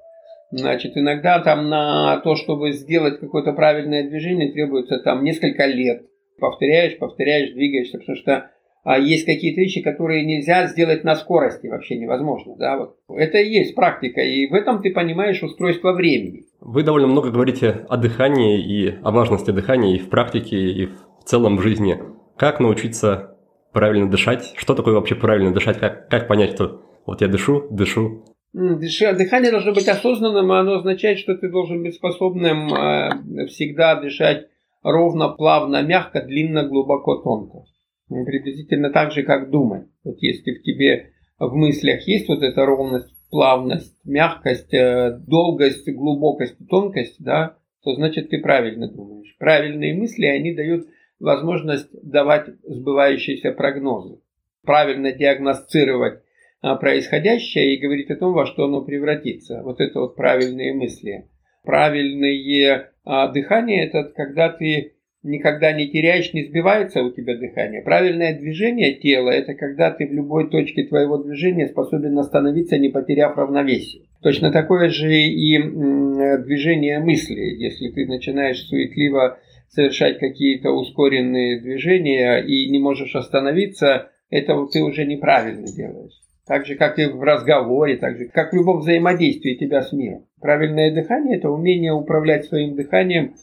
Значит, 0.51 0.97
иногда 0.97 1.41
там 1.41 1.71
на 1.71 2.21
то, 2.21 2.37
чтобы 2.37 2.73
сделать 2.73 3.21
какое-то 3.21 3.53
правильное 3.53 4.09
движение, 4.09 4.53
требуется 4.53 4.99
там 4.99 5.25
несколько 5.25 5.65
лет. 5.65 6.03
Повторяешь, 6.39 6.99
повторяешь, 6.99 7.53
двигаешься, 7.53 7.99
потому 7.99 8.17
что 8.17 8.51
есть 8.85 9.27
какие-то 9.27 9.61
вещи, 9.61 9.81
которые 9.81 10.25
нельзя 10.25 10.67
сделать 10.67 11.05
на 11.05 11.15
скорости, 11.15 11.69
вообще 11.69 11.97
невозможно. 11.97 12.57
Да? 12.57 12.77
Вот. 12.79 12.97
Это 13.09 13.39
и 13.39 13.51
есть 13.51 13.75
практика, 13.75 14.21
и 14.21 14.49
в 14.49 14.55
этом 14.55 14.83
ты 14.83 14.93
понимаешь 14.93 15.43
устройство 15.43 15.93
времени. 15.93 16.45
Вы 16.61 16.83
довольно 16.83 17.07
много 17.07 17.31
говорите 17.31 17.87
о 17.89 17.97
дыхании 17.97 18.61
и 18.61 18.95
о 19.03 19.11
важности 19.13 19.51
дыхания 19.51 19.95
и 19.95 19.99
в 19.99 20.09
практике, 20.09 20.57
и 20.57 20.87
в 20.87 21.25
целом 21.25 21.57
в 21.57 21.63
жизни. 21.63 21.97
Как 22.37 22.59
научиться 22.59 23.37
правильно 23.73 24.11
дышать? 24.11 24.53
Что 24.57 24.75
такое 24.75 24.95
вообще 24.95 25.15
правильно 25.15 25.53
дышать? 25.53 25.79
Как, 25.79 26.09
как 26.09 26.27
понять, 26.27 26.55
что 26.55 26.83
вот 27.07 27.21
я 27.21 27.29
дышу, 27.29 27.69
дышу? 27.71 28.25
Дыхание 28.53 29.51
должно 29.51 29.73
быть 29.73 29.89
осознанным, 29.89 30.53
оно 30.53 30.75
означает, 30.75 31.19
что 31.19 31.35
ты 31.37 31.49
должен 31.49 31.83
быть 31.83 31.95
способным 31.95 32.75
э, 32.75 33.47
всегда 33.47 33.99
дышать 33.99 34.49
ровно, 34.83 35.29
плавно, 35.29 35.83
мягко, 35.83 36.21
длинно, 36.21 36.67
глубоко, 36.69 37.17
тонко. 37.17 37.65
Ну, 38.09 38.25
приблизительно 38.25 38.91
так 38.91 39.13
же, 39.13 39.23
как 39.23 39.51
думать. 39.51 39.87
Вот 40.05 40.17
если 40.21 40.53
в 40.53 40.63
тебе 40.63 41.13
в 41.39 41.55
мыслях 41.55 42.07
есть 42.07 42.29
вот 42.29 42.43
эта 42.43 42.65
ровность, 42.67 43.13
плавность, 43.31 43.97
мягкость, 44.05 44.73
э, 44.75 45.19
долгость, 45.27 45.89
глубокость, 45.89 46.57
тонкость, 46.69 47.17
да, 47.19 47.57
то 47.83 47.95
значит 47.95 48.31
ты 48.31 48.39
правильно 48.39 48.89
думаешь. 48.89 49.35
Правильные 49.39 49.95
мысли, 49.95 50.27
они 50.27 50.55
дают 50.55 50.87
возможность 51.19 51.89
давать 52.03 52.49
сбывающиеся 52.63 53.53
прогнозы. 53.53 54.19
правильно 54.65 55.11
диагностировать 55.11 56.21
а, 56.61 56.77
происходящее 56.77 57.75
и 57.75 57.81
говорить 57.81 58.11
о 58.11 58.17
том, 58.17 58.33
во 58.33 58.47
что 58.47 58.67
оно 58.67 58.83
превратится. 58.83 59.63
Вот 59.65 59.81
это 59.81 59.99
вот 59.99 60.15
правильные 60.15 60.73
мысли. 60.73 61.29
Правильное 61.65 62.93
а, 63.05 63.29
дыхание– 63.29 63.87
это 63.89 64.05
когда 64.05 64.49
ты 64.51 64.95
никогда 65.23 65.73
не 65.73 65.89
теряешь, 65.89 66.33
не 66.33 66.45
сбивается 66.45 67.03
у 67.03 67.11
тебя 67.11 67.37
дыхание. 67.37 67.83
Правильное 67.83 68.39
движение 68.39 68.95
тела– 68.95 69.31
это 69.31 69.55
когда 69.55 69.91
ты 69.91 70.07
в 70.07 70.13
любой 70.13 70.51
точке 70.51 70.85
твоего 70.85 71.19
движения 71.19 71.69
способен 71.69 72.19
остановиться, 72.19 72.79
не 72.79 72.89
потеряв 72.89 73.37
равновесие. 73.37 74.03
Точно 74.23 74.51
такое 74.53 74.89
же 74.89 75.13
и 75.15 75.59
движение 75.59 76.99
мысли. 77.01 77.41
Если 77.41 77.89
ты 77.91 78.07
начинаешь 78.07 78.63
суетливо 78.67 79.39
совершать 79.69 80.19
какие-то 80.19 80.71
ускоренные 80.71 81.61
движения 81.61 82.39
и 82.39 82.69
не 82.71 82.79
можешь 82.79 83.15
остановиться, 83.15 84.11
это 84.31 84.55
ты 84.73 84.83
уже 84.83 85.07
неправильно 85.07 85.67
делаешь. 85.67 86.21
Так 86.47 86.67
же, 86.67 86.75
как 86.75 86.99
и 86.99 87.07
в 87.07 87.23
разговоре, 87.23 87.97
так 87.97 88.19
же, 88.19 88.27
как 88.27 88.53
в 88.53 88.57
любом 88.57 88.81
взаимодействии 88.81 89.55
тебя 89.55 89.83
с 89.83 89.93
миром. 89.93 90.27
Правильное 90.41 90.93
дыхание– 90.93 91.37
это 91.39 91.49
умение 91.49 91.93
управлять 91.93 92.47
своим 92.47 92.75
дыханием 92.75 93.35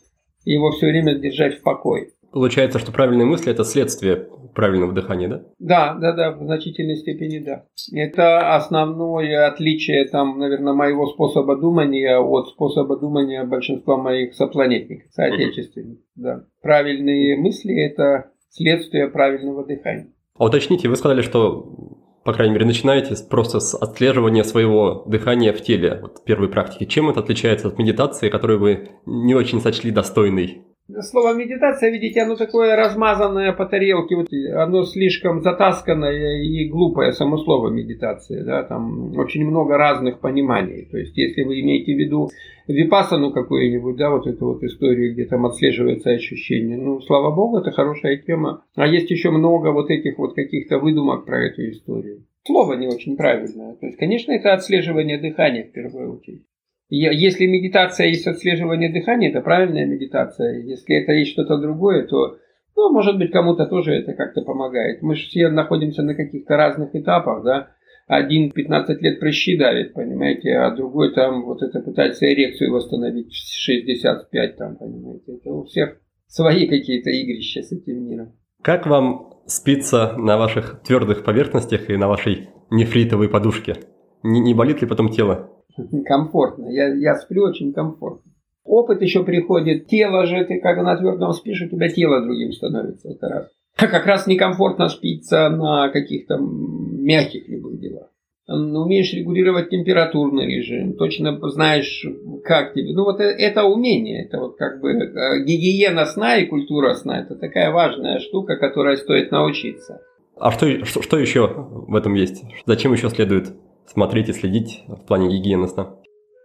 и 0.49 0.53
его 0.53 0.71
все 0.71 0.87
время 0.87 1.13
держать 1.13 1.59
в 1.59 1.61
покое. 1.61 2.09
Получается, 2.31 2.79
что 2.79 2.91
правильные 2.91 3.25
мысли– 3.25 3.51
это 3.53 3.63
следствие 3.63 4.27
правильного 4.55 4.93
дыхания, 4.93 5.27
да? 5.27 5.43
Да, 5.59 5.93
да, 5.93 6.13
да, 6.13 6.31
в 6.31 6.43
значительной 6.43 6.95
степени 6.95 7.37
да. 7.37 7.65
Это 7.93 8.55
основное 8.55 9.47
отличие, 9.47 10.07
там, 10.07 10.39
наверное, 10.39 10.73
моего 10.73 11.05
способа 11.05 11.55
думания 11.55 12.17
от 12.17 12.49
способа 12.49 12.97
думания 12.97 13.43
большинства 13.43 13.97
моих 13.97 14.33
сопланетников, 14.33 15.11
соотечественников. 15.11 15.99
Mm-hmm. 15.99 16.23
Да. 16.23 16.43
Правильные 16.63 17.37
мысли– 17.37 17.75
это 17.85 18.31
следствие 18.49 19.07
правильного 19.07 19.63
дыхания. 19.63 20.11
А 20.35 20.45
уточните, 20.45 20.89
вы 20.89 20.95
сказали, 20.95 21.21
что 21.21 21.98
по 22.23 22.33
крайней 22.33 22.53
мере, 22.53 22.65
начинаете 22.65 23.15
просто 23.23 23.59
с 23.59 23.73
отслеживания 23.73 24.43
своего 24.43 25.03
дыхания 25.05 25.53
в 25.53 25.61
теле, 25.61 25.99
вот 26.01 26.23
первой 26.23 26.49
практики. 26.49 26.85
Чем 26.85 27.09
это 27.09 27.21
отличается 27.21 27.67
от 27.67 27.77
медитации, 27.77 28.29
которую 28.29 28.59
вы 28.59 28.91
не 29.05 29.35
очень 29.35 29.61
сочли 29.61 29.91
достойной? 29.91 30.63
Слово 31.01 31.35
медитация, 31.35 31.91
видите, 31.91 32.21
оно 32.21 32.35
такое 32.35 32.75
размазанное 32.75 33.53
по 33.53 33.65
тарелке, 33.67 34.15
вот 34.15 34.27
оно 34.55 34.83
слишком 34.85 35.41
затасканное 35.41 36.41
и 36.41 36.67
глупое 36.67 37.13
само 37.13 37.37
слово 37.37 37.69
медитация, 37.69 38.43
да, 38.43 38.63
там 38.63 39.15
очень 39.15 39.45
много 39.45 39.77
разных 39.77 40.19
пониманий. 40.19 40.87
То 40.89 40.97
есть, 40.97 41.15
если 41.15 41.43
вы 41.43 41.61
имеете 41.61 41.93
в 41.93 41.97
виду 41.99 42.29
випасану 42.67 43.31
какую-нибудь, 43.31 43.97
да, 43.97 44.09
вот 44.09 44.25
эту 44.25 44.47
вот 44.47 44.63
историю, 44.63 45.13
где 45.13 45.25
там 45.25 45.45
отслеживается 45.45 46.09
ощущение, 46.09 46.77
ну, 46.77 47.01
слава 47.01 47.35
богу, 47.35 47.59
это 47.59 47.71
хорошая 47.71 48.17
тема. 48.17 48.63
А 48.75 48.87
есть 48.87 49.11
еще 49.11 49.29
много 49.29 49.71
вот 49.71 49.91
этих 49.91 50.17
вот 50.17 50.33
каких-то 50.33 50.79
выдумок 50.79 51.25
про 51.25 51.45
эту 51.45 51.69
историю. 51.69 52.25
Слово 52.47 52.73
не 52.73 52.87
очень 52.87 53.15
правильное. 53.15 53.75
То 53.75 53.85
есть, 53.85 53.99
конечно, 53.99 54.31
это 54.31 54.53
отслеживание 54.53 55.19
дыхания 55.19 55.65
в 55.65 55.71
первую 55.71 56.17
очередь. 56.17 56.48
Если 56.89 57.45
медитация 57.45 58.07
есть 58.07 58.25
отслеживание 58.25 58.91
дыхания, 58.91 59.29
это 59.29 59.41
правильная 59.41 59.85
медитация. 59.85 60.59
Если 60.59 60.95
это 60.95 61.11
есть 61.13 61.31
что-то 61.31 61.57
другое, 61.57 62.07
то, 62.07 62.37
ну, 62.75 62.91
может 62.91 63.17
быть, 63.17 63.31
кому-то 63.31 63.67
тоже 63.67 63.93
это 63.93 64.13
как-то 64.13 64.41
помогает. 64.41 65.03
Мы 65.03 65.15
же 65.15 65.27
все 65.27 65.49
находимся 65.49 66.01
на 66.01 66.15
каких-то 66.15 66.57
разных 66.57 66.95
этапах, 66.95 67.43
да. 67.43 67.71
Один 68.07 68.49
15 68.49 69.03
лет 69.03 69.19
прыщи 69.19 69.55
давит, 69.55 69.93
понимаете, 69.93 70.55
а 70.55 70.75
другой 70.75 71.13
там 71.13 71.45
вот 71.45 71.61
это 71.61 71.79
пытается 71.79 72.25
эрекцию 72.25 72.73
восстановить 72.73 73.31
в 73.31 73.35
65, 73.35 74.57
там, 74.57 74.77
понимаете. 74.77 75.35
Это 75.35 75.51
у 75.51 75.65
всех 75.65 75.97
свои 76.25 76.67
какие-то 76.67 77.11
игрища 77.11 77.61
с 77.61 77.71
этим 77.71 78.03
миром. 78.03 78.33
Как 78.63 78.87
вам 78.87 79.35
спится 79.45 80.15
на 80.17 80.37
ваших 80.37 80.81
твердых 80.81 81.23
поверхностях 81.23 81.87
и 81.91 81.97
на 81.97 82.07
вашей 82.07 82.49
нефритовой 82.71 83.29
подушке? 83.29 83.75
Не, 84.23 84.39
не 84.39 84.55
болит 84.55 84.81
ли 84.81 84.87
потом 84.87 85.09
тело? 85.09 85.58
комфортно. 86.05 86.69
Я, 86.69 86.93
я 86.93 87.15
сплю 87.15 87.43
очень 87.43 87.73
комфортно. 87.73 88.31
Опыт 88.63 89.01
еще 89.01 89.23
приходит. 89.23 89.87
Тело 89.87 90.25
же, 90.25 90.45
ты 90.45 90.59
когда 90.59 90.83
на 90.83 90.95
твердом 90.95 91.33
спишь, 91.33 91.61
у 91.61 91.69
тебя 91.69 91.89
тело 91.89 92.21
другим 92.21 92.51
становится. 92.51 93.09
Это 93.09 93.27
раз. 93.27 93.47
А 93.77 93.87
как 93.87 94.05
раз 94.05 94.27
некомфортно 94.27 94.89
спиться 94.89 95.49
на 95.49 95.89
каких-то 95.89 96.37
мягких 96.37 97.47
любых 97.47 97.79
делах. 97.79 98.09
Умеешь 98.47 99.13
регулировать 99.13 99.69
температурный 99.69 100.47
режим, 100.47 100.93
точно 100.93 101.39
знаешь, 101.49 102.03
как 102.43 102.73
тебе. 102.73 102.93
Ну, 102.93 103.03
вот 103.03 103.19
э, 103.19 103.25
это 103.25 103.63
умение, 103.65 104.25
это 104.25 104.39
вот 104.39 104.57
как 104.57 104.81
бы 104.81 104.89
э, 104.89 105.43
гигиена 105.45 106.05
сна 106.05 106.37
и 106.37 106.47
культура 106.47 106.95
сна, 106.95 107.19
это 107.19 107.35
такая 107.35 107.71
важная 107.71 108.19
штука, 108.19 108.57
которой 108.57 108.97
стоит 108.97 109.29
научиться. 109.31 110.01
А 110.35 110.51
что, 110.51 110.83
что, 110.83 111.03
что 111.03 111.19
еще 111.19 111.47
в 111.47 111.95
этом 111.95 112.15
есть? 112.15 112.43
Зачем 112.65 112.91
еще 112.91 113.09
следует 113.09 113.53
смотреть 113.91 114.29
и 114.29 114.33
следить 114.33 114.83
в 114.87 115.05
плане 115.05 115.29
гигиены 115.29 115.67
сна? 115.67 115.95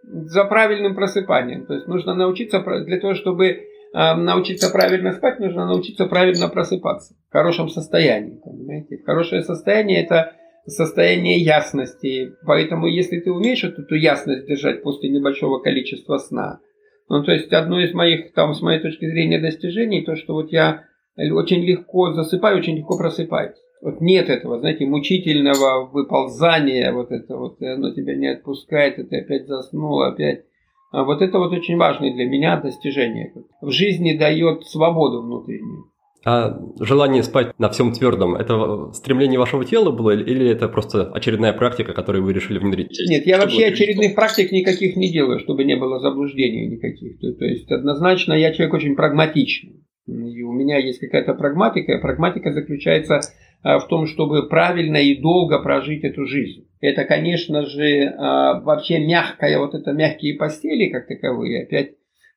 За 0.02 0.44
правильным 0.44 0.94
просыпанием. 0.94 1.66
То 1.66 1.74
есть 1.74 1.86
нужно 1.86 2.14
научиться, 2.14 2.60
для 2.60 3.00
того, 3.00 3.14
чтобы 3.14 3.46
э, 3.46 3.58
научиться 3.92 4.70
правильно 4.70 5.12
спать, 5.12 5.40
нужно 5.40 5.66
научиться 5.66 6.06
правильно 6.06 6.48
просыпаться. 6.48 7.14
В 7.28 7.32
хорошем 7.32 7.68
состоянии, 7.68 8.40
понимаете? 8.44 8.98
Хорошее 9.04 9.42
состояние– 9.42 10.02
это 10.04 10.32
состояние 10.66 11.38
ясности. 11.38 12.32
Поэтому, 12.46 12.86
если 12.86 13.20
ты 13.20 13.30
умеешь 13.30 13.64
эту, 13.64 13.82
эту 13.82 13.94
ясность 13.94 14.46
держать 14.46 14.82
после 14.82 15.10
небольшого 15.10 15.58
количества 15.60 16.18
сна, 16.18 16.60
ну, 17.08 17.22
то 17.22 17.32
есть, 17.32 17.52
одно 17.52 17.80
из 17.80 17.92
моих, 17.92 18.32
там, 18.32 18.54
с 18.54 18.62
моей 18.62 18.80
точки 18.80 19.06
зрения, 19.06 19.38
достижений, 19.40 20.04
то, 20.04 20.16
что 20.16 20.34
вот 20.34 20.50
я 20.52 20.84
очень 21.16 21.62
легко 21.64 22.12
засыпаю, 22.12 22.58
очень 22.58 22.76
легко 22.78 22.96
просыпаюсь. 22.96 23.56
Вот 23.84 24.00
нет 24.00 24.30
этого, 24.30 24.58
знаете, 24.60 24.86
мучительного 24.86 25.84
выползания, 25.84 26.90
вот 26.90 27.12
это 27.12 27.36
вот, 27.36 27.60
оно 27.60 27.92
тебя 27.92 28.14
не 28.14 28.28
отпускает, 28.28 28.98
и 28.98 29.02
ты 29.02 29.18
опять 29.18 29.46
заснул, 29.46 30.00
опять. 30.00 30.46
А 30.90 31.04
вот 31.04 31.20
это 31.20 31.38
вот 31.38 31.52
очень 31.52 31.76
важное 31.76 32.14
для 32.14 32.24
меня 32.24 32.58
достижение. 32.58 33.34
В 33.60 33.70
жизни 33.70 34.16
дает 34.16 34.64
свободу 34.64 35.20
внутреннюю. 35.20 35.84
А 36.24 36.58
желание 36.80 37.22
спать 37.22 37.52
на 37.58 37.68
всем 37.68 37.92
твердом, 37.92 38.36
это 38.36 38.90
стремление 38.94 39.38
вашего 39.38 39.66
тела 39.66 39.90
было 39.90 40.12
или 40.12 40.48
это 40.48 40.66
просто 40.68 41.10
очередная 41.12 41.52
практика, 41.52 41.92
которую 41.92 42.24
вы 42.24 42.32
решили 42.32 42.58
внедрить? 42.58 42.98
Нет, 43.06 43.26
я 43.26 43.38
вообще 43.38 43.66
очередных 43.66 44.14
практик 44.14 44.50
никаких 44.50 44.96
не 44.96 45.12
делаю, 45.12 45.40
чтобы 45.40 45.64
не 45.64 45.76
было 45.76 46.00
заблуждений 46.00 46.68
никаких. 46.68 47.20
То, 47.20 47.34
то 47.34 47.44
есть 47.44 47.70
однозначно 47.70 48.32
я 48.32 48.54
человек 48.54 48.72
очень 48.72 48.96
прагматичный. 48.96 49.84
И 50.06 50.42
у 50.42 50.52
меня 50.52 50.78
есть 50.78 51.00
какая-то 51.00 51.34
прагматика. 51.34 51.98
Прагматика 51.98 52.52
заключается 52.52 53.20
в 53.64 53.86
том, 53.88 54.06
чтобы 54.06 54.48
правильно 54.48 54.98
и 54.98 55.20
долго 55.20 55.58
прожить 55.58 56.04
эту 56.04 56.26
жизнь. 56.26 56.68
Это, 56.80 57.04
конечно 57.04 57.64
же, 57.64 58.14
а, 58.16 58.60
вообще 58.60 58.98
мягкая, 58.98 59.58
вот 59.58 59.74
это 59.74 59.92
мягкие 59.92 60.36
постели 60.36 60.90
как 60.90 61.06
таковые, 61.06 61.64
опять 61.64 61.92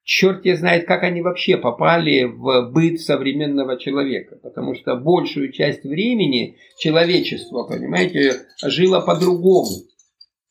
черт 0.07 0.45
не 0.45 0.55
знает, 0.55 0.88
как 0.88 1.03
они 1.03 1.21
вообще 1.21 1.57
попали 1.57 2.23
в 2.23 2.71
быт 2.71 3.01
современного 3.01 3.78
человека. 3.78 4.38
Потому 4.41 4.73
что 4.73 4.95
большую 4.95 5.51
часть 5.51 5.84
времени 5.84 6.55
человечество, 6.80 7.65
понимаете, 7.65 8.32
жило 8.63 9.01
по-другому. 9.01 9.69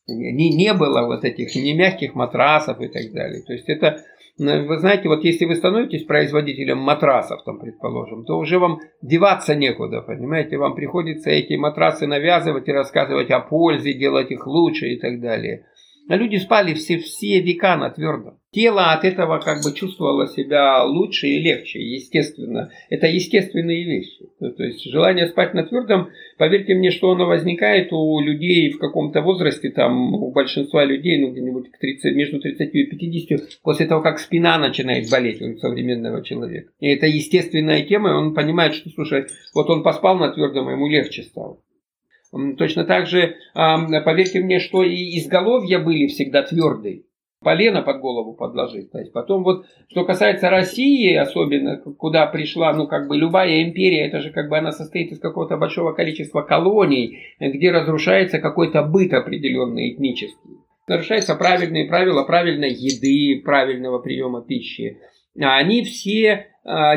Не, 0.07 0.55
не 0.55 0.73
было 0.73 1.07
вот 1.07 1.25
этих 1.25 1.53
не 1.55 1.73
мягких 1.73 2.13
матрасов 2.13 2.79
и 2.79 2.87
так 2.87 3.11
далее. 3.11 3.41
То 3.41 3.53
есть 3.53 3.67
это 3.67 4.03
вы 4.37 4.77
знаете, 4.77 5.09
вот 5.09 5.23
если 5.23 5.45
вы 5.45 5.55
становитесь 5.55 6.03
производителем 6.03 6.77
матрасов, 6.77 7.43
там, 7.43 7.59
предположим, 7.59 8.23
то 8.23 8.37
уже 8.37 8.59
вам 8.59 8.79
деваться 9.01 9.55
некуда, 9.55 10.01
понимаете, 10.01 10.57
вам 10.57 10.75
приходится 10.75 11.31
эти 11.31 11.55
матрасы 11.55 12.05
навязывать 12.05 12.67
и 12.67 12.71
рассказывать 12.71 13.31
о 13.31 13.39
пользе, 13.39 13.93
делать 13.93 14.31
их 14.31 14.45
лучше 14.45 14.89
и 14.89 14.99
так 14.99 15.19
далее. 15.19 15.65
А 16.09 16.15
люди 16.15 16.37
спали 16.37 16.73
все, 16.73 16.99
все 16.99 17.41
века 17.41 17.75
на 17.75 17.89
твердом. 17.89 18.39
Тело 18.51 18.93
от 18.93 19.03
этого 19.03 19.39
как 19.39 19.61
бы 19.63 19.73
чувствовало 19.73 20.27
себя 20.27 20.83
лучше 20.83 21.27
и 21.27 21.39
легче, 21.39 21.79
естественно. 21.79 22.71
Это 22.89 23.07
естественные 23.07 23.83
вещи. 23.83 24.25
То 24.39 24.63
есть 24.63 24.89
желание 24.89 25.27
спать 25.27 25.53
на 25.53 25.63
твердом, 25.63 26.09
поверьте 26.37 26.73
мне, 26.73 26.91
что 26.91 27.11
оно 27.11 27.25
возникает 27.25 27.91
у 27.91 28.19
людей 28.21 28.71
в 28.71 28.79
каком-то 28.79 29.21
возрасте, 29.21 29.69
там 29.69 30.13
у 30.13 30.31
большинства 30.31 30.85
людей, 30.85 31.19
ну 31.19 31.31
где-нибудь 31.31 31.71
30, 31.79 32.15
между 32.15 32.39
30 32.39 32.73
и 32.73 32.85
50, 32.85 33.59
после 33.61 33.85
того, 33.85 34.01
как 34.01 34.19
спина 34.19 34.57
начинает 34.57 35.09
болеть 35.11 35.41
у 35.41 35.57
современного 35.57 36.23
человека. 36.23 36.71
И 36.79 36.87
это 36.87 37.05
естественная 37.05 37.83
тема, 37.83 38.11
и 38.11 38.13
он 38.13 38.33
понимает, 38.33 38.75
что, 38.75 38.89
слушай, 38.91 39.25
вот 39.53 39.69
он 39.69 39.83
поспал 39.83 40.17
на 40.17 40.31
твердом, 40.31 40.69
ему 40.69 40.87
легче 40.87 41.23
стало. 41.23 41.59
Точно 42.57 42.83
так 42.85 43.07
же, 43.07 43.35
поверьте 43.53 44.39
мне, 44.39 44.59
что 44.59 44.83
и 44.83 45.17
изголовья 45.17 45.79
были 45.79 46.07
всегда 46.07 46.43
твердые. 46.43 47.03
Полено 47.39 47.83
под 47.83 47.99
голову 47.99 48.33
подложить. 48.33 48.91
То 48.91 48.97
есть 48.97 49.13
потом 49.13 49.43
вот, 49.43 49.67
что 49.89 50.05
касается 50.05 50.49
России, 50.49 51.13
особенно, 51.13 51.77
куда 51.77 52.25
пришла, 52.25 52.73
ну, 52.73 52.87
как 52.87 53.07
бы 53.07 53.15
любая 53.15 53.61
империя, 53.63 54.07
это 54.07 54.21
же 54.21 54.31
как 54.31 54.49
бы 54.49 54.57
она 54.57 54.71
состоит 54.71 55.11
из 55.11 55.19
какого-то 55.19 55.55
большого 55.55 55.93
количества 55.93 56.41
колоний, 56.41 57.19
где 57.39 57.71
разрушается 57.71 58.39
какой-то 58.39 58.81
быт 58.81 59.13
определенный 59.13 59.93
этнический. 59.93 60.57
Нарушаются 60.87 61.35
правильные 61.35 61.85
правила 61.85 62.23
правильной 62.23 62.71
еды, 62.71 63.41
правильного 63.43 63.99
приема 63.99 64.41
пищи. 64.41 64.97
А 65.39 65.57
они 65.57 65.83
все 65.83 66.47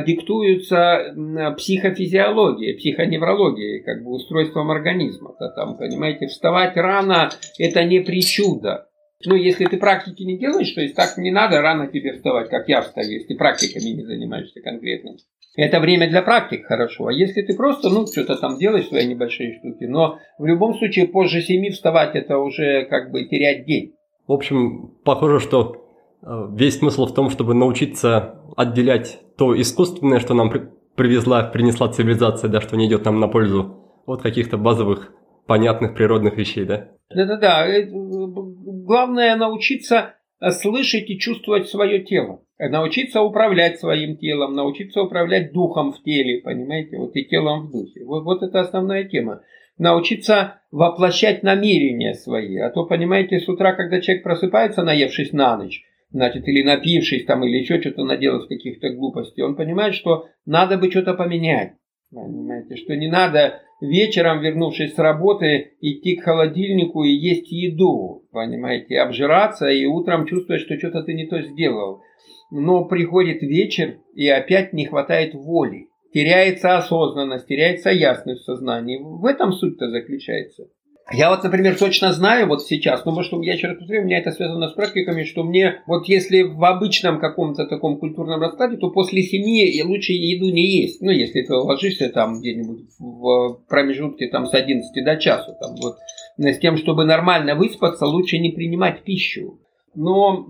диктуются 0.04 1.14
психофизиологией, 1.56 2.76
психоневрологией, 2.76 3.82
как 3.82 4.02
бы 4.02 4.10
устройством 4.10 4.70
организма. 4.70 5.30
-то 5.40 5.48
там, 5.54 5.76
понимаете, 5.76 6.26
вставать 6.26 6.76
рано– 6.76 7.30
это 7.58 7.84
не 7.84 8.00
причуда. 8.00 8.88
Ну, 9.26 9.34
если 9.34 9.66
ты 9.66 9.76
практики 9.76 10.22
не 10.22 10.38
делаешь, 10.38 10.72
то 10.72 10.80
есть 10.80 10.94
так 10.94 11.18
не 11.18 11.30
надо 11.30 11.60
рано 11.60 11.88
тебе 11.88 12.14
вставать, 12.14 12.48
как 12.48 12.68
я 12.68 12.80
встаю, 12.80 13.10
если 13.10 13.34
практиками 13.34 13.90
не 13.90 14.02
занимаешься 14.02 14.60
конкретно. 14.60 15.16
Это 15.56 15.80
время 15.80 16.08
для 16.08 16.22
практик 16.22 16.64
хорошо. 16.64 17.08
А 17.08 17.12
если 17.12 17.42
ты 17.42 17.54
просто, 17.54 17.90
ну, 17.90 18.06
что-то 18.06 18.36
там 18.36 18.56
делаешь, 18.56 18.88
свои 18.88 19.06
небольшие 19.06 19.58
штуки, 19.58 19.84
но 19.84 20.18
в 20.38 20.46
любом 20.46 20.74
случае 20.78 21.08
позже 21.08 21.42
семи 21.42 21.70
вставать, 21.70 22.14
это 22.14 22.38
уже 22.38 22.86
как 22.86 23.10
бы 23.10 23.24
терять 23.24 23.66
день. 23.66 23.92
В 24.26 24.32
общем, 24.32 24.94
похоже, 25.04 25.40
что 25.40 25.74
э, 25.74 25.79
весь 26.22 26.78
смысл 26.78 27.06
в 27.06 27.14
том, 27.14 27.30
чтобы 27.30 27.54
научиться 27.54 28.40
отделять 28.56 29.20
то 29.36 29.58
искусственное, 29.58 30.20
что 30.20 30.34
нам 30.34 30.52
привезла, 30.94 31.44
принесла 31.44 31.88
цивилизация, 31.88 32.50
да, 32.50 32.60
что 32.60 32.76
не 32.76 32.86
идет 32.86 33.04
нам 33.04 33.20
на 33.20 33.28
пользу, 33.28 33.76
от 34.06 34.22
каких-то 34.22 34.58
базовых, 34.58 35.12
понятных 35.46 35.94
природных 35.94 36.36
вещей, 36.36 36.64
да? 36.64 36.88
Да-да-да. 37.14 37.66
Э, 37.66 37.86
главное 37.90 39.36
научиться 39.36 40.14
э, 40.40 40.50
слышать 40.50 41.08
и 41.08 41.18
чувствовать 41.18 41.68
свое 41.68 42.04
тело. 42.04 42.42
Научиться 42.58 43.22
управлять 43.22 43.80
своим 43.80 44.18
телом, 44.18 44.54
научиться 44.54 45.00
управлять 45.00 45.52
духом 45.52 45.92
в 45.92 46.02
теле, 46.02 46.42
понимаете, 46.42 46.98
вот 46.98 47.16
и 47.16 47.24
телом 47.24 47.68
в 47.68 47.72
духе. 47.72 48.04
Вот, 48.04 48.24
вот 48.24 48.42
это 48.42 48.60
основная 48.60 49.04
тема. 49.04 49.40
Научиться 49.78 50.60
воплощать 50.70 51.42
намерения 51.42 52.12
свои. 52.12 52.58
А 52.58 52.68
то, 52.68 52.84
понимаете, 52.84 53.40
с 53.40 53.48
утра, 53.48 53.72
когда 53.72 54.02
человек 54.02 54.22
просыпается, 54.22 54.82
наевшись 54.82 55.32
на 55.32 55.56
ночь, 55.56 55.82
значит, 56.10 56.46
или 56.48 56.62
напившись 56.62 57.24
там, 57.24 57.44
или 57.44 57.58
еще 57.58 57.80
что-то 57.80 58.04
наделав 58.04 58.48
каких-то 58.48 58.90
глупостей, 58.90 59.42
он 59.42 59.56
понимает, 59.56 59.94
что 59.94 60.26
надо 60.46 60.78
бы 60.78 60.90
что-то 60.90 61.14
поменять. 61.14 61.74
Понимаете, 62.12 62.76
что 62.76 62.96
не 62.96 63.08
надо 63.08 63.60
вечером, 63.80 64.40
вернувшись 64.40 64.94
с 64.94 64.98
работы, 64.98 65.74
идти 65.80 66.16
к 66.16 66.24
холодильнику 66.24 67.04
и 67.04 67.10
есть 67.10 67.50
еду, 67.52 68.26
понимаете, 68.32 68.98
обжираться 68.98 69.68
и 69.68 69.86
утром 69.86 70.26
чувствовать, 70.26 70.62
что 70.62 70.76
что-то 70.76 71.04
ты 71.04 71.14
не 71.14 71.26
то 71.26 71.40
сделал. 71.40 72.02
Но 72.50 72.84
приходит 72.86 73.42
вечер 73.42 73.98
и 74.14 74.28
опять 74.28 74.72
не 74.72 74.86
хватает 74.86 75.34
воли. 75.34 75.86
Теряется 76.12 76.76
осознанность, 76.76 77.46
теряется 77.46 77.90
ясность 77.90 78.42
в 78.42 78.44
сознании. 78.44 78.98
В 79.00 79.24
этом 79.24 79.52
суть-то 79.52 79.88
заключается. 79.90 80.64
Я 81.12 81.30
вот, 81.30 81.42
например, 81.42 81.76
точно 81.76 82.12
знаю 82.12 82.46
вот 82.46 82.62
сейчас, 82.62 83.04
ну, 83.04 83.12
может, 83.12 83.32
я 83.42 83.54
еще 83.54 83.66
раз 83.66 83.78
повторю, 83.78 84.02
у 84.02 84.04
меня 84.04 84.18
это 84.18 84.30
связано 84.30 84.68
с 84.68 84.74
практиками, 84.74 85.24
что 85.24 85.42
мне, 85.42 85.82
вот 85.86 86.06
если 86.06 86.42
в 86.42 86.64
обычном 86.64 87.18
каком-то 87.18 87.66
таком 87.66 87.98
культурном 87.98 88.40
раскладе, 88.40 88.76
то 88.76 88.90
после 88.90 89.22
семи 89.22 89.82
лучше 89.82 90.12
еду 90.12 90.50
не 90.50 90.82
есть. 90.82 91.02
Ну, 91.02 91.10
если 91.10 91.42
ты 91.42 91.52
ложишься 91.52 92.10
там 92.10 92.38
где-нибудь 92.40 92.84
в 92.98 93.60
промежутке 93.68 94.28
там 94.28 94.46
с 94.46 94.54
11 94.54 95.04
до 95.04 95.16
часу, 95.16 95.56
там 95.58 95.74
вот, 95.82 95.96
с 96.38 96.58
тем, 96.58 96.76
чтобы 96.76 97.04
нормально 97.04 97.56
выспаться, 97.56 98.06
лучше 98.06 98.38
не 98.38 98.50
принимать 98.50 99.02
пищу. 99.02 99.58
Но 99.94 100.46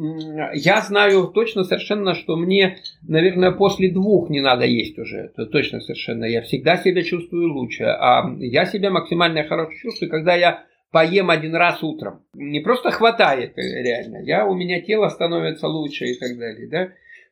я 0.54 0.82
знаю 0.82 1.28
точно 1.28 1.64
совершенно, 1.64 2.14
что 2.14 2.36
мне, 2.36 2.78
наверное, 3.08 3.52
после 3.52 3.90
двух 3.90 4.28
не 4.28 4.40
надо 4.40 4.66
есть 4.66 4.98
уже. 4.98 5.30
Это 5.34 5.46
точно 5.46 5.80
совершенно. 5.80 6.24
Я 6.24 6.42
всегда 6.42 6.76
себя 6.76 7.02
чувствую 7.02 7.52
лучше. 7.52 7.84
А 7.84 8.30
я 8.38 8.66
себя 8.66 8.90
максимально 8.90 9.44
хорошо 9.44 9.72
чувствую, 9.80 10.10
когда 10.10 10.34
я 10.34 10.64
поем 10.92 11.30
один 11.30 11.54
раз 11.54 11.82
утром. 11.82 12.22
Не 12.34 12.60
просто 12.60 12.90
хватает 12.90 13.56
э, 13.56 13.82
реально. 13.82 14.18
Я, 14.24 14.46
у 14.46 14.54
меня 14.54 14.80
тело 14.80 15.08
становится 15.08 15.68
лучше 15.68 16.06
и 16.06 16.18
так 16.18 16.36
далее. 16.36 16.68
Да? 16.68 16.88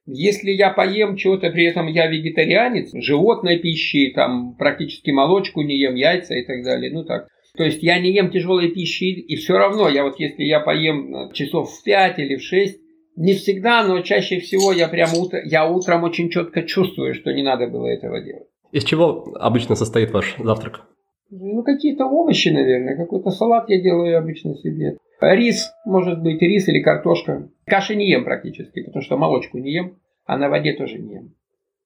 Если 0.06 0.50
я 0.52 0.70
поем 0.70 1.16
чего-то, 1.16 1.50
при 1.50 1.66
этом 1.66 1.86
я 1.86 2.06
вегетарианец, 2.06 2.92
животной 2.94 3.58
пищи, 3.58 4.12
там 4.14 4.54
практически 4.56 5.10
молочку 5.10 5.60
не 5.60 5.78
ем, 5.78 5.96
яйца 5.96 6.34
и 6.34 6.46
так 6.46 6.64
далее, 6.64 6.90
ну 6.90 7.04
так, 7.04 7.28
то 7.58 7.64
есть 7.64 7.82
я 7.82 7.98
не 7.98 8.12
ем 8.12 8.30
тяжелой 8.30 8.68
пищи, 8.68 9.10
и 9.10 9.34
все 9.34 9.58
равно, 9.58 9.88
я 9.88 10.04
вот 10.04 10.20
если 10.20 10.44
я 10.44 10.60
поем 10.60 11.14
э, 11.14 11.32
часов 11.34 11.68
в 11.70 11.82
5 11.82 12.18
или 12.20 12.36
в 12.36 12.42
6, 12.42 12.80
не 13.16 13.34
всегда, 13.34 13.84
но 13.84 14.00
чаще 14.00 14.38
всего 14.38 14.72
я 14.72 14.86
прямо 14.86 15.18
утро, 15.18 15.40
я 15.44 15.68
утром 15.68 16.04
очень 16.04 16.30
четко 16.30 16.62
чувствую, 16.62 17.14
что 17.14 17.32
не 17.32 17.42
надо 17.42 17.66
было 17.66 17.88
этого 17.88 18.20
делать. 18.20 18.46
Из 18.70 18.84
чего 18.84 19.34
обычно 19.40 19.74
состоит 19.74 20.12
ваш 20.12 20.36
завтрак? 20.38 20.86
Ну, 21.30 21.64
какие-то 21.64 22.06
овощи, 22.06 22.48
наверное. 22.48 22.96
Какой-то 22.96 23.30
салат 23.30 23.68
я 23.68 23.82
делаю 23.82 24.16
обычно 24.16 24.54
себе. 24.54 24.96
Рис, 25.20 25.72
может 25.84 26.22
быть, 26.22 26.40
рис 26.40 26.68
или 26.68 26.80
картошка. 26.80 27.50
Каши 27.66 27.96
не 27.96 28.08
ем 28.08 28.24
практически, 28.24 28.84
потому 28.84 29.02
что 29.02 29.16
молочку 29.16 29.58
не 29.58 29.72
ем, 29.72 29.98
а 30.26 30.38
на 30.38 30.48
воде 30.48 30.74
тоже 30.74 30.98
не 30.98 31.14
ем. 31.14 31.34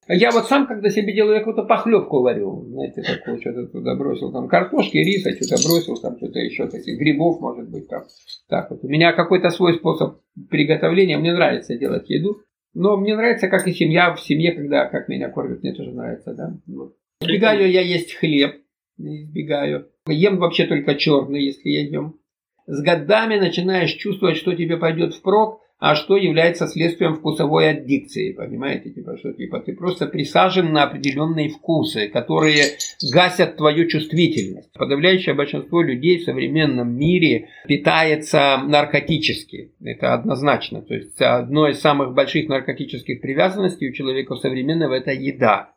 Я 0.09 0.32
вот 0.32 0.46
сам, 0.46 0.66
когда 0.66 0.90
себе 0.90 1.14
делаю, 1.14 1.34
я 1.34 1.38
какую-то 1.38 1.62
похлебку 1.62 2.22
варю. 2.22 2.64
Знаете, 2.68 3.03
такую 3.03 3.40
что-то 3.40 3.66
туда 3.68 3.94
бросил. 3.94 4.32
Там 4.32 4.48
картошки, 4.48 4.96
риса, 4.96 5.30
что-то 5.30 5.62
бросил, 5.68 5.96
там 5.96 6.16
что-то 6.16 6.40
еще, 6.40 6.66
таких 6.66 6.98
грибов, 6.98 7.40
может 7.40 7.70
быть, 7.70 7.88
там. 7.88 8.03
Так 8.48 8.70
вот. 8.70 8.82
У 8.82 8.88
меня 8.88 9.12
какой-то 9.12 9.50
свой 9.50 9.74
способ 9.74 10.20
приготовления. 10.50 11.18
Мне 11.18 11.32
нравится 11.32 11.76
делать 11.76 12.11
еду. 12.11 12.42
Но 12.74 12.96
мне 12.96 13.14
нравится, 13.14 13.48
как 13.48 13.68
и 13.68 13.72
семья 13.72 14.14
в 14.14 14.20
семье, 14.20 14.53
когда 14.53 14.86
как 14.86 15.09
меня 15.09 15.28
кормят, 15.28 15.62
мне 15.62 15.74
тоже 15.74 15.92
нравится, 15.92 16.34
да. 16.34 16.57
Вот. 16.66 16.94
Избегаю 17.20 17.70
я 17.70 17.82
есть 17.82 18.14
хлеб, 18.14 18.62
избегаю. 18.98 19.88
Ем 20.09 20.38
вообще 20.38 20.64
только 20.64 20.94
черный, 20.94 21.44
если 21.44 21.68
я 21.68 21.82
ем. 21.82 22.18
С 22.66 22.80
годами 22.82 23.36
начинаешь 23.36 23.92
чувствовать, 23.92 24.36
что 24.36 24.55
тебе 24.55 24.78
пойдет 24.78 25.14
впрок, 25.14 25.61
а 25.83 25.97
что 25.97 26.16
является 26.16 26.68
следствием 26.68 27.16
вкусовой 27.16 27.70
аддикции, 27.70 28.30
понимаете, 28.30 28.91
типа, 28.91 29.18
что 29.18 29.33
типа 29.33 29.59
ты 29.59 29.74
просто 29.74 30.07
присажен 30.07 30.72
на 30.72 30.85
определенные 30.85 31.49
вкусы, 31.49 32.07
которые 32.07 32.66
гасят 33.12 33.57
твою 33.57 33.89
чувствительность. 33.89 34.72
Подавляющее 34.74 35.35
большинство 35.35 35.83
людей 35.83 36.18
в 36.18 36.22
современном 36.22 36.97
мире 36.97 37.49
питается 37.66 38.59
наркотически, 38.64 39.72
это 39.83 40.14
однозначно, 40.14 40.83
то 40.83 40.95
есть 40.95 41.20
одной 41.20 41.72
из 41.72 41.80
самых 41.80 42.14
больших 42.14 42.49
наркотических 42.49 43.20
привязанностей 43.20 43.91
у 43.91 43.93
человека 43.93 44.37
современного 44.37 44.95
это 44.95 45.11
еда 45.11 45.71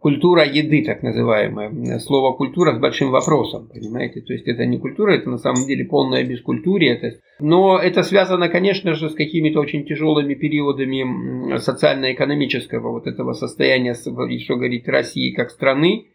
культура 0.00 0.44
еды, 0.44 0.84
так 0.84 1.02
называемая. 1.02 1.98
Слово 1.98 2.36
культура 2.36 2.74
с 2.74 2.78
большим 2.78 3.10
вопросом, 3.10 3.68
понимаете? 3.72 4.20
То 4.20 4.32
есть 4.32 4.46
это 4.46 4.66
не 4.66 4.78
культура, 4.78 5.12
это 5.12 5.30
на 5.30 5.38
самом 5.38 5.66
деле 5.66 5.84
полное 5.84 6.24
бескультурие. 6.24 7.20
Но 7.40 7.78
это 7.78 8.02
связано, 8.02 8.48
конечно 8.48 8.94
же, 8.94 9.10
с 9.10 9.14
какими-то 9.14 9.60
очень 9.60 9.84
тяжелыми 9.84 10.34
периодами 10.34 11.58
социально-экономического 11.58 12.90
вот 12.90 13.06
этого 13.06 13.32
состояния, 13.32 13.94
что 13.94 14.56
говорить, 14.56 14.88
России 14.88 15.32
как 15.32 15.50
страны 15.50 16.06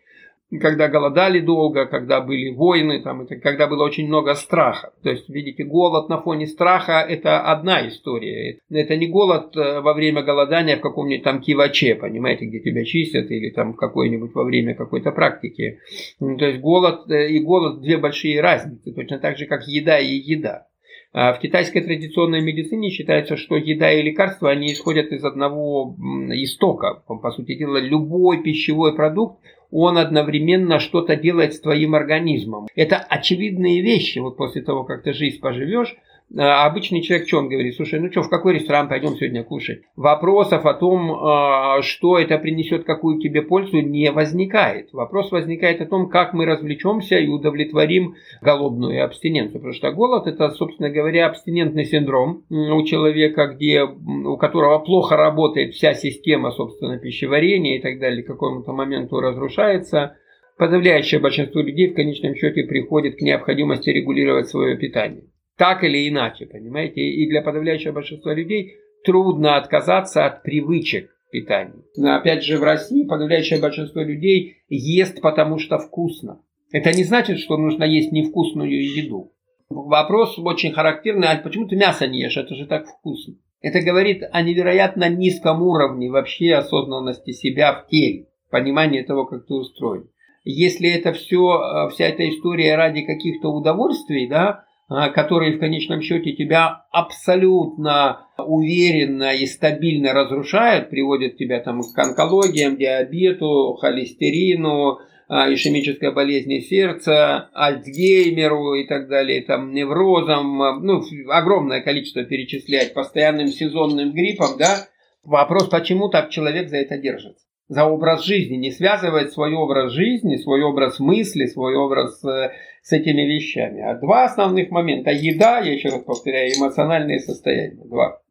когда 0.57 0.87
голодали 0.87 1.39
долго, 1.39 1.85
когда 1.85 2.21
были 2.21 2.49
войны, 2.49 3.01
там, 3.01 3.21
это, 3.21 3.35
когда 3.35 3.67
было 3.67 3.83
очень 3.83 4.07
много 4.07 4.33
страха. 4.33 4.91
То 5.03 5.11
есть, 5.11 5.29
видите, 5.29 5.63
голод 5.63 6.09
на 6.09 6.17
фоне 6.17 6.47
страха– 6.47 7.05
это 7.07 7.41
одна 7.41 7.87
история. 7.87 8.59
Это 8.69 8.95
не 8.95 9.07
голод 9.07 9.55
э, 9.55 9.81
во 9.81 9.93
время 9.93 10.23
голодания 10.23 10.77
в 10.77 10.81
каком-нибудь 10.81 11.23
там 11.23 11.41
киваче, 11.41 11.95
понимаете, 11.95 12.45
где 12.45 12.59
тебя 12.61 12.83
чистят, 12.83 13.29
или 13.29 13.51
там 13.51 13.75
какой-нибудь 13.75 14.33
во 14.33 14.43
время 14.43 14.73
какой-то 14.73 15.11
практики. 15.11 15.79
То 16.19 16.45
есть, 16.45 16.59
голод 16.61 17.09
э, 17.11 17.29
и 17.29 17.39
голод– 17.39 17.81
две 17.81 17.97
большие 17.97 18.41
разницы, 18.41 18.91
точно 18.91 19.19
так 19.19 19.37
же, 19.37 19.45
как 19.45 19.67
еда 19.67 19.99
и 19.99 20.15
еда. 20.15 20.65
А 21.11 21.33
в 21.33 21.39
китайской 21.39 21.81
традиционной 21.81 22.41
медицине 22.41 22.91
считается, 22.91 23.35
что 23.35 23.55
еда 23.55 23.91
и 23.91 24.03
лекарства, 24.03 24.51
они 24.51 24.71
исходят 24.71 25.11
из 25.11 25.23
одного 25.23 25.95
истока. 26.33 27.01
По 27.07 27.31
сути 27.31 27.55
дела, 27.55 27.77
любой 27.77 28.43
пищевой 28.43 28.95
продукт, 28.95 29.39
он 29.71 29.97
одновременно 29.97 30.79
что-то 30.79 31.15
делает 31.15 31.53
с 31.53 31.59
твоим 31.59 31.95
организмом. 31.95 32.67
Это 32.75 32.97
очевидные 32.97 33.81
вещи. 33.81 34.19
Вот 34.19 34.37
после 34.37 34.61
того, 34.61 34.83
как 34.83 35.03
ты 35.03 35.13
жизнь 35.13 35.39
поживешь, 35.39 35.95
а 36.37 36.67
обычный 36.67 37.01
человек, 37.01 37.27
что 37.27 37.39
он 37.39 37.49
говорит? 37.49 37.75
Слушай, 37.75 37.99
ну 37.99 38.11
что, 38.11 38.21
в 38.21 38.29
какой 38.29 38.53
ресторан 38.53 38.87
пойдем 38.87 39.15
сегодня 39.15 39.43
кушать? 39.43 39.81
Вопросов 39.95 40.65
о 40.65 40.75
том, 40.75 41.11
а, 41.11 41.81
что 41.81 42.19
это 42.19 42.37
принесет, 42.37 42.83
какую 42.83 43.19
тебе 43.19 43.41
пользу, 43.41 43.79
не 43.81 44.11
возникает. 44.11 44.93
Вопрос 44.93 45.31
возникает 45.31 45.81
о 45.81 45.87
том, 45.87 46.07
как 46.07 46.33
мы 46.33 46.45
развлечемся 46.45 47.17
и 47.17 47.27
удовлетворим 47.27 48.15
голодную 48.41 49.03
абстиненцию. 49.03 49.59
Потому 49.59 49.73
что 49.73 49.91
голод 49.91 50.27
это, 50.27 50.51
собственно 50.51 50.91
говоря, 50.91 51.27
абстинентный 51.27 51.85
синдром 51.85 52.43
у 52.49 52.83
человека, 52.83 53.47
где, 53.47 53.83
у 53.83 54.37
которого 54.37 54.77
плохо 54.79 55.17
работает 55.17 55.73
вся 55.73 55.95
система, 55.95 56.51
собственно, 56.51 56.99
пищеварения 56.99 57.77
и 57.77 57.81
так 57.81 57.99
далее, 57.99 58.23
к 58.23 58.27
какому-то 58.27 58.71
моменту 58.71 59.19
разрушается. 59.19 60.15
Подавляющее 60.59 61.19
большинство 61.19 61.61
людей 61.61 61.89
в 61.89 61.95
конечном 61.95 62.35
счете 62.35 62.63
приходит 62.63 63.17
к 63.17 63.21
необходимости 63.21 63.89
регулировать 63.89 64.49
свое 64.49 64.77
питание. 64.77 65.23
Так 65.59 65.83
или 65.83 66.07
иначе, 66.07 66.45
понимаете? 66.45 67.01
И 67.01 67.29
для 67.29 67.41
подавляющего 67.41 67.91
большинства 67.91 68.33
людей 68.33 68.77
трудно 69.03 69.57
отказаться 69.57 70.25
от 70.25 70.41
привычек 70.41 71.11
питания. 71.31 71.83
Но 71.97 72.15
опять 72.15 72.45
же 72.45 72.57
в 72.57 72.63
России 72.63 73.03
подавляющее 73.03 73.59
большинство 73.59 74.01
людей 74.01 74.55
ест 74.69 75.19
потому 75.21 75.59
что 75.59 75.77
вкусно. 75.77 76.41
Это 76.71 76.93
не 76.93 77.03
значит, 77.03 77.39
что 77.39 77.57
нужно 77.57 77.83
есть 77.83 78.13
невкусную 78.13 78.71
еду. 78.71 79.33
Вопрос 79.69 80.39
очень 80.39 80.71
характерный, 80.71 81.27
а 81.27 81.37
почему 81.37 81.67
ты 81.67 81.75
мясо 81.75 82.07
не 82.07 82.21
ешь? 82.21 82.37
Это 82.37 82.55
же 82.55 82.65
так 82.65 82.87
вкусно. 82.87 83.35
Это 83.61 83.81
говорит 83.81 84.23
о 84.31 84.41
невероятно 84.41 85.09
низком 85.09 85.61
уровне 85.61 86.09
вообще 86.09 86.53
осознанности 86.53 87.31
себя 87.33 87.73
в 87.73 87.87
теле, 87.89 88.27
понимания 88.49 89.03
того, 89.03 89.25
как 89.25 89.45
ты 89.45 89.53
устроен. 89.53 90.09
Если 90.45 90.89
это 90.89 91.11
все, 91.11 91.89
вся 91.91 92.05
эта 92.05 92.29
история 92.29 92.77
ради 92.77 93.01
каких-то 93.01 93.49
удовольствий, 93.49 94.25
да, 94.25 94.63
которые 94.89 95.55
в 95.55 95.59
конечном 95.59 96.01
счете 96.01 96.33
тебя 96.33 96.85
абсолютно 96.91 98.27
уверенно 98.37 99.35
и 99.35 99.45
стабильно 99.45 100.13
разрушают, 100.13 100.89
приводят 100.89 101.37
тебя 101.37 101.59
там 101.59 101.81
к 101.81 101.97
онкологиям, 101.97 102.75
диабету, 102.75 103.77
холестерину, 103.79 104.97
а, 105.31 105.53
ишемической 105.53 106.11
болезни 106.11 106.59
сердца, 106.59 107.49
Альцгеймеру 107.53 108.73
и 108.73 108.87
так 108.87 109.07
далее, 109.07 109.43
там, 109.43 109.73
неврозам, 109.73 110.61
а, 110.61 110.79
ну, 110.79 111.03
огромное 111.29 111.81
количество 111.81 112.23
перечислять, 112.23 112.95
постоянным 112.95 113.49
сезонным 113.49 114.11
гриппом, 114.11 114.57
да, 114.57 114.87
вопрос, 115.23 115.69
почему 115.69 116.09
так 116.09 116.31
человек 116.31 116.69
за 116.69 116.77
это 116.77 116.97
держится 116.97 117.48
за 117.69 117.85
образ 117.85 118.25
жизни, 118.25 118.55
не 118.55 118.71
связывает 118.71 119.31
свой 119.31 119.53
образ 119.53 119.93
жизни, 119.93 120.37
свой 120.37 120.63
образ 120.63 120.99
мысли, 120.99 121.45
свой 121.45 121.75
образ 121.75 122.23
э, 122.25 122.51
с 122.81 122.91
этими 122.91 123.21
вещами. 123.21 123.81
А 123.81 123.93
два 123.93 124.25
основных 124.25 124.71
момента. 124.71 125.11
Еда, 125.11 125.59
я 125.59 125.73
еще 125.73 125.89
раз 125.89 126.03
повторяю, 126.03 126.51
эмоциональные 126.57 127.19
состояния. 127.19 127.85
Два. 127.85 128.21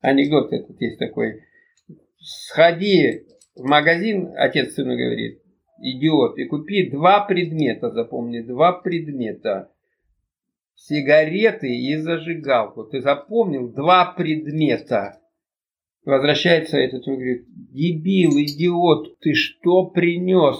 Анекдот 0.00 0.52
этот 0.54 0.80
есть 0.80 0.98
такой. 0.98 1.42
Сходи 2.18 3.26
в 3.54 3.64
магазин, 3.68 4.32
отец 4.36 4.72
сыну 4.72 4.96
говорит, 4.96 5.42
идиот, 5.80 6.38
и 6.38 6.46
купи 6.46 6.90
два 6.90 7.26
предмета, 7.26 7.90
запомни, 7.90 8.40
два 8.40 8.72
предмета. 8.72 9.70
Сигареты 10.74 11.68
и 11.68 11.96
зажигалку. 11.96 12.84
Ты 12.84 13.02
запомнил? 13.02 13.68
Два 13.68 14.14
предмета. 14.16 15.17
Возвращается 16.08 16.78
этот 16.78 17.06
и 17.06 17.10
говорит, 17.10 17.44
дебил, 17.70 18.38
идиот, 18.38 19.20
ты 19.20 19.34
что 19.34 19.84
принес? 19.84 20.56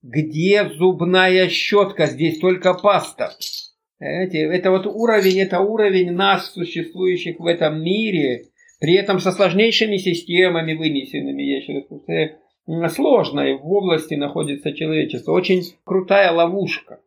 Где 0.00 0.68
зубная 0.68 1.48
щетка? 1.48 2.06
Здесь 2.06 2.38
только 2.38 2.74
паста. 2.74 3.32
Понимаете, 3.98 4.42
это 4.42 4.70
вот 4.70 4.86
уровень, 4.86 5.40
это 5.40 5.58
уровень 5.58 6.12
нас, 6.12 6.52
существующих 6.52 7.40
в 7.40 7.46
этом 7.46 7.82
мире, 7.82 8.44
при 8.78 8.94
этом 8.94 9.18
со 9.18 9.32
сложнейшими 9.32 9.96
системами 9.96 10.74
вынесенными, 10.74 11.42
я 11.42 11.56
еще 11.56 11.72
раз 11.72 11.86
повторяю, 11.86 12.38
сложной 12.90 13.58
в 13.58 13.66
области 13.66 14.14
находится 14.14 14.72
человечество. 14.72 15.32
Очень 15.32 15.64
крутая 15.82 16.30
ловушка. 16.30 17.00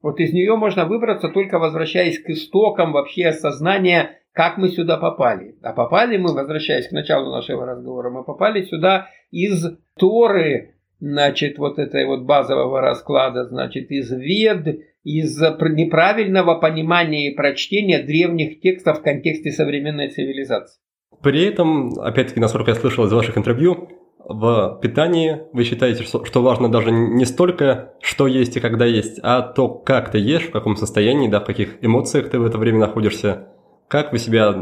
Вот 0.00 0.20
из 0.20 0.32
нее 0.32 0.56
можно 0.56 0.86
выбраться 0.86 1.28
только 1.28 1.58
возвращаясь 1.58 2.18
к 2.18 2.30
истокам 2.30 2.92
вообще 2.92 3.26
осознания 3.26 4.21
как 4.32 4.58
мы 4.58 4.70
сюда 4.70 4.96
попали. 4.96 5.56
А 5.62 5.72
попали 5.72 6.16
мы, 6.16 6.34
возвращаясь 6.34 6.88
к 6.88 6.92
началу 6.92 7.30
нашего 7.30 7.66
разговора, 7.66 8.10
мы 8.10 8.24
попали 8.24 8.62
сюда 8.62 9.08
из 9.30 9.64
Торы, 9.98 10.74
значит, 11.00 11.58
вот 11.58 11.78
этой 11.78 12.06
вот 12.06 12.22
базового 12.22 12.80
расклада, 12.80 13.44
значит, 13.44 13.90
из 13.90 14.10
Вед, 14.10 14.80
из 15.04 15.38
неправильного 15.40 16.54
понимания 16.54 17.30
и 17.30 17.34
прочтения 17.34 18.02
древних 18.02 18.60
текстов 18.60 19.00
в 19.00 19.02
контексте 19.02 19.50
современной 19.50 20.10
цивилизации. 20.10 20.80
При 21.22 21.44
этом, 21.44 21.98
опять-таки, 22.00 22.40
насколько 22.40 22.70
я 22.70 22.74
слышал 22.74 23.04
из 23.04 23.12
ваших 23.12 23.36
интервью, 23.36 23.88
в 24.24 24.78
питании 24.80 25.42
вы 25.52 25.64
считаете, 25.64 26.04
что, 26.04 26.42
важно 26.42 26.70
даже 26.70 26.90
не 26.90 27.24
столько, 27.24 27.94
что 28.00 28.26
есть 28.26 28.56
и 28.56 28.60
когда 28.60 28.86
есть, 28.86 29.18
а 29.22 29.42
то, 29.42 29.68
как 29.68 30.10
ты 30.10 30.18
ешь, 30.18 30.44
в 30.44 30.52
каком 30.52 30.76
состоянии, 30.76 31.28
да, 31.28 31.40
в 31.40 31.44
каких 31.44 31.84
эмоциях 31.84 32.30
ты 32.30 32.38
в 32.38 32.46
это 32.46 32.58
время 32.58 32.78
находишься, 32.78 33.48
как 33.92 34.10
вы 34.10 34.18
себя 34.18 34.54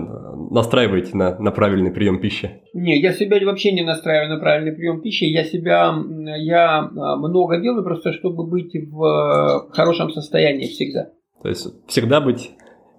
настраиваете 0.50 1.16
на, 1.16 1.38
на 1.38 1.52
правильный 1.52 1.92
прием 1.92 2.20
пищи? 2.20 2.62
Не, 2.74 3.00
я 3.00 3.12
себя 3.12 3.38
вообще 3.46 3.70
не 3.70 3.82
настраиваю 3.82 4.28
на 4.28 4.40
правильный 4.40 4.72
прием 4.72 5.00
пищи. 5.02 5.22
Я 5.22 5.44
себя, 5.44 5.94
я 6.36 6.78
а, 6.80 7.16
много 7.16 7.60
делаю 7.60 7.84
просто, 7.84 8.12
чтобы 8.12 8.44
быть 8.44 8.74
в 8.74 9.04
э, 9.04 9.72
хорошем 9.72 10.10
состоянии 10.10 10.66
всегда. 10.66 11.10
То 11.44 11.48
есть 11.48 11.68
всегда 11.86 12.20
быть 12.20 12.50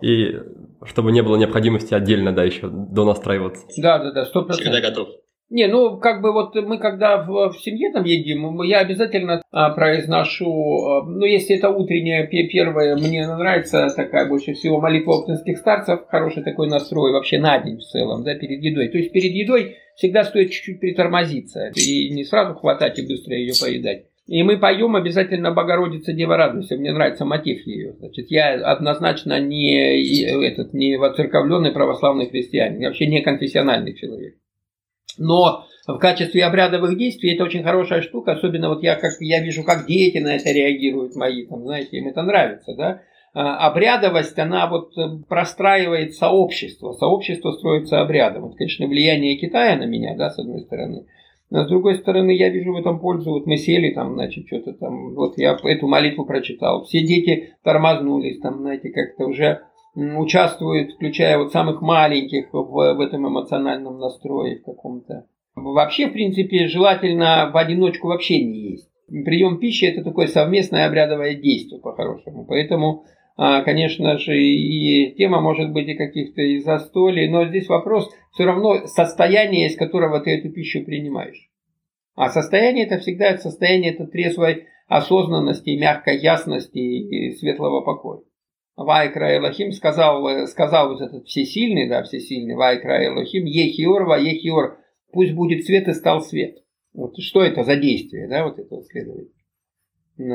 и 0.01 0.39
чтобы 0.85 1.11
не 1.11 1.21
было 1.21 1.35
необходимости 1.35 1.93
отдельно, 1.93 2.33
да, 2.33 2.45
еще 2.45 2.69
до 2.69 3.03
настраиваться. 3.03 3.67
Да, 3.77 3.99
да, 3.99 4.13
да, 4.13 4.23
сто 4.23 4.43
процентов. 4.45 4.73
Всегда 4.73 4.89
готов. 4.89 5.09
Не, 5.51 5.67
ну 5.67 5.97
как 5.97 6.21
бы 6.21 6.31
вот 6.31 6.55
мы 6.55 6.77
когда 6.77 7.21
в, 7.21 7.51
в 7.51 7.59
семье 7.61 7.91
там 7.91 8.05
едим, 8.05 8.61
я 8.61 8.79
обязательно 8.79 9.43
а, 9.51 9.71
произношу, 9.71 10.47
а, 10.87 11.03
ну 11.03 11.25
если 11.25 11.57
это 11.57 11.69
утренняя 11.69 12.25
первая, 12.25 12.95
мне 12.95 13.27
нравится 13.27 13.89
такая 13.93 14.29
больше 14.29 14.53
всего 14.53 14.79
молитва 14.79 15.19
оптинских 15.19 15.57
старцев, 15.57 16.07
хороший 16.07 16.43
такой 16.43 16.69
настрой 16.69 17.11
вообще 17.11 17.37
на 17.37 17.59
день 17.59 17.79
в 17.79 17.83
целом, 17.83 18.23
да, 18.23 18.33
перед 18.33 18.63
едой. 18.63 18.87
То 18.87 18.97
есть 18.97 19.11
перед 19.11 19.33
едой 19.33 19.75
всегда 19.97 20.23
стоит 20.23 20.51
чуть-чуть 20.51 20.79
притормозиться 20.79 21.69
и 21.75 22.09
не 22.11 22.23
сразу 22.23 22.55
хватать 22.55 22.97
и 22.99 23.05
быстро 23.05 23.35
ее 23.35 23.51
поедать. 23.59 24.05
И 24.27 24.43
мы 24.43 24.57
поем 24.57 24.95
обязательно 24.95 25.51
Богородица 25.51 26.13
Дева 26.13 26.37
радуйся. 26.37 26.77
Мне 26.77 26.93
нравится 26.93 27.25
мотив 27.25 27.67
ее. 27.67 27.95
Значит, 27.99 28.27
я 28.31 28.53
однозначно 28.53 29.41
не, 29.41 30.47
этот, 30.47 30.73
не 30.73 30.95
воцерковленный 30.95 31.73
православный 31.73 32.29
христианин. 32.29 32.79
Я 32.79 32.87
вообще 32.87 33.07
не 33.07 33.21
конфессиональный 33.21 33.93
человек. 33.93 34.35
Но 35.17 35.65
в 35.87 35.97
качестве 35.97 36.45
обрядовых 36.45 36.97
действий 36.97 37.33
это 37.33 37.43
очень 37.43 37.63
хорошая 37.63 38.01
штука, 38.01 38.33
особенно 38.33 38.69
вот 38.69 38.83
я, 38.83 38.95
как, 38.95 39.11
я 39.19 39.41
вижу, 39.41 39.63
как 39.63 39.85
дети 39.85 40.19
на 40.19 40.35
это 40.35 40.51
реагируют 40.51 41.15
мои, 41.15 41.45
там, 41.45 41.63
знаете, 41.63 41.97
им 41.97 42.07
это 42.07 42.21
нравится, 42.21 42.75
да. 42.75 43.01
А, 43.33 43.67
обрядовость, 43.67 44.37
она 44.39 44.67
вот 44.67 44.97
э, 44.97 45.01
простраивает 45.27 46.15
сообщество, 46.15 46.91
сообщество 46.93 47.51
строится 47.51 48.01
обрядом. 48.01 48.43
Вот, 48.43 48.55
конечно, 48.57 48.87
влияние 48.87 49.37
Китая 49.37 49.77
на 49.77 49.85
меня, 49.85 50.15
да, 50.17 50.29
с 50.29 50.37
одной 50.37 50.61
стороны. 50.61 51.05
Но 51.49 51.63
с 51.63 51.67
другой 51.67 51.95
стороны, 51.95 52.31
я 52.31 52.49
вижу 52.49 52.73
в 52.73 52.77
этом 52.77 52.99
пользу. 52.99 53.31
Вот 53.31 53.45
мы 53.45 53.57
сели 53.57 53.93
там, 53.93 54.13
значит, 54.13 54.47
что-то 54.47 54.73
там, 54.73 55.13
вот 55.13 55.37
я 55.37 55.57
эту 55.63 55.87
молитву 55.87 56.25
прочитал. 56.25 56.83
Все 56.83 57.05
дети 57.05 57.53
тормознулись, 57.63 58.39
там, 58.39 58.59
знаете, 58.59 58.89
как-то 58.89 59.25
уже 59.25 59.61
участвуют, 59.95 60.93
включая 60.93 61.37
вот 61.37 61.51
самых 61.51 61.81
маленьких 61.81 62.53
в, 62.53 62.63
в 62.63 62.99
этом 62.99 63.27
эмоциональном 63.27 63.99
настрое 63.99 64.59
в 64.59 64.63
каком-то. 64.63 65.25
Вообще, 65.55 66.07
в 66.07 66.13
принципе, 66.13 66.67
желательно 66.67 67.51
в 67.53 67.57
одиночку 67.57 68.07
вообще 68.07 68.43
не 68.43 68.71
есть. 68.71 68.89
Прием 69.07 69.59
пищи 69.59 69.85
это 69.85 70.03
такое 70.03 70.27
совместное 70.27 70.87
обрядовое 70.87 71.35
действие 71.35 71.81
по-хорошему. 71.81 72.45
Поэтому, 72.45 73.03
а, 73.35 73.61
конечно 73.63 74.17
же, 74.17 74.37
и 74.39 75.13
тема 75.15 75.41
может 75.41 75.73
быть 75.73 75.89
и 75.89 75.95
каких-то 75.95 76.41
и 76.41 76.59
застолий, 76.59 77.29
но 77.29 77.45
здесь 77.45 77.67
вопрос 77.67 78.09
все 78.31 78.45
равно 78.45 78.87
состояние, 78.87 79.67
из 79.67 79.75
которого 79.75 80.21
ты 80.21 80.31
эту 80.37 80.49
пищу 80.49 80.85
принимаешь. 80.85 81.49
А 82.15 82.29
состояние 82.29 82.85
это 82.85 82.99
всегда 82.99 83.37
состояние 83.37 83.93
это 83.93 84.05
трезвой 84.05 84.67
осознанности, 84.87 85.71
мягкой 85.71 86.19
ясности 86.19 86.79
и 86.79 87.31
светлого 87.35 87.81
покоя. 87.81 88.21
Вайкра 88.85 89.37
Элохим 89.37 89.71
сказал, 89.71 90.27
э, 90.27 90.47
сказал 90.47 90.89
вот 90.93 91.01
этот 91.01 91.27
всесильный, 91.27 91.87
да, 91.87 92.03
всесильный 92.03 92.55
Вайкра 92.55 93.05
Элохим, 93.05 93.45
Ехиор, 93.45 94.03
Ва 94.05 94.19
Ехиор, 94.19 94.77
пусть 95.11 95.33
будет 95.33 95.65
свет 95.65 95.87
и 95.87 95.93
стал 95.93 96.21
свет. 96.21 96.57
Вот 96.93 97.17
что 97.19 97.41
это 97.41 97.63
за 97.63 97.75
действие, 97.75 98.27
да, 98.27 98.43
вот 98.43 98.59
это 98.59 98.81
следует. 98.83 99.29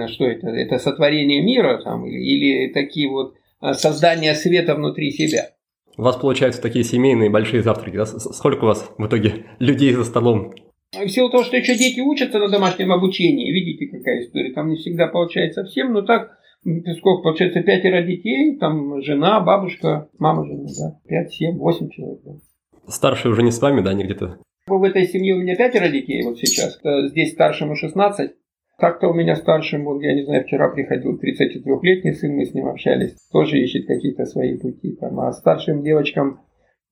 Что 0.09 0.25
это? 0.25 0.49
Это 0.49 0.79
сотворение 0.79 1.43
мира 1.43 1.81
там, 1.83 2.07
или, 2.07 2.19
или 2.19 2.73
такие 2.73 3.09
вот 3.09 3.35
а, 3.61 3.75
создания 3.75 4.35
света 4.35 4.75
внутри 4.75 5.11
себя. 5.11 5.51
У 5.97 6.03
вас 6.03 6.17
получаются 6.17 6.61
такие 6.61 6.85
семейные 6.85 7.31
большие 7.31 7.63
завтраки, 7.63 7.97
да? 7.97 8.07
Сколько 8.07 8.65
у 8.65 8.67
вас 8.67 8.91
в 8.99 9.07
итоге 9.07 9.47
людей 9.59 9.93
за 9.93 10.05
столом? 10.05 10.55
В 10.93 11.09
силу 11.09 11.31
того, 11.31 11.43
что 11.45 11.57
еще 11.57 11.77
дети 11.77 12.01
учатся 12.01 12.39
на 12.39 12.49
домашнем 12.49 12.93
обучении, 12.93 13.53
видите, 13.53 13.87
какая 13.87 14.23
история, 14.23 14.53
там 14.53 14.69
не 14.69 14.77
всегда 14.77 15.09
получается 15.09 15.65
всем, 15.65 15.93
но 15.93 16.03
так 16.03 16.39
сколько 16.99 17.23
получается, 17.23 17.63
пятеро 17.63 18.03
детей, 18.03 18.57
там 18.59 19.01
жена, 19.03 19.41
бабушка, 19.41 20.09
мама, 20.19 20.45
жена, 20.45 20.69
да, 20.79 20.99
пять, 21.09 21.33
семь, 21.33 21.57
восемь 21.57 21.91
человек. 21.91 22.21
Да. 22.25 22.33
Старшие 22.89 23.33
уже 23.33 23.43
не 23.43 23.51
с 23.51 23.61
вами, 23.61 23.81
да, 23.81 23.91
они 23.91 24.05
где-то? 24.05 24.39
В 24.67 24.83
этой 24.83 25.07
семье 25.07 25.35
у 25.35 25.39
меня 25.39 25.55
пятеро 25.55 25.89
детей 25.89 26.25
вот 26.25 26.39
сейчас, 26.39 26.79
э, 26.83 27.09
здесь 27.09 27.33
старшему 27.33 27.77
16, 27.77 28.33
как-то 28.79 29.09
у 29.09 29.15
меня 29.15 29.37
старшим, 29.37 29.85
вот 29.85 30.03
я 30.03 30.15
не 30.15 30.25
знаю, 30.25 30.45
вчера 30.45 30.69
приходил 30.69 31.19
33-летний 31.19 32.13
сын, 32.13 32.33
мы 32.33 32.45
с 32.45 32.53
ним 32.53 32.67
общались, 32.67 33.15
тоже 33.33 33.59
ищет 33.59 33.87
какие-то 33.87 34.27
свои 34.27 34.59
пути 34.59 34.97
там, 34.97 35.21
а 35.21 35.33
старшим 35.33 35.83
девочкам 35.83 36.41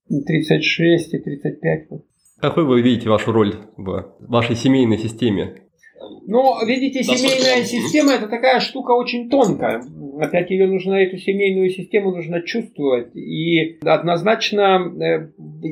36 0.09 1.15
и 1.15 1.19
35. 1.19 1.91
Вот. 1.91 2.05
Какой 2.41 2.65
вы 2.65 2.81
видите 2.81 3.09
вашу 3.09 3.33
роль 3.33 3.55
в 3.77 4.15
вашей 4.21 4.57
семейной 4.57 4.99
системе? 4.99 5.64
Но, 6.27 6.59
видите, 6.67 7.03
семейная 7.03 7.65
система 7.65 8.13
это 8.13 8.29
такая 8.29 8.61
штука 8.61 8.93
очень 8.93 9.29
тонкая. 9.29 9.83
Опять 10.21 10.51
ее 10.51 10.67
нужно, 10.67 10.95
эту 10.95 11.17
семейную 11.17 11.71
систему 11.71 12.11
нужно 12.13 12.43
чувствовать. 12.43 13.15
И 13.15 13.79
однозначно 13.85 14.93
э, 15.01 15.29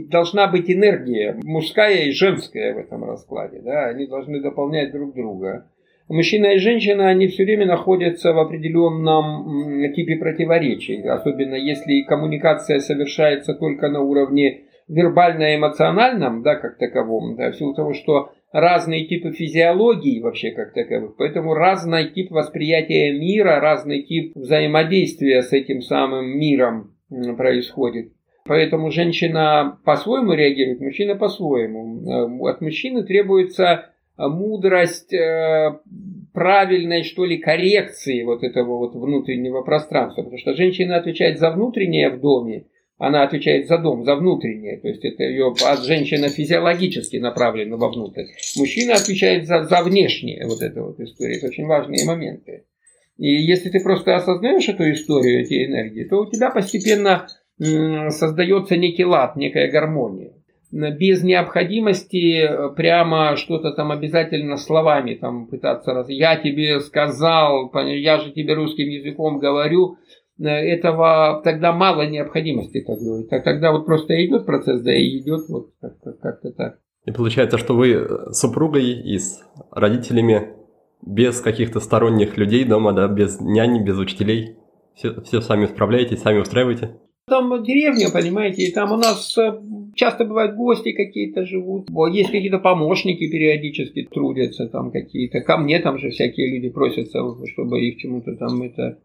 должна 0.08 0.48
быть 0.48 0.70
энергия, 0.70 1.38
мужская 1.44 2.06
и 2.06 2.12
женская 2.12 2.74
в 2.74 2.78
этом 2.78 3.04
раскладе. 3.04 3.60
Да? 3.60 3.86
Они 3.86 4.06
должны 4.06 4.40
дополнять 4.40 4.92
друг 4.92 5.14
друга. 5.14 5.68
Мужчина 6.08 6.54
и 6.54 6.58
женщина, 6.58 7.08
они 7.08 7.28
все 7.28 7.44
время 7.44 7.66
находятся 7.66 8.32
в 8.32 8.38
определенном 8.38 9.92
типе 9.94 10.16
противоречий. 10.16 11.00
Особенно 11.02 11.54
если 11.54 12.02
коммуникация 12.02 12.80
совершается 12.80 13.54
только 13.54 13.88
на 13.88 14.00
уровне 14.00 14.62
вербально-эмоциональном, 14.88 16.42
да, 16.42 16.56
как 16.56 16.76
таковом, 16.76 17.36
да, 17.36 17.50
в 17.50 17.56
силу 17.56 17.74
того, 17.74 17.94
что 17.94 18.32
разные 18.52 19.06
типы 19.06 19.32
физиологии 19.32 20.20
вообще 20.20 20.50
как 20.50 20.72
таковых, 20.72 21.16
поэтому 21.16 21.54
разный 21.54 22.10
тип 22.10 22.30
восприятия 22.30 23.12
мира, 23.12 23.60
разный 23.60 24.02
тип 24.02 24.36
взаимодействия 24.36 25.42
с 25.42 25.52
этим 25.52 25.80
самым 25.80 26.38
миром 26.38 26.94
происходит. 27.36 28.12
Поэтому 28.44 28.90
женщина 28.90 29.78
по-своему 29.84 30.32
реагирует, 30.32 30.80
мужчина 30.80 31.14
по-своему. 31.14 32.02
Э, 32.02 32.50
от 32.50 32.60
мужчины 32.60 33.04
требуется 33.04 33.86
мудрость 34.18 35.12
э, 35.12 35.78
правильной, 36.32 37.02
что 37.04 37.24
ли, 37.24 37.38
коррекции 37.38 38.22
вот 38.24 38.42
этого 38.42 38.78
вот 38.78 38.94
внутреннего 38.94 39.62
пространства. 39.62 40.22
Потому 40.22 40.38
что 40.38 40.54
женщина 40.54 40.96
отвечает 40.96 41.38
за 41.38 41.50
внутреннее 41.50 42.10
в 42.10 42.20
доме, 42.20 42.66
она 43.02 43.24
отвечает 43.24 43.66
за 43.66 43.78
дом, 43.78 44.04
за 44.04 44.14
внутреннее. 44.14 44.78
То 44.78 44.86
есть 44.86 45.04
это 45.04 45.24
ее 45.24 45.52
от 45.66 45.84
женщина 45.84 46.28
физиологически 46.28 47.16
направлена 47.16 47.76
вовнутрь. 47.76 48.26
Мужчина 48.56 48.94
отвечает 48.94 49.48
за, 49.48 49.64
за 49.64 49.82
внешнее 49.82 50.46
вот 50.46 50.62
это 50.62 50.84
вот 50.84 51.00
история. 51.00 51.38
Это 51.38 51.48
очень 51.48 51.66
важные 51.66 52.04
моменты. 52.06 52.64
И 53.18 53.26
если 53.26 53.70
ты 53.70 53.80
просто 53.80 54.14
осознаешь 54.14 54.68
эту 54.68 54.88
историю, 54.92 55.40
эти 55.40 55.66
энергии, 55.66 56.04
то 56.04 56.20
у 56.20 56.30
тебя 56.30 56.50
постепенно 56.50 57.26
создается 57.58 58.76
некий 58.76 59.04
лад, 59.04 59.34
некая 59.34 59.68
гармония 59.68 60.34
без 60.72 61.22
необходимости 61.22 62.40
э, 62.40 62.74
прямо 62.74 63.36
что-то 63.36 63.72
там 63.72 63.92
обязательно 63.92 64.56
словами 64.56 65.14
там 65.14 65.46
пытаться 65.46 65.92
раз. 65.92 66.08
Я 66.08 66.36
тебе 66.36 66.80
сказал, 66.80 67.70
я 67.74 68.18
же 68.18 68.32
тебе 68.32 68.54
русским 68.54 68.88
языком 68.88 69.38
говорю. 69.38 69.98
Э, 70.42 70.48
этого 70.48 71.40
тогда 71.44 71.72
мало 71.72 72.06
необходимости 72.06 72.80
так 72.80 72.98
говорить. 72.98 73.30
Тогда 73.30 73.72
вот 73.72 73.86
просто 73.86 74.14
идет 74.26 74.44
процесс, 74.44 74.82
да 74.82 74.94
и 74.94 75.18
идет 75.18 75.48
вот 75.48 75.70
как-то, 75.80 76.12
как 76.20 76.40
так. 76.56 76.78
И 77.04 77.12
получается, 77.12 77.58
что 77.58 77.74
вы 77.74 78.08
с 78.30 78.38
супругой 78.38 78.92
и 78.92 79.18
с 79.18 79.42
родителями 79.70 80.54
без 81.04 81.40
каких-то 81.40 81.80
сторонних 81.80 82.36
людей 82.36 82.64
дома, 82.64 82.92
да, 82.92 83.08
без 83.08 83.40
няни, 83.40 83.82
без 83.82 83.98
учителей, 83.98 84.56
все, 84.94 85.20
все 85.22 85.40
сами 85.40 85.66
справляетесь, 85.66 86.20
сами 86.20 86.38
устраиваете? 86.38 86.96
Там 87.28 87.62
деревня, 87.62 88.08
понимаете, 88.12 88.64
и 88.64 88.72
там 88.72 88.92
у 88.92 88.96
нас 88.96 89.36
э, 89.38 89.60
часто 89.94 90.24
бывают 90.24 90.56
гости 90.56 90.92
какие-то 90.92 91.46
живут. 91.46 91.88
Есть 92.12 92.30
какие-то 92.30 92.58
помощники 92.58 93.30
периодически 93.30 94.08
трудятся 94.12 94.68
там 94.68 94.90
какие-то. 94.90 95.40
Ко 95.40 95.56
мне 95.56 95.78
там 95.78 95.98
же 95.98 96.10
всякие 96.10 96.52
люди 96.52 96.68
просятся, 96.68 97.20
чтобы 97.46 97.80
их 97.80 97.98
чему-то 97.98 98.34
там 98.36 98.62
это... 98.62 98.98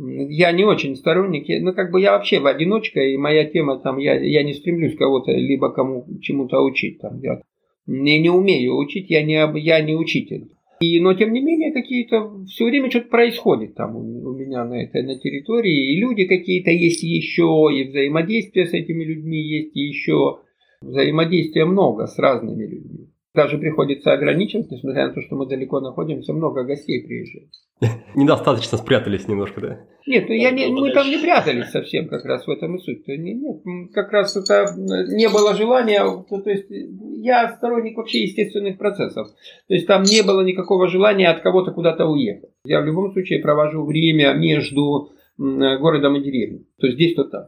Я 0.00 0.52
не 0.52 0.64
очень 0.64 0.94
сторонник, 0.94 1.46
ну 1.62 1.72
как 1.72 1.90
бы 1.90 2.00
я 2.00 2.12
вообще 2.12 2.38
в 2.38 2.46
одиночка, 2.46 3.00
и 3.00 3.16
моя 3.16 3.44
тема 3.44 3.80
там, 3.80 3.98
я, 3.98 4.14
я 4.14 4.44
не 4.44 4.54
стремлюсь 4.54 4.96
кого-то 4.96 5.32
либо 5.32 5.70
кому 5.70 6.06
чему-то 6.20 6.60
учить. 6.60 7.00
Там, 7.00 7.20
я 7.20 7.40
не, 7.86 8.20
не 8.20 8.30
умею 8.30 8.76
учить, 8.76 9.10
я 9.10 9.22
не, 9.24 9.34
я 9.60 9.80
не 9.80 9.96
учитель. 9.96 10.50
И, 10.80 11.00
но 11.00 11.14
тем 11.14 11.32
не 11.32 11.40
менее 11.40 11.72
какие-то 11.72 12.44
все 12.44 12.66
время 12.66 12.90
что-то 12.90 13.08
происходит 13.08 13.74
там 13.74 13.96
у, 13.96 14.00
у 14.00 14.34
меня 14.34 14.64
на 14.64 14.80
этой 14.80 15.02
на 15.02 15.18
территории, 15.18 15.92
и 15.92 16.00
люди 16.00 16.26
какие-то 16.26 16.70
есть 16.70 17.02
еще, 17.02 17.68
и 17.74 17.88
взаимодействие 17.88 18.66
с 18.66 18.72
этими 18.72 19.02
людьми 19.02 19.38
есть 19.38 19.74
еще, 19.74 20.38
взаимодействия 20.80 21.64
много 21.64 22.06
с 22.06 22.16
разными 22.18 22.64
людьми 22.64 23.07
даже 23.34 23.58
приходится 23.58 24.12
ограничивать, 24.12 24.70
несмотря 24.70 25.08
на 25.08 25.14
то, 25.14 25.20
что 25.20 25.36
мы 25.36 25.46
далеко 25.46 25.80
находимся, 25.80 26.32
много 26.32 26.64
гостей 26.64 27.04
приезжает. 27.04 27.50
Недостаточно 28.14 28.78
спрятались 28.78 29.28
немножко, 29.28 29.60
да? 29.60 29.80
Нет, 30.06 30.28
ну 30.28 30.34
я 30.34 30.50
не, 30.50 30.68
мы 30.68 30.90
там 30.92 31.08
не 31.08 31.18
прятались 31.18 31.70
совсем, 31.70 32.08
как 32.08 32.24
раз 32.24 32.46
в 32.46 32.50
этом 32.50 32.76
и 32.76 32.78
суть. 32.78 33.06
Нет, 33.06 33.62
как 33.92 34.10
раз 34.10 34.36
это 34.36 34.74
не 34.76 35.28
было 35.28 35.54
желания, 35.54 36.02
то 36.02 36.50
есть 36.50 36.66
я 36.70 37.54
сторонник 37.56 37.96
вообще 37.96 38.22
естественных 38.22 38.78
процессов. 38.78 39.28
То 39.68 39.74
есть 39.74 39.86
там 39.86 40.02
не 40.02 40.22
было 40.22 40.40
никакого 40.40 40.88
желания 40.88 41.28
от 41.28 41.40
кого-то 41.40 41.72
куда-то 41.72 42.06
уехать. 42.06 42.50
Я 42.64 42.80
в 42.80 42.86
любом 42.86 43.12
случае 43.12 43.40
провожу 43.40 43.84
время 43.84 44.32
между 44.34 45.12
городом 45.36 46.16
и 46.16 46.22
деревней. 46.22 46.66
То 46.80 46.86
есть 46.86 46.96
здесь, 46.96 47.14
то 47.14 47.24
там. 47.24 47.42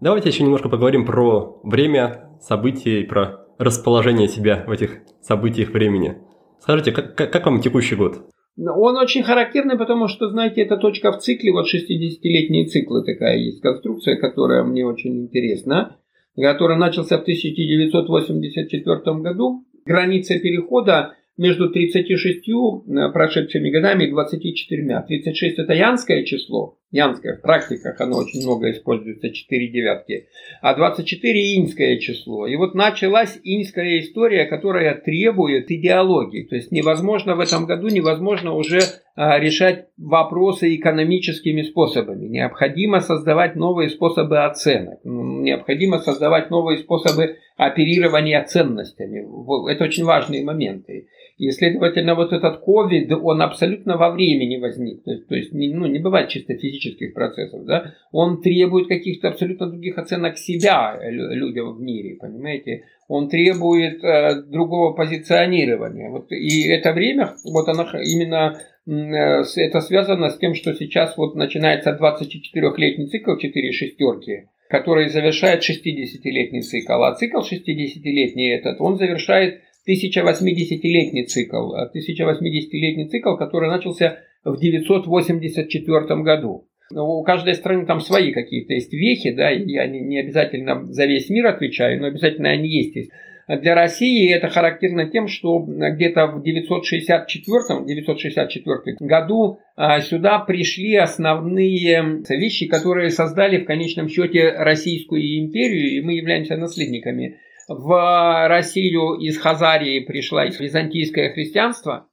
Давайте 0.00 0.28
еще 0.28 0.42
немножко 0.42 0.68
поговорим 0.68 1.04
про 1.04 1.60
время, 1.62 2.30
события 2.40 3.00
и 3.00 3.04
про 3.04 3.43
расположение 3.58 4.28
себя 4.28 4.64
в 4.66 4.70
этих 4.70 4.98
событиях 5.22 5.70
времени. 5.70 6.18
Скажите, 6.60 6.92
как, 6.92 7.14
как 7.14 7.46
вам 7.46 7.60
текущий 7.60 7.96
год? 7.96 8.26
Он 8.56 8.96
очень 8.96 9.22
характерный, 9.22 9.76
потому 9.76 10.06
что, 10.06 10.30
знаете, 10.30 10.62
это 10.62 10.76
точка 10.76 11.10
в 11.12 11.18
цикле, 11.18 11.52
вот 11.52 11.66
60-летние 11.66 12.66
циклы 12.66 13.04
такая 13.04 13.36
есть 13.36 13.60
конструкция, 13.60 14.16
которая 14.16 14.62
мне 14.62 14.86
очень 14.86 15.22
интересна, 15.22 15.96
который 16.36 16.76
начался 16.76 17.18
в 17.18 17.22
1984 17.22 19.20
году. 19.20 19.64
Граница 19.84 20.38
перехода 20.38 21.14
между 21.36 21.70
36 21.70 22.48
э, 22.48 23.12
прошедшими 23.12 23.70
годами 23.70 24.04
и 24.04 24.10
24. 24.10 25.04
36 25.06 25.58
это 25.58 25.72
янское 25.72 26.24
число, 26.24 26.78
янское 26.90 27.36
в 27.36 27.42
практиках 27.42 28.00
оно 28.00 28.18
очень 28.18 28.42
много 28.42 28.70
используется, 28.70 29.30
4 29.30 29.68
девятки, 29.68 30.28
а 30.62 30.74
24 30.74 31.56
инское 31.60 31.98
число. 31.98 32.46
И 32.46 32.56
вот 32.56 32.74
началась 32.74 33.38
инская 33.42 34.00
история, 34.00 34.44
которая 34.44 34.94
требует 34.94 35.70
идеологии. 35.70 36.44
То 36.44 36.56
есть 36.56 36.70
невозможно 36.70 37.34
в 37.34 37.40
этом 37.40 37.66
году, 37.66 37.88
невозможно 37.88 38.54
уже 38.54 38.80
а, 39.16 39.38
решать 39.38 39.86
вопросы 39.96 40.74
экономическими 40.74 41.62
способами. 41.62 42.26
Необходимо 42.26 43.00
создавать 43.00 43.56
новые 43.56 43.88
способы 43.88 44.44
оценок. 44.44 45.00
Необходимо 45.04 45.98
создавать 45.98 46.50
новые 46.50 46.78
способы 46.78 47.36
оперирования 47.56 48.42
ценностями. 48.44 49.24
Это 49.70 49.84
очень 49.84 50.04
важные 50.04 50.44
моменты. 50.44 51.06
И, 51.36 51.50
следовательно, 51.50 52.14
вот 52.14 52.32
этот 52.32 52.60
ковид, 52.60 53.10
он 53.10 53.42
абсолютно 53.42 53.96
во 53.96 54.10
времени 54.10 54.56
возник. 54.56 55.02
То 55.02 55.10
есть, 55.10 55.26
то 55.26 55.34
есть 55.34 55.52
ну, 55.52 55.86
не 55.86 55.98
бывает 55.98 56.28
чисто 56.28 56.54
физических 56.54 57.12
процессов. 57.12 57.64
Да? 57.64 57.92
Он 58.12 58.40
требует 58.40 58.86
каких-то 58.86 59.28
абсолютно 59.28 59.66
других 59.66 59.98
оценок 59.98 60.38
себя 60.38 60.96
людям 61.10 61.74
в 61.74 61.80
мире, 61.80 62.16
понимаете? 62.20 62.84
Он 63.08 63.28
требует 63.28 64.02
э, 64.04 64.42
другого 64.42 64.92
позиционирования. 64.94 66.08
Вот, 66.08 66.30
и 66.30 66.68
это 66.68 66.92
время, 66.92 67.34
вот 67.44 67.68
оно 67.68 67.84
именно 68.00 68.60
э, 68.86 69.42
это 69.56 69.80
связано 69.80 70.30
с 70.30 70.38
тем, 70.38 70.54
что 70.54 70.72
сейчас 70.72 71.16
вот 71.16 71.34
начинается 71.34 71.98
24-летний 72.00 73.08
цикл 73.08 73.36
4 73.36 73.72
шестерки, 73.72 74.48
который 74.68 75.08
завершает 75.08 75.68
60-летний 75.68 76.62
цикл. 76.62 77.02
А 77.02 77.14
цикл 77.14 77.40
60-летний 77.40 78.50
этот, 78.50 78.80
он 78.80 78.96
завершает 78.96 79.62
1080-летний 79.88 81.26
цикл. 81.26 81.74
1080-летний 81.74 83.08
цикл, 83.08 83.36
который 83.36 83.68
начался 83.68 84.18
в 84.44 84.58
984 84.58 86.22
году. 86.22 86.66
У 86.92 87.22
каждой 87.22 87.54
страны 87.54 87.86
там 87.86 88.00
свои 88.00 88.32
какие-то 88.32 88.74
есть 88.74 88.92
вехи, 88.92 89.30
да, 89.32 89.48
я 89.50 89.86
не, 89.86 90.20
обязательно 90.20 90.84
за 90.84 91.06
весь 91.06 91.30
мир 91.30 91.46
отвечаю, 91.46 91.98
но 92.00 92.08
обязательно 92.08 92.50
они 92.50 92.68
есть. 92.68 93.10
Для 93.46 93.74
России 93.74 94.32
это 94.32 94.48
характерно 94.48 95.10
тем, 95.10 95.28
что 95.28 95.58
где-то 95.58 96.28
в 96.28 96.42
964 96.42 98.96
году 99.00 99.58
а, 99.76 100.00
сюда 100.00 100.38
пришли 100.38 100.96
основные 100.96 102.22
вещи, 102.28 102.66
которые 102.66 103.10
создали 103.10 103.58
в 103.58 103.66
конечном 103.66 104.08
счете 104.08 104.48
Российскую 104.50 105.20
империю, 105.38 105.96
и 105.96 106.00
мы 106.00 106.14
являемся 106.14 106.56
наследниками 106.56 107.36
в 107.68 108.48
Россию 108.48 109.14
из 109.14 109.38
Хазарии 109.38 110.00
пришло 110.00 110.42
византийское 110.44 111.32
христианство, 111.32 112.08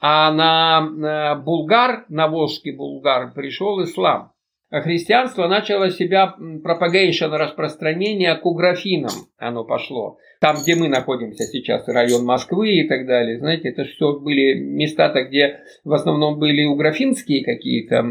а 0.00 0.32
на 0.32 1.34
Булгар, 1.36 2.04
на 2.08 2.28
Волжский 2.28 2.76
Булгар, 2.76 3.32
пришел 3.34 3.82
ислам. 3.82 4.32
А 4.68 4.80
христианство 4.80 5.46
начало 5.46 5.90
себя 5.90 6.34
пропагейшн 6.64 7.26
распространение 7.26 8.34
к 8.34 8.44
уграфинам 8.44 9.12
оно 9.38 9.64
пошло. 9.64 10.18
Там, 10.40 10.56
где 10.60 10.74
мы 10.74 10.88
находимся 10.88 11.44
сейчас, 11.44 11.86
район 11.86 12.24
Москвы 12.24 12.72
и 12.72 12.88
так 12.88 13.06
далее, 13.06 13.38
знаете, 13.38 13.68
это 13.68 13.84
все 13.84 14.18
были 14.18 14.54
места-то, 14.54 15.22
где 15.22 15.60
в 15.84 15.92
основном 15.92 16.40
были 16.40 16.64
уграфинские 16.64 17.44
какие-то 17.44 18.02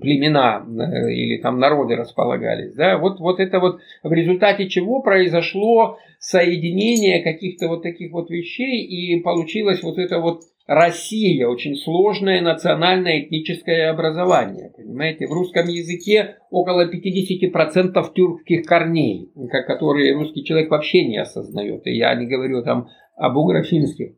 племена 0.00 0.64
э, 0.66 1.12
или 1.12 1.40
там 1.40 1.58
народы 1.58 1.96
располагались. 1.96 2.74
Да? 2.74 2.98
Вот, 2.98 3.20
вот 3.20 3.40
это 3.40 3.60
вот 3.60 3.80
в 4.02 4.12
результате 4.12 4.68
чего 4.68 5.02
произошло 5.02 5.98
соединение 6.18 7.22
каких-то 7.22 7.68
вот 7.68 7.82
таких 7.82 8.12
вот 8.12 8.30
вещей 8.30 8.82
и 8.82 9.20
получилось 9.20 9.82
вот 9.82 9.98
это 9.98 10.20
вот 10.20 10.42
Россия 10.66 11.46
очень 11.46 11.76
сложное 11.76 12.40
национальное 12.40 13.20
этническое 13.20 13.90
образование. 13.90 14.72
Понимаете, 14.74 15.26
в 15.26 15.32
русском 15.32 15.68
языке 15.68 16.36
около 16.50 16.90
50% 16.90 18.14
тюркских 18.14 18.64
корней, 18.64 19.30
которые 19.66 20.14
русский 20.14 20.42
человек 20.42 20.70
вообще 20.70 21.04
не 21.04 21.18
осознает. 21.18 21.86
И 21.86 21.94
я 21.94 22.14
не 22.14 22.26
говорю 22.26 22.62
там 22.62 22.88
об 23.16 23.36
угрофинских. 23.36 24.14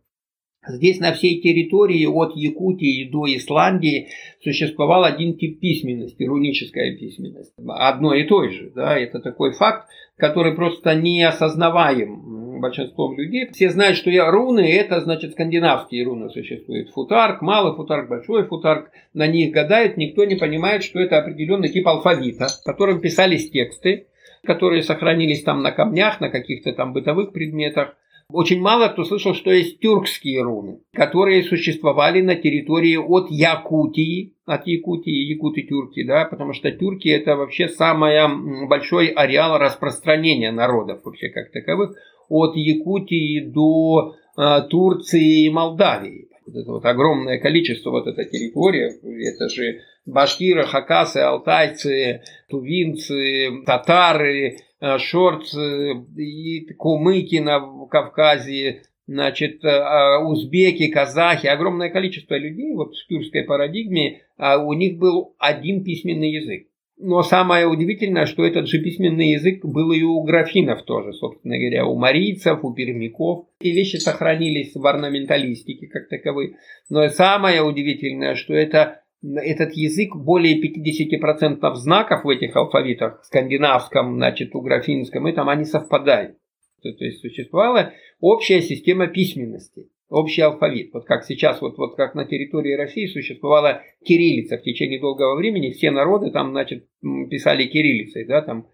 Здесь 0.68 1.00
на 1.00 1.12
всей 1.12 1.40
территории 1.40 2.06
от 2.06 2.36
Якутии 2.36 3.08
до 3.08 3.26
Исландии 3.26 4.08
существовал 4.42 5.04
один 5.04 5.36
тип 5.36 5.60
письменности, 5.60 6.24
руническая 6.24 6.96
письменность. 6.96 7.52
Одно 7.66 8.14
и 8.14 8.24
то 8.24 8.48
же. 8.48 8.72
Да? 8.74 8.98
Это 8.98 9.20
такой 9.20 9.52
факт, 9.52 9.88
который 10.16 10.54
просто 10.54 10.94
не 10.94 11.22
осознаваем 11.22 12.60
большинством 12.60 13.16
людей. 13.16 13.48
Все 13.52 13.70
знают, 13.70 13.96
что 13.96 14.10
руны, 14.30 14.60
это 14.60 15.00
значит 15.00 15.32
скандинавские 15.32 16.04
руны 16.04 16.30
существуют. 16.30 16.90
Футарк, 16.90 17.42
малый 17.42 17.74
футарк, 17.76 18.08
большой 18.08 18.44
футарк. 18.46 18.90
На 19.14 19.26
них 19.26 19.52
гадают, 19.52 19.96
никто 19.96 20.24
не 20.24 20.36
понимает, 20.36 20.82
что 20.82 21.00
это 21.00 21.18
определенный 21.18 21.68
тип 21.68 21.86
алфавита, 21.86 22.48
в 22.48 22.64
котором 22.64 23.00
писались 23.00 23.50
тексты, 23.50 24.06
которые 24.44 24.82
сохранились 24.82 25.42
там 25.42 25.62
на 25.62 25.72
камнях, 25.72 26.20
на 26.20 26.30
каких-то 26.30 26.72
там 26.72 26.92
бытовых 26.92 27.32
предметах. 27.32 27.96
Очень 28.32 28.60
мало 28.60 28.88
кто 28.88 29.04
слышал, 29.04 29.34
что 29.34 29.52
есть 29.52 29.78
тюркские 29.78 30.42
руны, 30.42 30.80
которые 30.92 31.44
существовали 31.44 32.20
на 32.20 32.34
территории 32.34 32.96
от 32.96 33.30
Якутии, 33.30 34.34
от 34.44 34.66
Якутии, 34.66 35.32
якуты-тюрки, 35.32 36.04
да, 36.04 36.24
потому 36.24 36.52
что 36.52 36.72
тюрки 36.72 37.08
это 37.08 37.36
вообще 37.36 37.68
самый 37.68 38.66
большой 38.66 39.08
ареал 39.08 39.58
распространения 39.58 40.50
народов 40.50 41.00
вообще 41.04 41.28
как 41.28 41.52
таковых, 41.52 41.96
от 42.28 42.56
Якутии 42.56 43.40
до 43.40 44.16
э, 44.36 44.62
Турции 44.68 45.44
и 45.44 45.50
Молдавии. 45.50 46.28
Вот 46.46 46.56
это 46.56 46.72
вот 46.72 46.84
огромное 46.84 47.38
количество, 47.38 47.90
вот 47.90 48.08
эта 48.08 48.24
территория, 48.24 48.92
это 49.02 49.48
же 49.48 49.80
башкиры, 50.04 50.64
хакасы, 50.64 51.18
алтайцы, 51.18 52.22
тувинцы, 52.48 53.62
татары, 53.64 54.58
Э, 54.78 54.98
Шорцы 54.98 56.04
и 56.16 56.66
кумыки 56.74 57.36
на 57.36 57.60
Кавказе, 57.86 58.82
значит, 59.06 59.64
э, 59.64 59.68
а 59.68 60.20
узбеки, 60.20 60.88
казахи, 60.88 61.46
огромное 61.46 61.88
количество 61.88 62.34
людей 62.34 62.74
вот 62.74 62.94
в 62.94 63.06
тюркской 63.06 63.44
парадигме, 63.44 64.22
а 64.36 64.58
у 64.58 64.74
них 64.74 64.98
был 64.98 65.34
один 65.38 65.82
письменный 65.82 66.30
язык. 66.30 66.68
Но 66.98 67.22
самое 67.22 67.66
удивительное, 67.66 68.24
что 68.24 68.44
этот 68.44 68.68
же 68.68 68.78
письменный 68.82 69.32
язык 69.32 69.64
был 69.64 69.92
и 69.92 70.02
у 70.02 70.22
графинов 70.22 70.82
тоже, 70.84 71.12
собственно 71.12 71.58
говоря, 71.58 71.86
у 71.86 71.94
марийцев, 71.94 72.64
у 72.64 72.72
пермяков. 72.72 73.46
И 73.60 73.70
вещи 73.70 73.96
сохранились 73.96 74.74
в 74.74 74.86
орнаменталистике 74.86 75.88
как 75.88 76.08
таковые. 76.08 76.56
Но 76.88 77.06
самое 77.10 77.62
удивительное, 77.62 78.34
что 78.34 78.54
это 78.54 79.02
этот 79.34 79.72
язык 79.72 80.14
более 80.14 80.60
50% 80.60 81.74
знаков 81.74 82.24
в 82.24 82.28
этих 82.28 82.54
алфавитах, 82.54 83.24
скандинавском, 83.24 84.16
значит, 84.16 84.54
у 84.54 84.60
графинском, 84.60 85.26
и 85.28 85.32
там 85.32 85.48
они 85.48 85.64
совпадают. 85.64 86.36
То, 86.82 86.92
то 86.92 87.04
есть 87.04 87.20
существовала 87.20 87.92
общая 88.20 88.60
система 88.60 89.08
письменности, 89.08 89.88
общий 90.08 90.42
алфавит. 90.42 90.92
Вот 90.92 91.04
как 91.04 91.24
сейчас, 91.24 91.60
вот, 91.60 91.78
вот 91.78 91.96
как 91.96 92.14
на 92.14 92.24
территории 92.24 92.74
России 92.74 93.06
существовала 93.06 93.82
кириллица 94.04 94.58
в 94.58 94.62
течение 94.62 95.00
долгого 95.00 95.36
времени, 95.36 95.70
все 95.70 95.90
народы 95.90 96.30
там, 96.30 96.50
значит, 96.50 96.86
писали 97.30 97.66
кириллицей, 97.66 98.26
да, 98.26 98.42
там 98.42 98.68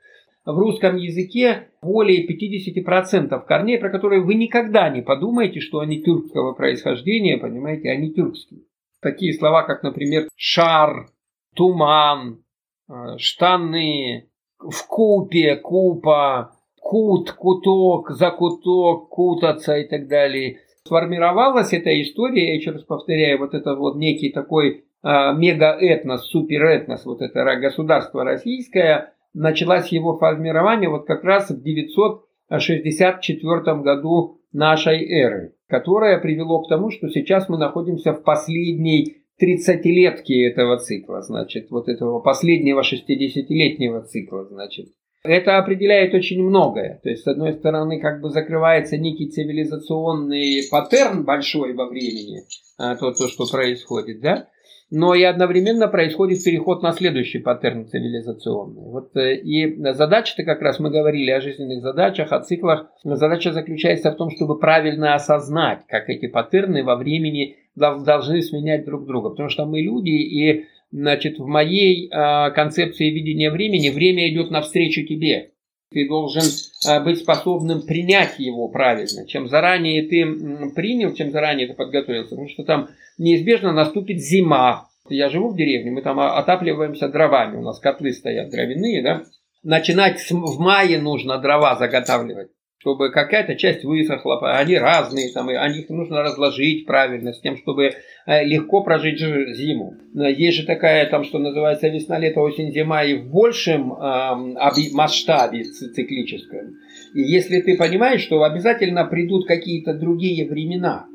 в 0.45 0.59
русском 0.59 0.97
языке 0.97 1.69
более 1.83 2.27
50% 2.27 3.47
корней, 3.47 3.79
про 3.79 3.91
которые 3.91 4.23
вы 4.23 4.35
никогда 4.35 4.89
не 4.89 5.01
подумаете, 5.03 5.61
что 5.61 5.79
они 5.79 6.03
тюркского 6.03 6.53
происхождения, 6.53 7.39
понимаете, 7.39 7.91
они 7.91 8.13
тюркские. 8.13 8.63
Такие 9.03 9.35
слова, 9.35 9.65
как, 9.65 9.83
например, 9.83 10.29
шар, 10.37 11.09
туман, 11.57 12.45
э, 12.89 13.19
штаны, 13.19 14.31
в 14.61 14.87
купе, 14.87 15.57
купа, 15.57 16.53
кут, 16.81 17.33
куток, 17.33 18.11
закуток, 18.11 19.09
кутаться 19.09 19.77
и 19.77 19.89
так 19.89 20.07
далее. 20.07 20.61
Сформировалась 20.85 21.73
эта 21.73 22.01
история, 22.01 22.51
я 22.51 22.55
еще 22.55 22.71
раз 22.71 22.85
повторяю, 22.85 23.41
вот 23.41 23.55
это 23.55 23.75
вот 23.75 23.97
некий 23.97 24.31
такой 24.31 24.85
э, 25.03 25.03
мегаэтнос, 25.03 26.29
суперэтнос, 26.29 27.05
вот 27.05 27.23
это 27.23 27.43
государство 27.57 28.23
российское, 28.23 29.15
началось 29.35 29.89
его 29.89 30.17
формирование 30.17 30.89
вот 30.89 31.09
как 31.09 31.25
раз 31.25 31.51
в 31.51 31.61
964 31.61 33.83
году 33.83 34.42
нашей 34.53 35.07
эры 35.09 35.55
которое 35.73 36.19
привело 36.19 36.61
к 36.61 36.69
тому, 36.69 36.91
что 36.91 37.09
сейчас 37.09 37.49
мы 37.49 37.57
находимся 37.57 38.13
в 38.13 38.23
последней 38.23 39.25
30-летке 39.43 40.47
этого 40.47 40.77
цикла, 40.77 41.23
значит, 41.23 41.71
вот 41.71 41.89
этого 41.89 42.21
последнего 42.21 42.83
60-летнего 42.83 44.03
цикла, 44.03 44.45
значит. 44.45 44.89
Это 45.25 45.57
определяет 45.57 46.13
очень 46.13 46.43
многое. 46.43 47.01
То 47.03 47.09
есть, 47.09 47.23
с 47.23 47.27
одной 47.27 47.55
стороны, 47.55 48.01
как 48.01 48.21
бы 48.21 48.29
закрывается 48.29 48.99
некий 48.99 49.31
цивилизационный 49.31 50.69
паттерн 50.71 51.25
большой 51.25 51.73
во 51.73 51.89
времени, 51.89 52.43
а, 52.77 52.95
то, 52.97 53.13
то 53.13 53.29
что 53.29 53.47
происходит, 53.51 54.21
да, 54.21 54.49
но 54.95 55.15
и 55.15 55.23
одновременно 55.23 55.89
происходит 55.89 56.45
переход 56.45 56.83
на 56.83 56.93
следующий 56.93 57.39
паттерн 57.39 57.87
цивилизационный. 57.87 58.83
Вот, 58.91 59.17
э, 59.17 59.37
и 59.37 59.75
задача-то 59.95 60.45
как 60.45 60.61
раз, 60.61 60.81
мы 60.81 60.91
говорили 60.91 61.31
о 61.31 61.41
жизненных 61.41 61.81
задачах, 61.81 62.31
о 62.31 62.41
циклах. 62.41 62.91
Задача 63.03 63.53
заключается 63.53 64.13
в 64.13 64.17
том, 64.17 64.29
чтобы 64.29 64.59
правильно 64.59 65.15
осознать, 65.15 65.87
как 65.89 66.11
эти 66.11 66.27
паттерны 66.27 66.85
во 66.85 66.97
времени 66.97 67.57
должны 67.75 68.43
сменять 68.43 68.85
друг 68.85 69.07
друга. 69.07 69.31
Потому 69.31 69.49
что 69.49 69.65
мы 69.65 69.81
люди, 69.81 70.11
и 70.11 70.67
значит, 70.91 71.39
в 71.39 71.47
моей 71.47 72.11
э, 72.11 72.51
концепции 72.51 73.09
видения 73.09 73.51
времени 73.51 73.89
время 73.89 74.31
идет 74.31 74.51
навстречу 74.51 75.07
тебе. 75.07 75.53
Ты 75.93 76.09
должен 76.09 76.43
э, 76.89 77.01
быть 77.03 77.19
способным 77.19 77.83
принять 77.83 78.39
его 78.39 78.69
правильно. 78.69 79.27
Чем 79.27 79.49
заранее 79.49 80.03
ты 80.03 80.71
принял, 80.75 81.13
чем 81.15 81.31
заранее 81.31 81.69
ты 81.69 81.75
подготовился. 81.75 82.31
Потому 82.31 82.49
что 82.49 82.65
там 82.65 82.89
неизбежно 83.19 83.73
наступит 83.73 84.19
зима. 84.19 84.89
Я 85.09 85.29
живу 85.29 85.49
в 85.49 85.57
деревне, 85.57 85.91
мы 85.91 86.01
там 86.03 86.21
отапливаемся 86.21 87.09
дровами, 87.09 87.57
у 87.57 87.63
нас 87.63 87.81
котлы 87.81 88.13
стоят 88.13 88.51
дровяные, 88.51 89.03
да. 89.03 89.23
Начинать 89.65 90.21
в 90.31 90.61
мае 90.61 91.01
нужно 91.01 91.39
дрова 91.39 91.77
заготавливать 91.77 92.51
чтобы 92.83 93.13
какая-то 93.13 93.55
часть 93.55 93.85
высохла, 93.85 94.57
они 94.57 94.77
разные, 94.77 95.33
там, 95.33 95.49
и 95.49 95.55
о 95.55 95.69
них 95.69 95.89
нужно 95.89 96.21
разложить 96.21 96.85
правильно, 96.85 97.33
с 97.33 97.41
тем, 97.41 97.57
чтобы 97.57 97.93
э, 98.27 98.45
легко 98.45 98.83
прожить 98.83 99.21
зиму. 99.21 99.95
Есть 100.15 100.59
же 100.59 100.67
такая, 100.67 101.09
там, 101.09 101.23
что 101.23 101.39
называется 101.39 101.87
весна, 101.87 102.19
лето, 102.19 102.41
осень, 102.41 102.73
зима, 102.73 103.05
и 103.05 103.15
в 103.15 103.31
большем 103.31 103.93
э, 103.93 104.91
масштабе 104.95 105.63
циклическом. 105.63 106.75
И 107.15 107.21
если 107.21 107.61
ты 107.61 107.77
понимаешь, 107.77 108.23
что 108.23 108.43
обязательно 108.43 109.05
придут 109.05 109.47
какие-то 109.47 109.95
другие 109.95 110.49
времена, 110.49 111.07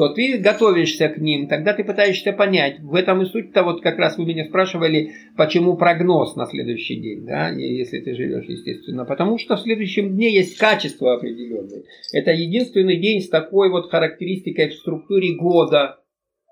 то 0.00 0.08
ты 0.08 0.38
готовишься 0.38 1.10
к 1.10 1.18
ним, 1.18 1.46
тогда 1.46 1.74
ты 1.74 1.84
пытаешься 1.84 2.32
понять. 2.32 2.80
В 2.80 2.94
этом 2.94 3.20
и 3.20 3.26
суть-то, 3.26 3.62
вот 3.64 3.82
как 3.82 3.98
раз 3.98 4.16
вы 4.16 4.24
меня 4.24 4.46
спрашивали, 4.46 5.12
почему 5.36 5.76
прогноз 5.76 6.36
на 6.36 6.46
следующий 6.46 6.98
день, 6.98 7.26
да, 7.26 7.50
если 7.50 8.00
ты 8.00 8.14
живешь, 8.14 8.46
естественно. 8.48 9.04
Потому 9.04 9.36
что 9.36 9.56
в 9.56 9.60
следующем 9.60 10.16
дне 10.16 10.32
есть 10.32 10.56
качество 10.56 11.12
определенное. 11.12 11.82
Это 12.14 12.30
единственный 12.30 12.96
день 12.96 13.20
с 13.20 13.28
такой 13.28 13.68
вот 13.68 13.90
характеристикой 13.90 14.70
в 14.70 14.74
структуре 14.76 15.36
года. 15.36 15.98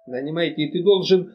Понимаете, 0.07 0.65
и 0.65 0.71
ты 0.71 0.83
должен 0.83 1.33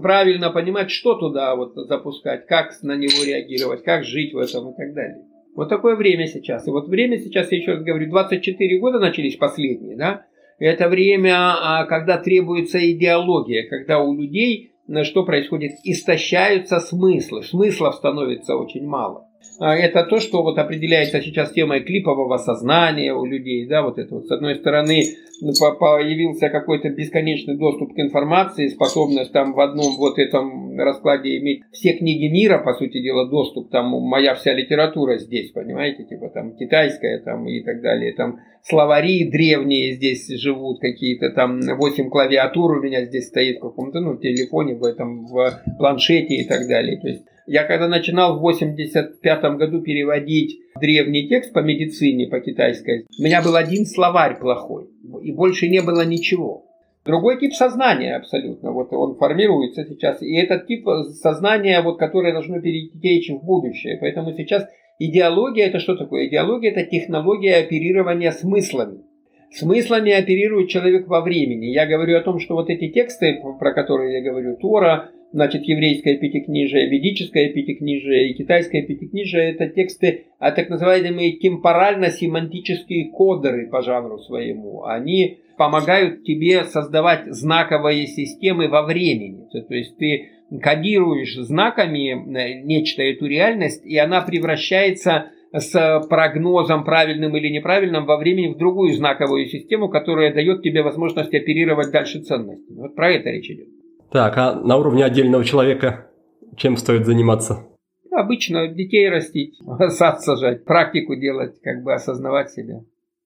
правильно 0.00 0.50
понимать, 0.50 0.92
что 0.92 1.16
туда 1.16 1.56
вот 1.56 1.72
запускать, 1.74 2.46
как 2.46 2.70
на 2.82 2.94
него 2.94 3.24
реагировать, 3.26 3.82
как 3.82 4.04
жить 4.04 4.32
в 4.32 4.38
этом 4.38 4.70
и 4.70 4.76
так 4.76 4.94
далее. 4.94 5.24
Вот 5.56 5.68
такое 5.68 5.96
время 5.96 6.28
сейчас. 6.28 6.68
И 6.68 6.70
вот 6.70 6.86
время 6.86 7.18
сейчас, 7.18 7.50
я 7.50 7.58
еще 7.58 7.72
раз 7.72 7.82
говорю, 7.82 8.08
24 8.08 8.78
года 8.78 9.00
начались 9.00 9.34
последние, 9.34 9.96
да, 9.96 10.24
это 10.58 10.88
время, 10.88 11.34
а, 11.36 11.84
когда 11.86 12.18
требуется 12.18 12.78
идеология, 12.92 13.68
когда 13.68 14.00
у 14.00 14.14
людей 14.14 14.72
что 15.04 15.24
происходит? 15.24 15.72
Истощаются 15.84 16.80
смыслы, 16.80 17.42
смыслов 17.42 17.96
становится 17.96 18.56
очень 18.56 18.86
мало. 18.86 19.27
А, 19.60 19.74
это 19.74 20.04
то, 20.04 20.20
что 20.20 20.42
вот 20.42 20.58
определяется 20.58 21.20
сейчас 21.20 21.50
темой 21.52 21.80
клипового 21.80 22.36
сознания 22.38 23.12
у 23.12 23.24
людей, 23.24 23.66
да, 23.66 23.82
вот 23.82 23.98
это 23.98 24.14
вот. 24.14 24.26
С 24.26 24.30
одной 24.30 24.54
стороны, 24.54 25.02
ну, 25.40 25.52
появился 25.78 26.48
какой-то 26.48 26.90
бесконечный 26.90 27.56
доступ 27.56 27.94
к 27.94 27.98
информации, 27.98 28.68
способность 28.68 29.32
там 29.32 29.54
в 29.54 29.60
одном 29.60 29.96
вот 29.96 30.18
этом 30.18 30.78
раскладе 30.78 31.38
иметь 31.38 31.62
все 31.72 31.94
книги 31.94 32.28
мира, 32.28 32.58
по 32.58 32.74
сути 32.74 33.02
дела, 33.02 33.28
доступ, 33.28 33.70
там 33.70 33.88
моя 33.88 34.36
вся 34.36 34.52
литература 34.52 35.18
здесь, 35.18 35.50
понимаете, 35.50 36.04
типа 36.04 36.28
там 36.28 36.56
китайская 36.56 37.18
там 37.18 37.48
и 37.48 37.60
так 37.62 37.82
далее, 37.82 38.12
там 38.14 38.38
словари 38.62 39.28
древние 39.28 39.92
здесь 39.94 40.28
живут, 40.40 40.80
какие-то 40.80 41.30
там 41.30 41.60
8 41.60 42.10
клавиатур 42.10 42.78
у 42.78 42.82
меня 42.82 43.04
здесь 43.04 43.26
стоит 43.26 43.58
в 43.58 43.62
каком-то, 43.62 43.98
ну, 44.00 44.16
телефоне, 44.16 44.74
в 44.76 44.84
этом, 44.84 45.26
в 45.26 45.62
планшете 45.78 46.36
и 46.36 46.46
так 46.46 46.68
далее, 46.68 47.00
то 47.00 47.08
есть 47.08 47.24
я 47.48 47.64
когда 47.64 47.88
начинал 47.88 48.38
в 48.38 48.42
85 48.42 49.42
году 49.56 49.80
переводить 49.80 50.60
древний 50.80 51.28
текст 51.28 51.52
по 51.52 51.60
медицине, 51.60 52.26
по 52.26 52.40
китайской, 52.40 53.06
у 53.18 53.22
меня 53.22 53.42
был 53.42 53.56
один 53.56 53.86
словарь 53.86 54.38
плохой, 54.38 54.88
и 55.22 55.32
больше 55.32 55.68
не 55.68 55.80
было 55.80 56.04
ничего. 56.04 56.66
Другой 57.06 57.40
тип 57.40 57.54
сознания 57.54 58.16
абсолютно, 58.16 58.70
вот 58.70 58.92
он 58.92 59.16
формируется 59.16 59.86
сейчас, 59.86 60.20
и 60.20 60.36
этот 60.36 60.66
тип 60.66 60.86
сознания, 61.22 61.80
вот, 61.80 61.98
которое 61.98 62.34
должно 62.34 62.60
перейти 62.60 63.32
в 63.32 63.42
будущее. 63.42 63.96
Поэтому 63.98 64.32
сейчас 64.34 64.66
идеология 64.98 65.68
это 65.68 65.78
что 65.78 65.96
такое? 65.96 66.28
Идеология 66.28 66.70
это 66.70 66.84
технология 66.84 67.56
оперирования 67.56 68.30
смыслами. 68.30 69.04
Смыслами 69.50 70.12
оперирует 70.12 70.68
человек 70.68 71.08
во 71.08 71.22
времени. 71.22 71.72
Я 71.72 71.86
говорю 71.86 72.18
о 72.18 72.20
том, 72.20 72.38
что 72.38 72.54
вот 72.54 72.68
эти 72.68 72.90
тексты, 72.90 73.40
про 73.58 73.72
которые 73.72 74.18
я 74.18 74.30
говорю, 74.30 74.58
Тора, 74.58 75.08
значит, 75.32 75.64
еврейское 75.64 76.16
пятикнижие, 76.16 76.88
ведическое 76.88 77.52
пятикнижие 77.52 78.30
и 78.30 78.34
китайское 78.34 78.82
пятикнижие, 78.82 79.52
это 79.52 79.68
тексты, 79.68 80.26
а 80.38 80.52
так 80.52 80.68
называемые 80.68 81.38
темпорально-семантические 81.38 83.10
кодеры 83.10 83.68
по 83.68 83.82
жанру 83.82 84.18
своему. 84.18 84.84
Они 84.84 85.38
помогают 85.56 86.24
тебе 86.24 86.64
создавать 86.64 87.26
знаковые 87.26 88.06
системы 88.06 88.68
во 88.68 88.82
времени. 88.82 89.48
То 89.50 89.74
есть 89.74 89.96
ты 89.98 90.30
кодируешь 90.62 91.36
знаками 91.36 92.12
э, 92.12 92.62
нечто, 92.62 93.02
эту 93.02 93.26
реальность, 93.26 93.84
и 93.84 93.98
она 93.98 94.22
превращается 94.22 95.30
с 95.52 96.06
прогнозом 96.08 96.84
правильным 96.84 97.36
или 97.36 97.48
неправильным 97.48 98.06
во 98.06 98.18
времени 98.18 98.52
в 98.52 98.58
другую 98.58 98.94
знаковую 98.94 99.46
систему, 99.46 99.88
которая 99.88 100.32
дает 100.32 100.62
тебе 100.62 100.82
возможность 100.82 101.34
оперировать 101.34 101.90
дальше 101.90 102.20
ценностями. 102.20 102.78
Вот 102.78 102.94
про 102.94 103.12
это 103.12 103.30
речь 103.30 103.50
идет. 103.50 103.68
Так, 104.10 104.38
а 104.38 104.54
на 104.54 104.76
уровне 104.76 105.04
отдельного 105.04 105.44
человека 105.44 106.08
чем 106.56 106.76
стоит 106.76 107.06
заниматься? 107.06 107.66
Обычно 108.10 108.68
детей 108.68 109.08
растить, 109.08 109.58
сад 109.90 110.22
сажать, 110.22 110.64
практику 110.64 111.14
делать, 111.16 111.60
как 111.62 111.82
бы 111.82 111.94
осознавать 111.94 112.50
себя. 112.50 112.82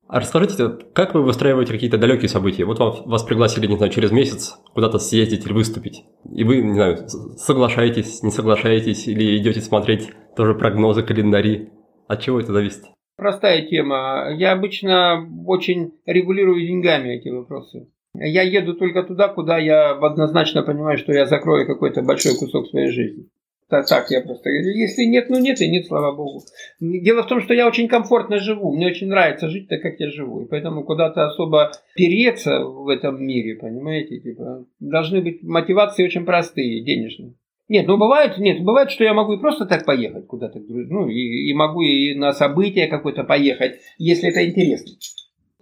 А 0.08 0.20
расскажите, 0.20 0.68
как 0.92 1.14
вы 1.14 1.22
выстраиваете 1.22 1.72
какие-то 1.72 1.96
далекие 1.96 2.28
события? 2.28 2.64
Вот 2.64 2.78
вам, 2.78 2.92
вас 3.06 3.22
пригласили, 3.22 3.66
не 3.66 3.76
знаю, 3.76 3.90
через 3.90 4.10
месяц 4.10 4.58
куда-то 4.74 4.98
съездить 4.98 5.46
или 5.46 5.52
выступить. 5.54 6.04
И 6.30 6.44
вы, 6.44 6.60
не 6.60 6.74
знаю, 6.74 7.08
соглашаетесь, 7.38 8.22
не 8.22 8.30
соглашаетесь, 8.30 9.08
или 9.08 9.38
идете 9.38 9.62
смотреть 9.62 10.10
тоже 10.36 10.54
прогнозы, 10.54 11.02
календари. 11.02 11.70
От 12.08 12.20
чего 12.20 12.40
это 12.40 12.52
зависит? 12.52 12.82
Простая 13.16 13.66
тема. 13.66 14.34
Я 14.36 14.52
обычно 14.52 15.26
очень 15.46 15.94
регулирую 16.04 16.60
деньгами 16.60 17.16
эти 17.16 17.28
вопросы. 17.28 17.88
Я 18.14 18.42
еду 18.42 18.74
только 18.74 19.02
туда, 19.02 19.28
куда 19.28 19.58
я 19.58 19.92
однозначно 19.92 20.62
понимаю, 20.62 20.98
что 20.98 21.12
я 21.12 21.26
закрою 21.26 21.66
какой-то 21.66 22.02
большой 22.02 22.36
кусок 22.36 22.68
своей 22.68 22.88
жизни. 22.88 23.28
Так, 23.72 23.88
так 23.88 24.10
я 24.10 24.20
просто 24.20 24.50
говорю. 24.50 24.68
Если 24.68 25.04
нет, 25.04 25.30
ну 25.30 25.38
нет 25.38 25.58
и 25.62 25.70
нет, 25.70 25.86
слава 25.86 26.14
богу. 26.14 26.42
Дело 26.78 27.22
в 27.22 27.26
том, 27.26 27.40
что 27.40 27.54
я 27.54 27.66
очень 27.66 27.88
комфортно 27.88 28.38
живу. 28.38 28.70
Мне 28.76 28.88
очень 28.88 29.08
нравится 29.08 29.48
жить 29.48 29.68
так, 29.68 29.80
как 29.80 29.98
я 29.98 30.10
живу. 30.10 30.42
И 30.42 30.46
поэтому 30.46 30.84
куда-то 30.84 31.24
особо 31.24 31.72
переться 31.94 32.60
в 32.60 32.86
этом 32.88 33.24
мире, 33.24 33.56
понимаете, 33.56 34.20
типа, 34.20 34.66
должны 34.78 35.22
быть 35.22 35.42
мотивации 35.42 36.04
очень 36.04 36.26
простые, 36.26 36.84
денежные. 36.84 37.32
Нет, 37.68 37.86
ну 37.86 37.96
бывает, 37.96 38.36
нет, 38.36 38.62
бывает, 38.62 38.90
что 38.90 39.04
я 39.04 39.14
могу 39.14 39.32
и 39.32 39.40
просто 39.40 39.64
так 39.64 39.86
поехать 39.86 40.26
куда-то, 40.26 40.58
ну 40.58 41.08
и, 41.08 41.48
и 41.48 41.54
могу 41.54 41.80
и 41.80 42.14
на 42.14 42.32
событие 42.32 42.88
какое-то 42.88 43.24
поехать, 43.24 43.78
если 43.96 44.28
это 44.28 44.46
интересно. 44.46 44.92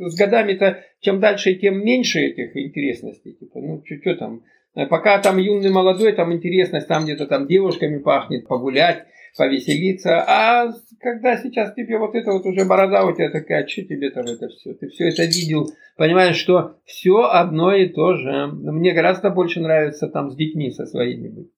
С 0.08 0.16
годами-то 0.16 0.82
чем 1.00 1.20
дальше, 1.20 1.54
тем 1.54 1.84
меньше 1.84 2.20
этих 2.20 2.56
интересностей. 2.56 3.32
Типа, 3.32 3.60
ну 3.60 3.82
что 3.84 4.14
там, 4.16 4.42
пока 4.88 5.18
там 5.18 5.38
юный 5.38 5.70
молодой, 5.70 6.12
там 6.12 6.32
интересность, 6.32 6.88
там 6.88 7.04
где-то 7.04 7.26
там 7.26 7.46
девушками 7.46 7.98
пахнет, 7.98 8.46
погулять, 8.46 9.06
повеселиться. 9.36 10.22
А 10.26 10.72
когда 11.00 11.36
сейчас 11.36 11.74
тебе 11.74 11.98
вот 11.98 12.14
это 12.14 12.32
вот 12.32 12.44
уже 12.46 12.64
борода 12.64 13.04
у 13.04 13.14
тебя 13.14 13.30
такая, 13.30 13.66
что 13.66 13.82
тебе 13.82 14.10
там 14.10 14.24
это 14.24 14.48
все? 14.48 14.74
Ты 14.74 14.88
все 14.88 15.08
это 15.08 15.24
видел, 15.24 15.66
понимаешь, 15.96 16.36
что 16.36 16.76
все 16.84 17.28
одно 17.30 17.74
и 17.74 17.88
то 17.88 18.14
же. 18.14 18.46
Мне 18.46 18.92
гораздо 18.92 19.30
больше 19.30 19.60
нравится 19.60 20.08
там 20.08 20.30
с 20.30 20.36
детьми 20.36 20.70
со 20.70 20.86
своими 20.86 21.28
быть. 21.28 21.50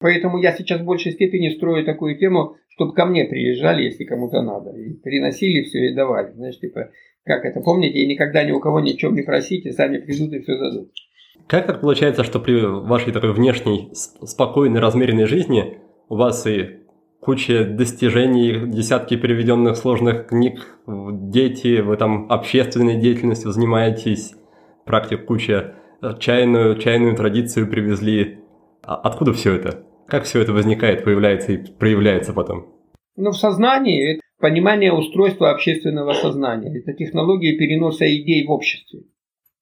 Поэтому 0.00 0.38
я 0.38 0.52
сейчас 0.52 0.80
в 0.80 0.84
большей 0.84 1.12
степени 1.12 1.48
строю 1.48 1.84
такую 1.84 2.16
тему, 2.18 2.56
чтобы 2.68 2.94
ко 2.94 3.04
мне 3.04 3.24
приезжали, 3.24 3.82
если 3.82 4.04
кому-то 4.04 4.42
надо. 4.42 4.70
И 4.70 4.94
приносили 4.94 5.64
все 5.64 5.90
и 5.90 5.94
давали. 5.94 6.32
Знаешь, 6.34 6.60
типа, 6.60 6.92
как 7.24 7.44
это, 7.44 7.60
помните, 7.60 7.98
и 7.98 8.06
никогда 8.06 8.44
ни 8.44 8.52
у 8.52 8.60
кого 8.60 8.80
ничего 8.80 9.12
не 9.12 9.22
просите, 9.22 9.72
сами 9.72 9.98
придут 9.98 10.32
и 10.32 10.40
все 10.40 10.58
дадут. 10.58 10.90
Как 11.46 11.66
так 11.66 11.80
получается, 11.80 12.24
что 12.24 12.40
при 12.40 12.60
вашей 12.60 13.12
такой 13.12 13.32
внешней, 13.32 13.90
спокойной, 13.92 14.80
размеренной 14.80 15.26
жизни 15.26 15.78
у 16.08 16.16
вас 16.16 16.46
и 16.46 16.80
куча 17.20 17.64
достижений, 17.64 18.70
десятки 18.70 19.16
переведенных 19.16 19.76
сложных 19.76 20.26
книг, 20.26 20.78
дети, 20.86 21.80
вы 21.80 21.96
там 21.96 22.30
общественной 22.30 22.96
деятельностью 22.96 23.50
занимаетесь, 23.50 24.34
практик 24.84 25.24
куча, 25.26 25.74
э, 26.02 26.14
чайную, 26.18 26.78
чайную 26.78 27.16
традицию 27.16 27.68
привезли. 27.68 28.40
А 28.82 28.96
откуда 28.96 29.32
все 29.32 29.54
это? 29.54 29.84
Как 30.06 30.24
все 30.24 30.40
это 30.40 30.52
возникает, 30.52 31.04
появляется 31.04 31.52
и 31.52 31.58
проявляется 31.58 32.32
потом? 32.32 32.66
Ну, 33.16 33.30
в 33.30 33.36
сознании 33.36 34.14
это 34.14 34.22
понимание 34.38 34.92
устройства 34.92 35.50
общественного 35.50 36.12
сознания. 36.12 36.78
Это 36.78 36.92
технология 36.92 37.56
переноса 37.56 38.06
идей 38.06 38.46
в 38.46 38.50
обществе. 38.50 39.02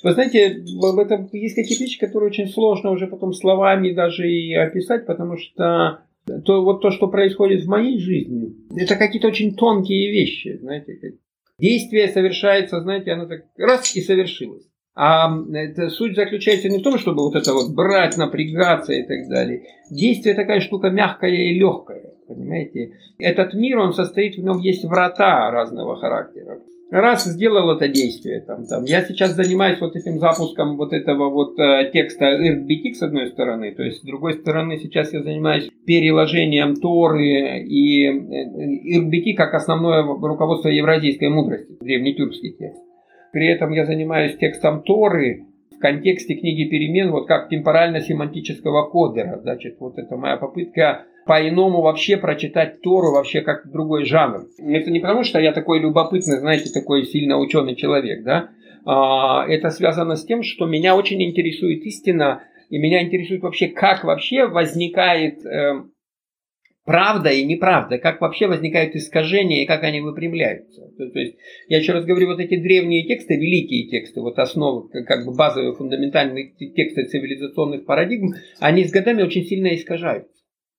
Вы 0.03 0.13
знаете, 0.13 0.63
в 0.65 0.99
этом 0.99 1.29
есть 1.33 1.55
какие-то 1.55 1.85
вещи, 1.85 1.99
которые 1.99 2.29
очень 2.29 2.49
сложно 2.49 2.91
уже 2.91 3.07
потом 3.07 3.33
словами 3.33 3.93
даже 3.93 4.31
и 4.31 4.55
описать, 4.55 5.07
потому 5.07 5.37
что 5.39 6.01
то, 6.45 6.63
вот 6.63 6.83
то, 6.83 6.91
что 6.91 7.09
происходит 7.09 7.65
в 7.65 7.69
моей 7.69 7.99
жизни, 7.99 8.55
это 8.77 8.97
какие-то 8.97 9.29
очень 9.29 9.55
тонкие 9.55 10.11
вещи, 10.11 10.59
знаете. 10.61 11.19
Действие 11.59 12.09
совершается, 12.09 12.83
знаете, 12.83 13.13
оно 13.13 13.27
так 13.27 13.47
раз 13.57 13.97
и 13.97 14.03
совершилось. 14.03 14.69
А 14.95 15.31
это, 15.53 15.91
суть 15.91 16.17
заключается 16.17 16.69
не 16.69 16.79
в 16.79 16.83
том, 16.83 16.99
чтобы 16.99 17.23
вот 17.23 17.35
это 17.35 17.53
вот 17.53 17.75
брать, 17.75 18.17
напрягаться 18.17 18.93
и 18.93 19.03
так 19.03 19.29
далее. 19.29 19.63
Действие 19.91 20.35
такая 20.35 20.61
штука 20.61 20.91
мягкая 20.91 21.31
и 21.31 21.59
легкая, 21.59 22.15
понимаете. 22.27 22.93
Этот 23.19 23.55
мир, 23.55 23.79
он 23.79 23.93
состоит, 23.93 24.37
в 24.37 24.43
нем 24.43 24.59
есть 24.59 24.85
врата 24.85 25.51
разного 25.51 25.97
характера. 25.97 26.61
Раз 26.91 27.25
сделал 27.25 27.73
это 27.73 27.89
действие, 27.89 28.43
там, 28.43 28.65
там, 28.65 28.85
я 28.85 29.03
сейчас 29.03 29.33
занимаюсь 29.33 29.81
вот 29.81 29.97
этим 29.97 30.21
запуском 30.21 30.77
вот 30.77 30.93
этого 30.93 31.31
вот 31.31 31.59
э, 31.59 31.91
текста 31.93 32.27
IRBT 32.27 32.95
с 32.95 33.03
одной 33.03 33.27
стороны, 33.27 33.75
то 33.75 33.83
есть 33.83 33.99
с 33.99 34.03
другой 34.03 34.35
стороны 34.35 34.79
сейчас 34.79 35.13
я 35.13 35.21
занимаюсь 35.21 35.69
переложением 35.85 36.77
Торы 36.77 37.65
и 37.65 38.07
э, 38.07 39.01
IRBT 39.01 39.35
как 39.35 39.55
основное 39.55 40.05
руководство 40.05 40.69
евразийской 40.69 41.29
мудрости, 41.29 41.77
древнетюркский 41.81 42.53
текст. 42.53 42.81
При 43.33 43.49
этом 43.49 43.73
я 43.73 43.85
занимаюсь 43.85 44.37
текстом 44.37 44.85
Торы 44.85 45.45
в 45.77 45.81
контексте 45.81 46.35
книги 46.35 46.69
перемен, 46.69 47.11
вот 47.11 47.27
как 47.27 47.51
темпорально-семантического 47.51 48.91
кодера. 48.91 49.39
Значит, 49.43 49.77
вот 49.79 49.99
это 49.99 50.17
моя 50.17 50.37
попытка 50.37 51.05
по-иному 51.27 51.83
вообще 51.83 52.17
прочитать 52.17 52.81
Тору 52.83 53.13
вообще 53.13 53.41
как 53.43 53.71
другой 53.71 54.05
жанр. 54.05 54.47
Это 54.59 54.91
не 54.91 55.01
потому, 55.01 55.25
что 55.25 55.41
я 55.41 55.53
такой 55.53 55.81
любопытный, 55.81 56.39
знаете, 56.39 56.71
такой 56.73 57.05
сильно 57.05 57.39
ученый 57.39 57.75
человек, 57.75 58.25
да. 58.25 58.51
А, 58.85 59.45
это 59.47 59.71
связано 59.71 60.15
с 60.17 60.25
тем, 60.25 60.43
что 60.43 60.67
меня 60.67 60.97
очень 60.97 61.23
интересует 61.23 61.83
истина, 61.85 62.45
и 62.71 62.79
меня 62.79 63.03
интересует 63.03 63.43
вообще, 63.43 63.69
как 63.69 64.05
вообще 64.05 64.47
возникает 64.47 65.45
э, 65.45 65.83
правда 66.87 67.31
и 67.31 67.45
неправда, 67.45 67.99
как 67.99 68.21
вообще 68.21 68.47
возникают 68.47 68.95
искажения 68.95 69.65
и 69.65 69.67
как 69.67 69.83
они 69.83 70.01
выпрямляются. 70.01 70.83
То, 70.97 71.11
то 71.11 71.19
есть, 71.19 71.37
я 71.69 71.79
еще 71.79 71.93
раз 71.93 72.07
говорю, 72.07 72.29
вот 72.29 72.41
эти 72.41 72.57
древние 72.57 73.07
тексты, 73.07 73.35
великие 73.35 73.89
тексты, 73.89 74.21
вот 74.21 74.39
основы, 74.39 74.89
как 75.05 75.27
бы 75.27 75.35
базовые, 75.35 75.75
фундаментальные 75.75 76.53
тексты 76.75 77.05
цивилизационных 77.05 77.85
парадигм, 77.85 78.35
они 78.61 78.85
с 78.85 78.93
годами 78.93 79.23
очень 79.23 79.45
сильно 79.45 79.75
искажаются. 79.75 80.33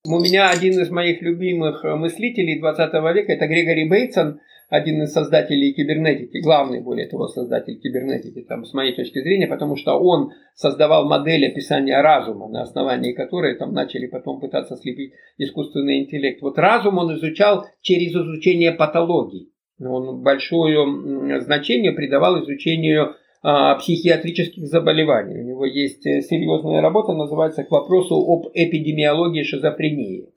У 0.05 0.19
меня 0.19 0.49
один 0.49 0.79
из 0.79 0.89
моих 0.89 1.21
любимых 1.21 1.83
мыслителей 1.83 2.59
20 2.59 2.93
века, 3.13 3.33
это 3.33 3.45
Грегори 3.45 3.89
Бейтсон, 3.89 4.39
один 4.69 5.01
из 5.03 5.13
создателей 5.13 5.73
кибернетики, 5.73 6.39
главный, 6.39 6.81
более 6.81 7.07
того, 7.07 7.27
создатель 7.27 7.79
кибернетики, 7.79 8.41
там, 8.41 8.65
с 8.65 8.73
моей 8.73 8.93
точки 8.93 9.21
зрения, 9.21 9.47
потому 9.47 9.77
что 9.77 9.93
он 9.93 10.31
создавал 10.55 11.07
модель 11.07 11.47
описания 11.47 12.01
разума, 12.01 12.49
на 12.49 12.63
основании 12.63 13.13
которой 13.13 13.55
там 13.55 13.73
начали 13.73 14.07
потом 14.07 14.41
пытаться 14.41 14.75
слепить 14.75 15.13
искусственный 15.37 15.99
интеллект. 15.99 16.41
Вот 16.41 16.57
разум 16.57 16.97
он 16.97 17.15
изучал 17.15 17.65
через 17.81 18.11
изучение 18.11 18.73
патологий. 18.73 19.51
Он 19.79 20.21
большое 20.21 21.39
значение 21.41 21.91
придавал 21.93 22.43
изучению 22.43 23.15
а, 23.43 23.75
психиатрических 23.75 24.65
заболеваний. 24.65 25.39
У 25.39 25.43
него 25.43 25.65
есть 25.65 26.05
э, 26.05 26.21
серьезная 26.21 26.81
работа, 26.81 27.13
называется 27.13 27.63
«К 27.63 27.71
вопросу 27.71 28.15
об 28.15 28.47
эпидемиологии 28.53 29.43
шизофрении». 29.43 30.27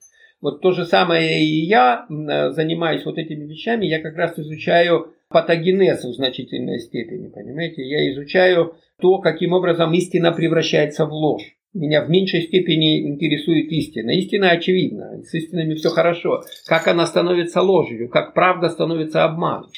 Вот 0.41 0.61
то 0.61 0.71
же 0.71 0.85
самое 0.85 1.45
и 1.45 1.65
я 1.65 2.05
э, 2.09 2.51
занимаюсь 2.51 3.05
вот 3.05 3.17
этими 3.17 3.45
вещами, 3.45 3.85
я 3.85 4.01
как 4.01 4.15
раз 4.15 4.37
изучаю 4.39 5.13
патогенез 5.29 6.03
в 6.03 6.13
значительной 6.13 6.79
степени, 6.79 7.29
понимаете? 7.29 7.83
Я 7.87 8.11
изучаю 8.11 8.75
то, 8.99 9.19
каким 9.19 9.53
образом 9.53 9.93
истина 9.93 10.31
превращается 10.31 11.05
в 11.05 11.13
ложь. 11.13 11.55
Меня 11.73 12.03
в 12.03 12.09
меньшей 12.09 12.41
степени 12.41 13.07
интересует 13.07 13.71
истина. 13.71 14.11
Истина 14.11 14.51
очевидна, 14.51 15.21
с 15.23 15.33
истинами 15.33 15.75
все 15.75 15.89
хорошо. 15.89 16.41
Как 16.65 16.87
она 16.87 17.05
становится 17.05 17.61
ложью, 17.61 18.09
как 18.09 18.33
правда 18.33 18.69
становится 18.69 19.23
обманом. 19.23 19.69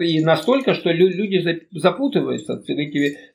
И 0.00 0.22
настолько, 0.22 0.74
что 0.74 0.90
люди 0.90 1.40
запутываются, 1.70 2.62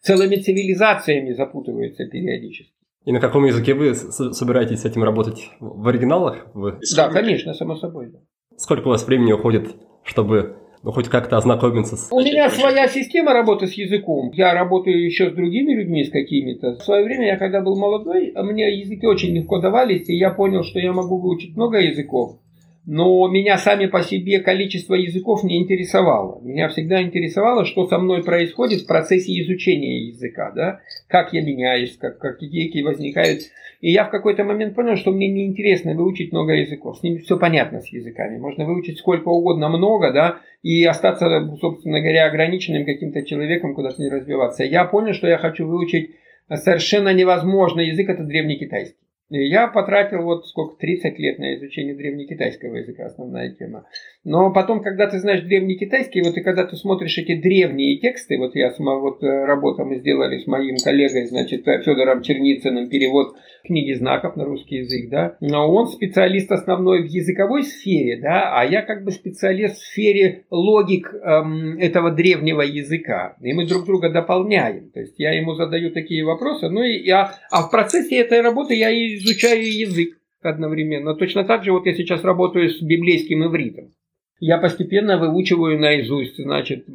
целыми 0.02 0.36
цивилизациями 0.36 1.32
запутываются 1.32 2.06
периодически. 2.06 2.74
И 3.08 3.12
на 3.14 3.22
каком 3.22 3.46
языке 3.46 3.74
вы 3.74 3.96
собираетесь 3.96 4.82
с 4.82 4.86
этим 4.86 5.02
работать? 5.02 5.50
В 5.62 5.88
оригиналах? 5.88 6.46
Вы... 6.54 6.78
Да, 6.94 7.08
конечно, 7.08 7.54
само 7.54 7.78
собой. 7.78 8.12
Сколько 8.58 8.88
у 8.88 8.90
вас 8.90 9.08
времени 9.08 9.32
уходит, 9.32 9.78
чтобы 10.04 10.58
ну, 10.84 10.92
хоть 10.92 11.08
как-то 11.08 11.38
ознакомиться 11.38 11.96
с... 11.96 12.12
У 12.12 12.20
меня 12.20 12.50
своя 12.50 12.90
система 12.90 13.32
работы 13.32 13.68
с 13.68 13.74
языком. 13.76 14.32
Я 14.34 14.54
работаю 14.54 15.02
еще 15.02 15.30
с 15.30 15.34
другими 15.34 15.74
людьми, 15.74 16.04
с 16.04 16.12
какими-то. 16.12 16.76
В 16.76 16.84
свое 16.84 17.06
время, 17.06 17.28
я 17.28 17.38
когда 17.38 17.62
был 17.62 17.80
молодой, 17.80 18.34
мне 18.36 18.78
языки 18.78 19.08
очень 19.08 19.34
легко 19.34 19.62
давались, 19.62 20.10
и 20.10 20.18
я 20.18 20.32
понял, 20.32 20.64
что 20.64 20.80
я 20.80 20.92
могу 20.92 21.18
выучить 21.18 21.56
много 21.56 21.78
языков. 21.78 22.40
Но 22.88 23.28
меня 23.28 23.58
сами 23.58 23.88
по 23.88 24.02
себе 24.02 24.40
количество 24.40 24.96
языков 24.96 25.44
не 25.44 25.62
интересовало. 25.62 26.40
Меня 26.42 26.70
всегда 26.70 27.02
интересовало, 27.02 27.66
что 27.66 27.86
со 27.86 27.98
мной 27.98 28.24
происходит 28.24 28.84
в 28.84 28.88
процессе 28.88 29.34
изучения 29.42 30.08
языка, 30.08 30.54
да? 30.56 30.80
как 31.10 31.34
я 31.34 31.42
меняюсь, 31.42 31.98
как, 31.98 32.18
как 32.18 32.42
идейки 32.42 32.82
возникают. 32.82 33.42
И 33.82 33.92
я 33.92 34.06
в 34.06 34.10
какой-то 34.10 34.46
момент 34.46 34.74
понял, 34.74 34.96
что 34.96 35.12
мне 35.12 35.28
неинтересно 35.28 35.96
выучить 35.96 36.32
много 36.32 36.54
языков. 36.54 36.98
С 36.98 37.04
ними 37.04 37.18
все 37.18 37.38
понятно 37.38 37.82
с 37.82 37.90
языками. 37.90 38.38
Можно 38.38 38.64
выучить 38.64 39.00
сколько 39.00 39.28
угодно 39.28 39.68
много, 39.68 40.14
да, 40.14 40.38
и 40.64 40.86
остаться, 40.86 41.28
собственно 41.60 42.00
говоря, 42.00 42.28
ограниченным 42.28 42.86
каким-то 42.86 43.22
человеком, 43.24 43.76
куда-то 43.76 44.02
не 44.02 44.10
развиваться. 44.10 44.64
Я 44.64 44.86
понял, 44.86 45.12
что 45.12 45.28
я 45.28 45.38
хочу 45.38 45.68
выучить 45.68 46.12
совершенно 46.56 47.14
невозможный 47.14 47.88
язык, 47.88 48.08
это 48.08 48.24
древний 48.24 48.58
китайский. 48.58 48.96
Я 49.30 49.68
потратил 49.68 50.24
вот 50.24 50.48
сколько, 50.48 50.78
30 50.78 51.20
лет 51.20 51.38
на 51.38 51.56
изучение 51.56 51.96
древнекитайского 51.96 52.76
языка, 52.76 53.08
основная 53.08 53.54
тема. 53.54 53.86
Но 54.24 54.52
потом, 54.52 54.82
когда 54.82 55.08
ты 55.08 55.20
знаешь 55.20 55.42
древнекитайский, 55.42 56.22
вот 56.22 56.36
и 56.36 56.42
когда 56.42 56.66
ты 56.66 56.76
смотришь 56.76 57.18
эти 57.18 57.40
древние 57.40 57.98
тексты, 58.00 58.38
вот 58.38 58.56
я 58.56 58.74
вот 58.78 59.24
э, 59.24 59.46
работа 59.46 59.86
мы 59.86 59.98
сделали 59.98 60.40
с 60.40 60.48
моим 60.48 60.76
коллегой, 60.84 61.28
значит, 61.28 61.64
Федором 61.64 62.22
Черницыным, 62.22 62.90
перевод 62.90 63.36
книги 63.64 63.94
знаков 63.94 64.36
на 64.36 64.46
русский 64.46 64.78
язык, 64.78 65.10
да, 65.10 65.38
но 65.40 65.72
он 65.72 65.88
специалист 65.88 66.52
основной 66.52 67.04
в 67.04 67.06
языковой 67.06 67.64
сфере, 67.64 68.20
да, 68.22 68.52
а 68.54 68.66
я 68.66 68.82
как 68.82 69.04
бы 69.04 69.12
специалист 69.12 69.78
в 69.78 69.86
сфере 69.86 70.46
логик 70.50 71.14
эм, 71.14 71.78
этого 71.80 72.12
древнего 72.12 72.62
языка, 72.62 73.36
и 73.42 73.54
мы 73.54 73.66
друг 73.66 73.86
друга 73.86 74.10
дополняем, 74.10 74.90
то 74.92 75.00
есть 75.00 75.18
я 75.20 75.32
ему 75.32 75.56
задаю 75.56 75.92
такие 75.92 76.24
вопросы, 76.26 76.70
ну 76.70 76.82
и 76.84 77.04
я, 77.06 77.36
а 77.52 77.64
в 77.64 77.72
процессе 77.72 78.18
этой 78.18 78.42
работы 78.42 78.74
я 78.74 78.92
изучаю 78.92 79.64
язык 79.64 80.18
одновременно. 80.42 81.16
Точно 81.16 81.44
так 81.44 81.64
же 81.64 81.72
вот 81.72 81.86
я 81.86 81.94
сейчас 81.94 82.24
работаю 82.24 82.70
с 82.70 82.82
библейским 82.82 83.46
ивритом. 83.46 83.94
Я 84.40 84.58
постепенно 84.60 85.18
выучиваю 85.18 85.80
наизусть, 85.80 86.38
значит, 86.38 86.86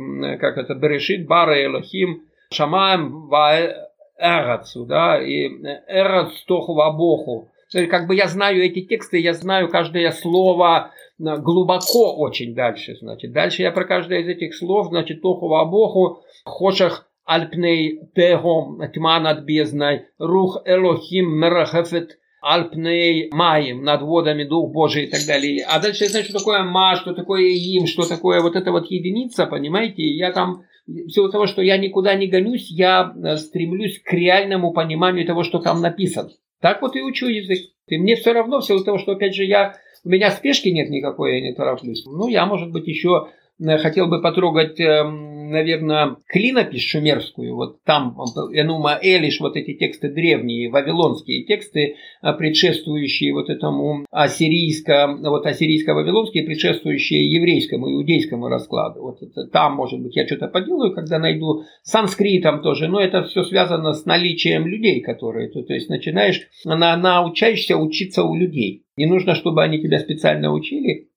как 0.40 0.58
это, 0.58 0.74
Берешит, 0.74 1.26
Бара, 1.26 1.64
Элохим, 1.64 2.22
Шамаем, 2.52 3.28
Эрацу, 4.18 4.84
да, 4.84 5.20
и 5.20 5.48
Эрац, 5.88 6.42
Тоху, 6.46 6.74
Вабоху. 6.74 7.48
Как 7.90 8.06
бы 8.06 8.14
я 8.14 8.28
знаю 8.28 8.62
эти 8.62 8.82
тексты, 8.82 9.18
я 9.18 9.32
знаю 9.32 9.68
каждое 9.68 10.10
слово 10.12 10.92
глубоко 11.18 12.14
очень 12.16 12.54
дальше, 12.54 12.96
значит. 13.00 13.32
Дальше 13.32 13.62
я 13.62 13.72
про 13.72 13.84
каждое 13.84 14.20
из 14.20 14.28
этих 14.28 14.54
слов, 14.54 14.88
значит, 14.88 15.22
Тоху, 15.22 15.48
Вабоху, 15.48 16.22
Хошах, 16.44 17.08
Альпней 17.24 18.00
Тегом, 18.14 18.80
тьма 18.92 19.20
над 19.20 19.44
бездной, 19.44 20.06
Рух 20.18 20.62
Элохим 20.64 21.30
Мерахефет 21.38 22.18
Альпней 22.42 23.30
Маем, 23.32 23.84
над 23.84 24.02
водами 24.02 24.42
Дух 24.42 24.72
Божий 24.72 25.04
и 25.04 25.06
так 25.06 25.20
далее. 25.26 25.64
А 25.68 25.80
дальше 25.80 26.04
я 26.04 26.10
знаю, 26.10 26.24
что 26.24 26.38
такое 26.38 26.64
Ма, 26.64 26.96
что 26.96 27.14
такое 27.14 27.42
Им, 27.42 27.86
что 27.86 28.02
такое 28.02 28.40
вот 28.40 28.56
эта 28.56 28.72
вот 28.72 28.90
единица, 28.90 29.46
понимаете? 29.46 30.02
Я 30.02 30.32
там, 30.32 30.64
в 30.86 31.08
силу 31.08 31.30
того, 31.30 31.46
что 31.46 31.62
я 31.62 31.78
никуда 31.78 32.14
не 32.14 32.26
гонюсь, 32.26 32.68
я 32.68 33.14
э, 33.14 33.36
стремлюсь 33.36 34.02
к 34.02 34.12
реальному 34.12 34.72
пониманию 34.72 35.24
того, 35.24 35.44
что 35.44 35.60
там 35.60 35.80
написано. 35.80 36.30
Так 36.60 36.82
вот 36.82 36.96
и 36.96 37.02
учу 37.02 37.28
язык. 37.28 37.58
И 37.86 37.96
мне 37.96 38.16
все 38.16 38.32
равно, 38.32 38.60
в 38.60 38.64
силу 38.64 38.82
того, 38.82 38.98
что, 38.98 39.12
опять 39.12 39.34
же, 39.34 39.44
я, 39.44 39.76
у 40.04 40.08
меня 40.08 40.30
спешки 40.32 40.68
нет 40.68 40.90
никакой, 40.90 41.36
я 41.36 41.40
не 41.42 41.54
тороплюсь. 41.54 42.04
Ну, 42.06 42.26
я, 42.26 42.44
может 42.46 42.72
быть, 42.72 42.88
еще 42.88 43.28
хотел 43.78 44.08
бы 44.08 44.20
потрогать 44.20 44.78
эм, 44.80 45.32
наверное, 45.52 46.16
клинопись 46.26 46.84
шумерскую, 46.84 47.54
вот 47.54 47.84
там 47.84 48.16
Энума 48.52 48.98
Элиш, 49.00 49.38
вот 49.40 49.56
эти 49.56 49.74
тексты 49.74 50.08
древние, 50.08 50.70
вавилонские 50.70 51.44
тексты, 51.44 51.96
а, 52.20 52.32
предшествующие 52.32 53.32
вот 53.32 53.48
этому 53.48 54.04
ассирийско, 54.10 55.16
вот 55.22 55.46
ассирийско-вавилонские, 55.46 56.44
предшествующие 56.44 57.30
еврейскому, 57.32 57.92
иудейскому 57.92 58.48
раскладу. 58.48 59.02
Вот 59.02 59.22
это, 59.22 59.46
там, 59.46 59.74
может 59.74 60.00
быть, 60.00 60.16
я 60.16 60.26
что-то 60.26 60.48
поделаю, 60.48 60.94
когда 60.94 61.18
найду 61.18 61.64
санскритом 61.82 62.62
тоже, 62.62 62.88
но 62.88 63.00
это 63.00 63.22
все 63.24 63.44
связано 63.44 63.92
с 63.92 64.04
наличием 64.06 64.66
людей, 64.66 65.00
которые, 65.00 65.48
то, 65.50 65.62
то 65.62 65.74
есть 65.74 65.88
начинаешь, 65.88 66.40
на, 66.64 66.96
научаешься 66.96 67.76
учиться 67.76 68.24
у 68.24 68.34
людей. 68.34 68.84
Не 68.96 69.06
нужно, 69.06 69.34
чтобы 69.34 69.62
они 69.62 69.80
тебя 69.80 69.98
специально 69.98 70.52
учили, 70.52 71.08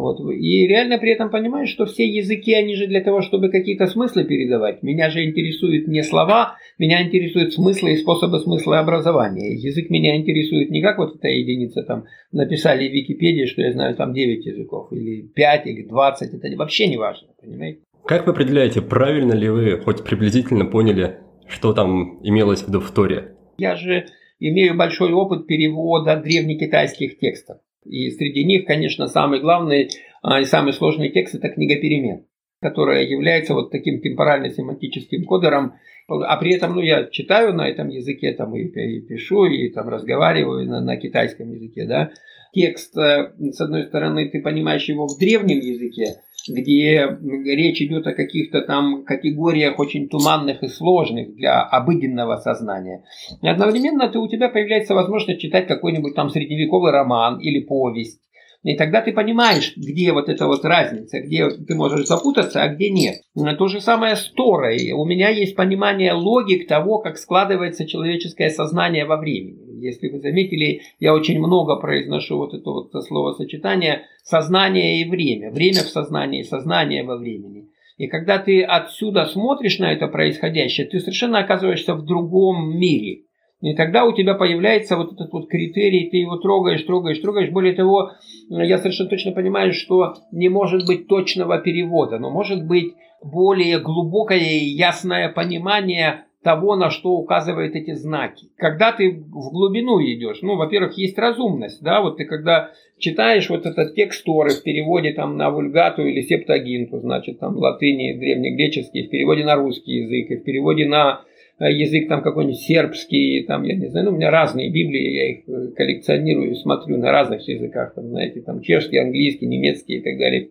вот. 0.00 0.20
И 0.32 0.66
реально 0.66 0.98
при 0.98 1.12
этом 1.12 1.30
понимаешь, 1.30 1.68
что 1.68 1.86
все 1.86 2.06
языки, 2.06 2.52
они 2.52 2.74
же 2.74 2.86
для 2.86 3.00
того, 3.00 3.22
чтобы 3.22 3.50
какие-то 3.50 3.86
смыслы 3.86 4.24
передавать. 4.24 4.82
Меня 4.82 5.10
же 5.10 5.24
интересуют 5.24 5.88
не 5.88 6.02
слова, 6.02 6.56
меня 6.78 7.02
интересуют 7.02 7.54
смыслы 7.54 7.92
и 7.92 7.96
способы 7.96 8.40
смысла 8.40 8.78
образования. 8.78 9.54
Язык 9.54 9.90
меня 9.90 10.16
интересует 10.16 10.70
не 10.70 10.82
как 10.82 10.98
вот 10.98 11.16
эта 11.16 11.28
единица, 11.28 11.82
там, 11.82 12.04
написали 12.32 12.88
в 12.88 12.92
Википедии, 12.92 13.46
что 13.46 13.62
я 13.62 13.72
знаю 13.72 13.94
там 13.96 14.12
9 14.12 14.46
языков, 14.46 14.92
или 14.92 15.22
5, 15.22 15.66
или 15.66 15.82
20, 15.82 16.34
это 16.34 16.56
вообще 16.56 16.88
не 16.88 16.96
важно, 16.96 17.28
понимаете? 17.40 17.80
Как 18.04 18.26
вы 18.26 18.32
определяете, 18.32 18.82
правильно 18.82 19.32
ли 19.32 19.48
вы 19.48 19.78
хоть 19.78 20.02
приблизительно 20.02 20.64
поняли, 20.64 21.18
что 21.46 21.72
там 21.72 22.20
имелось 22.22 22.62
в 22.62 22.68
виду 22.68 22.80
в 22.80 22.90
Торе? 22.90 23.36
Я 23.58 23.76
же 23.76 24.06
имею 24.40 24.76
большой 24.76 25.12
опыт 25.12 25.46
перевода 25.46 26.16
древнекитайских 26.16 27.18
текстов. 27.18 27.58
И 27.84 28.10
среди 28.10 28.44
них, 28.44 28.66
конечно, 28.66 29.06
самый 29.08 29.40
главный 29.40 29.88
а, 30.22 30.40
и 30.40 30.44
самый 30.44 30.72
сложный 30.72 31.10
текст– 31.10 31.34
это 31.36 31.48
книга 31.48 31.80
перемен, 31.80 32.26
которая 32.60 33.04
является 33.04 33.54
вот 33.54 33.70
таким 33.70 34.00
темпорально-семантическим 34.00 35.24
кодером. 35.24 35.74
А 36.08 36.36
при 36.36 36.54
этом, 36.54 36.74
ну, 36.74 36.80
я 36.80 37.06
читаю 37.06 37.54
на 37.54 37.68
этом 37.68 37.88
языке, 37.88 38.32
там, 38.32 38.54
и, 38.54 38.64
и 38.64 39.00
пишу, 39.00 39.46
и 39.46 39.68
там 39.70 39.88
разговариваю 39.88 40.68
на, 40.68 40.80
на 40.80 40.96
китайском 40.96 41.50
языке, 41.50 41.86
да. 41.86 42.10
Текст, 42.54 42.96
э, 42.98 43.32
с 43.38 43.60
одной 43.60 43.84
стороны, 43.84 44.28
ты 44.28 44.42
понимаешь 44.42 44.84
его 44.84 45.06
в 45.06 45.18
древнем 45.18 45.58
языке, 45.58 46.16
где 46.48 47.06
речь 47.44 47.82
идет 47.82 48.06
о 48.06 48.14
каких-то 48.14 48.62
там 48.62 49.04
категориях 49.04 49.78
очень 49.78 50.08
туманных 50.08 50.62
и 50.62 50.68
сложных 50.68 51.34
для 51.34 51.62
обыденного 51.62 52.36
сознания. 52.36 53.04
И 53.42 53.48
одновременно 53.48 54.08
ты, 54.08 54.18
у 54.18 54.28
тебя 54.28 54.48
появляется 54.48 54.94
возможность 54.94 55.40
читать 55.40 55.66
какой-нибудь 55.66 56.14
там 56.14 56.30
средневековый 56.30 56.92
роман 56.92 57.38
или 57.38 57.60
повесть. 57.60 58.20
И 58.62 58.76
тогда 58.76 59.00
ты 59.02 59.12
понимаешь, 59.12 59.76
где 59.76 60.12
вот 60.12 60.28
эта 60.28 60.46
вот 60.46 60.64
разница, 60.64 61.20
где 61.20 61.50
ты 61.50 61.74
можешь 61.74 62.06
запутаться, 62.06 62.62
а 62.62 62.68
где 62.68 62.90
нет. 62.90 63.16
То 63.58 63.66
же 63.66 63.80
самое 63.80 64.14
с 64.14 64.30
Торой. 64.30 64.92
У 64.92 65.04
меня 65.04 65.30
есть 65.30 65.56
понимание 65.56 66.12
логик 66.12 66.68
того, 66.68 67.00
как 67.00 67.18
складывается 67.18 67.88
человеческое 67.88 68.50
сознание 68.50 69.04
во 69.04 69.16
времени. 69.16 69.61
Если 69.82 70.08
вы 70.08 70.20
заметили, 70.20 70.82
я 71.00 71.12
очень 71.12 71.40
много 71.40 71.74
произношу 71.74 72.36
вот 72.36 72.54
это 72.54 72.70
вот 72.70 72.92
словосочетание 73.04 74.02
сознание 74.22 75.02
и 75.02 75.10
время. 75.10 75.50
Время 75.50 75.80
в 75.80 75.88
сознании, 75.88 76.42
сознание 76.42 77.02
во 77.02 77.16
времени. 77.16 77.68
И 77.96 78.06
когда 78.06 78.38
ты 78.38 78.62
отсюда 78.62 79.24
смотришь 79.24 79.80
на 79.80 79.92
это 79.92 80.06
происходящее, 80.06 80.86
ты 80.86 81.00
совершенно 81.00 81.40
оказываешься 81.40 81.94
в 81.94 82.04
другом 82.04 82.78
мире. 82.78 83.24
И 83.60 83.74
тогда 83.74 84.04
у 84.04 84.12
тебя 84.12 84.34
появляется 84.34 84.96
вот 84.96 85.14
этот 85.14 85.32
вот 85.32 85.48
критерий, 85.48 86.10
ты 86.10 86.18
его 86.18 86.36
трогаешь, 86.36 86.82
трогаешь, 86.82 87.18
трогаешь. 87.18 87.50
Более 87.50 87.74
того, 87.74 88.12
я 88.50 88.78
совершенно 88.78 89.10
точно 89.10 89.32
понимаю, 89.32 89.72
что 89.72 90.14
не 90.30 90.48
может 90.48 90.86
быть 90.86 91.08
точного 91.08 91.58
перевода, 91.58 92.20
но 92.20 92.30
может 92.30 92.64
быть 92.66 92.94
более 93.20 93.80
глубокое 93.80 94.38
и 94.38 94.64
ясное 94.64 95.28
понимание 95.28 96.24
того, 96.42 96.76
на 96.76 96.90
что 96.90 97.12
указывают 97.12 97.74
эти 97.76 97.94
знаки. 97.94 98.48
Когда 98.56 98.92
ты 98.92 99.10
в 99.10 99.50
глубину 99.52 100.00
идешь, 100.00 100.42
ну, 100.42 100.56
во-первых, 100.56 100.98
есть 100.98 101.18
разумность, 101.18 101.82
да, 101.82 102.02
вот 102.02 102.16
ты 102.16 102.24
когда 102.24 102.70
читаешь 102.98 103.48
вот 103.48 103.64
этот 103.64 103.94
текст 103.94 104.24
Торы 104.24 104.50
в 104.50 104.62
переводе 104.62 105.12
там 105.12 105.36
на 105.36 105.50
вульгату 105.50 106.04
или 106.04 106.20
септагинту, 106.20 106.98
значит, 106.98 107.38
там 107.38 107.56
латыни, 107.56 108.14
древнегреческий, 108.14 109.06
в 109.06 109.10
переводе 109.10 109.44
на 109.44 109.54
русский 109.54 109.92
язык, 109.92 110.30
и 110.30 110.36
в 110.36 110.44
переводе 110.44 110.86
на 110.86 111.22
э, 111.60 111.72
язык 111.72 112.08
там 112.08 112.22
какой-нибудь 112.22 112.58
сербский, 112.58 113.44
там, 113.44 113.62
я 113.62 113.76
не 113.76 113.86
знаю, 113.86 114.06
ну, 114.06 114.12
у 114.12 114.16
меня 114.16 114.30
разные 114.30 114.70
Библии, 114.70 115.10
я 115.10 115.30
их 115.30 115.48
э, 115.48 115.74
коллекционирую, 115.76 116.56
смотрю 116.56 116.96
на 116.98 117.12
разных 117.12 117.46
языках, 117.46 117.94
там, 117.94 118.08
знаете, 118.08 118.40
там, 118.40 118.62
чешский, 118.62 118.98
английский, 118.98 119.46
немецкий 119.46 119.98
и 119.98 120.02
так 120.02 120.18
далее. 120.18 120.50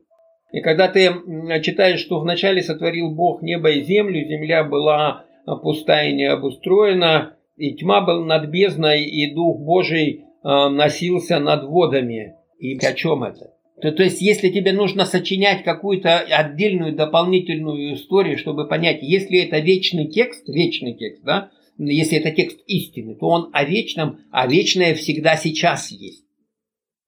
И 0.54 0.60
когда 0.60 0.90
ты 0.90 1.10
читаешь, 1.62 2.00
что 2.00 2.20
вначале 2.20 2.62
сотворил 2.62 3.12
Бог 3.12 3.42
небо 3.42 3.72
и 3.72 3.84
землю, 3.84 4.26
земля 4.26 4.66
была 4.66 5.26
пустая 5.46 6.12
не 6.14 6.26
обустроена, 6.26 7.38
и 7.58 7.74
тьма 7.76 8.02
была 8.02 8.26
над 8.26 8.50
бездной, 8.50 9.04
и 9.04 9.34
Дух 9.34 9.60
Божий 9.60 10.24
э, 10.44 10.70
носился 10.70 11.40
над 11.40 11.64
водами. 11.66 12.36
И 12.60 12.78
о 12.78 12.94
чем 12.94 13.24
это? 13.24 13.52
То, 13.82 13.92
то 13.92 14.04
есть, 14.04 14.22
если 14.22 14.50
тебе 14.50 14.74
нужно 14.74 15.06
сочинять 15.06 15.64
какую-то 15.64 16.20
отдельную 16.20 16.96
дополнительную 16.96 17.96
историю, 17.96 18.38
чтобы 18.38 18.68
понять, 18.68 19.00
если 19.02 19.40
это 19.40 19.60
вечный 19.60 20.08
текст, 20.08 20.48
вечный 20.48 20.94
текст, 20.94 21.24
да, 21.24 21.50
если 21.78 22.20
это 22.20 22.30
текст 22.32 22.60
истины, 22.68 23.16
то 23.16 23.28
он 23.28 23.50
о 23.54 23.64
вечном, 23.66 24.20
а 24.32 24.46
вечное 24.46 24.94
всегда 24.94 25.36
сейчас 25.36 25.92
есть. 25.92 26.26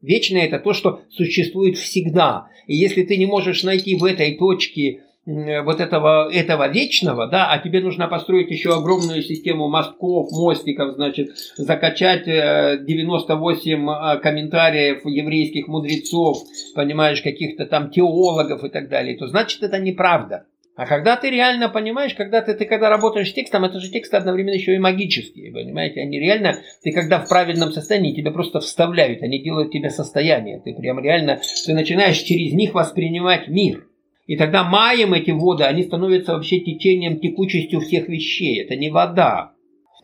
Вечное 0.02 0.46
это 0.46 0.60
то, 0.60 0.74
что 0.74 1.02
существует 1.12 1.78
всегда. 1.78 2.48
И 2.68 2.76
если 2.76 3.04
ты 3.04 3.18
не 3.18 3.26
можешь 3.26 3.64
найти 3.64 3.96
в 3.96 4.04
этой 4.04 4.36
точке 4.36 5.04
вот 5.26 5.80
этого, 5.80 6.30
этого 6.32 6.68
вечного, 6.68 7.28
да, 7.28 7.50
а 7.50 7.58
тебе 7.60 7.80
нужно 7.80 8.08
построить 8.08 8.52
еще 8.52 8.76
огромную 8.76 9.22
систему 9.22 9.70
мостков, 9.70 10.30
мостиков, 10.32 10.96
значит, 10.96 11.30
закачать 11.56 12.26
98 12.26 13.90
э, 13.90 13.94
э, 13.94 14.20
комментариев 14.20 15.06
еврейских 15.06 15.68
мудрецов, 15.68 16.40
понимаешь, 16.76 17.22
каких-то 17.22 17.66
там 17.66 17.90
теологов 17.90 18.64
и 18.66 18.70
так 18.70 18.90
далее, 18.90 19.18
то 19.18 19.28
значит 19.28 19.64
это 19.64 19.80
неправда. 19.80 20.46
А 20.76 20.88
когда 20.88 21.16
ты 21.16 21.30
реально 21.30 21.70
понимаешь, 21.70 22.16
когда 22.16 22.42
ты, 22.42 22.56
ты 22.56 22.66
когда 22.66 22.90
работаешь 22.90 23.30
с 23.30 23.34
текстом, 23.34 23.64
это 23.64 23.80
же 23.80 23.92
тексты 23.92 24.18
одновременно 24.18 24.56
еще 24.56 24.74
и 24.74 24.80
магические, 24.80 25.52
понимаете? 25.52 26.02
Они 26.02 26.20
реально, 26.20 26.58
ты 26.82 26.92
когда 26.92 27.20
в 27.20 27.30
правильном 27.30 27.72
состоянии, 27.72 28.16
тебя 28.16 28.32
просто 28.32 28.60
вставляют, 28.60 29.22
они 29.22 29.42
делают 29.42 29.72
тебе 29.72 29.92
состояние. 29.92 30.60
Ты 30.66 30.74
прям 30.74 31.00
реально, 31.00 31.40
ты 31.66 31.74
начинаешь 31.74 32.18
через 32.18 32.54
них 32.54 32.74
воспринимать 32.74 33.48
мир. 33.48 33.86
И 34.26 34.38
тогда 34.38 34.64
маем 34.64 35.14
эти 35.14 35.32
воды, 35.32 35.64
они 35.64 35.84
становятся 35.84 36.34
вообще 36.34 36.60
течением, 36.60 37.20
текучестью 37.20 37.82
всех 37.82 38.08
вещей. 38.08 38.62
Это 38.62 38.76
не 38.76 38.90
вода. 38.90 39.54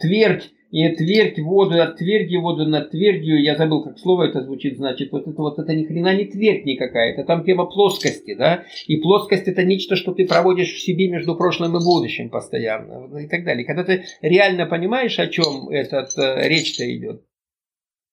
Твердь 0.01 0.51
и 0.71 0.87
твердь 0.95 1.39
воду, 1.39 1.81
от 1.81 1.97
тверди 1.97 2.35
воду 2.35 2.67
на 2.67 2.81
твердью, 2.81 3.41
я 3.41 3.55
забыл, 3.55 3.83
как 3.83 3.97
слово 3.97 4.29
это 4.29 4.43
звучит, 4.43 4.77
значит, 4.77 5.11
вот 5.11 5.27
это 5.27 5.41
вот 5.41 5.57
это 5.57 5.73
ни 5.73 5.83
хрена 5.85 6.15
не 6.15 6.25
твердь 6.25 6.65
никакая, 6.65 7.13
это 7.13 7.23
там 7.23 7.43
тема 7.43 7.65
плоскости, 7.65 8.35
да, 8.35 8.65
и 8.85 8.97
плоскость 8.97 9.47
это 9.47 9.63
нечто, 9.63 9.95
что 9.95 10.13
ты 10.13 10.27
проводишь 10.27 10.71
в 10.71 10.79
себе 10.79 11.09
между 11.09 11.35
прошлым 11.35 11.75
и 11.75 11.83
будущим 11.83 12.29
постоянно, 12.29 13.09
и 13.17 13.27
так 13.27 13.45
далее. 13.45 13.65
Когда 13.65 13.83
ты 13.83 14.05
реально 14.21 14.67
понимаешь, 14.67 15.17
о 15.17 15.27
чем 15.27 15.69
этот 15.69 16.15
э, 16.17 16.47
речь-то 16.47 16.85
идет, 16.95 17.23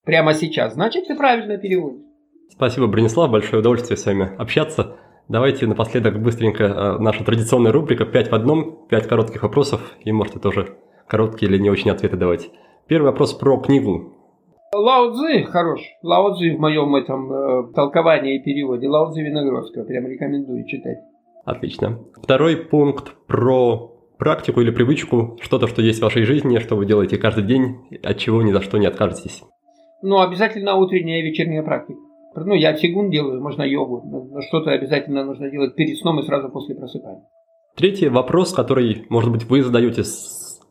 прямо 0.04 0.32
сейчас, 0.32 0.74
значит, 0.74 1.08
ты 1.08 1.14
правильно 1.14 1.58
переводишь. 1.58 2.06
Спасибо, 2.48 2.86
Бронислав, 2.86 3.30
большое 3.30 3.60
удовольствие 3.60 3.98
с 3.98 4.06
вами 4.06 4.30
общаться. 4.38 4.96
Давайте 5.28 5.66
напоследок 5.66 6.22
быстренько 6.22 6.64
э, 6.64 6.98
наша 6.98 7.24
традиционная 7.24 7.72
рубрика 7.72 8.04
«Пять 8.04 8.30
в 8.30 8.34
одном», 8.34 8.86
пять 8.88 9.08
коротких 9.08 9.42
вопросов, 9.42 9.80
и 10.04 10.12
можете 10.12 10.38
тоже 10.38 10.76
короткие 11.08 11.50
или 11.50 11.58
не 11.58 11.68
очень 11.68 11.90
ответы 11.90 12.16
давать. 12.16 12.48
Первый 12.86 13.06
вопрос 13.06 13.34
про 13.34 13.58
книгу. 13.58 14.12
Лао 14.72 15.12
Цзи 15.14 15.42
хорош. 15.44 15.80
Лао 16.02 16.34
Цзи 16.34 16.56
в 16.56 16.60
моем 16.60 16.94
этом 16.94 17.32
э, 17.32 17.72
толковании 17.74 18.38
и 18.38 18.42
переводе. 18.42 18.88
Лао 18.88 19.10
Цзи 19.10 19.20
Виноградского. 19.20 19.84
Прям 19.84 20.06
рекомендую 20.06 20.64
читать. 20.66 20.98
Отлично. 21.44 21.98
Второй 22.22 22.56
пункт 22.56 23.14
про 23.26 23.92
практику 24.18 24.60
или 24.60 24.70
привычку, 24.70 25.38
что-то, 25.42 25.66
что 25.66 25.82
есть 25.82 26.00
в 26.00 26.02
вашей 26.02 26.22
жизни, 26.22 26.58
что 26.58 26.76
вы 26.76 26.86
делаете 26.86 27.18
каждый 27.18 27.44
день, 27.44 27.76
от 28.02 28.18
чего 28.18 28.42
ни 28.42 28.52
за 28.52 28.62
что 28.62 28.78
не 28.78 28.86
откажетесь. 28.86 29.42
Ну, 30.02 30.20
обязательно 30.20 30.76
утренняя 30.76 31.20
и 31.20 31.22
вечерняя 31.22 31.62
практика. 31.62 31.98
Ну, 32.44 32.54
я 32.54 32.76
цигун 32.76 33.10
делаю, 33.10 33.40
можно 33.40 33.62
йогу, 33.62 34.02
но 34.04 34.40
что-то 34.42 34.70
обязательно 34.70 35.24
нужно 35.24 35.50
делать 35.50 35.74
перед 35.74 35.98
сном 35.98 36.20
и 36.20 36.22
сразу 36.22 36.48
после 36.50 36.74
просыпания. 36.74 37.22
Третий 37.76 38.08
вопрос, 38.08 38.52
который, 38.52 39.06
может 39.08 39.30
быть, 39.30 39.44
вы 39.44 39.62
задаете 39.62 40.02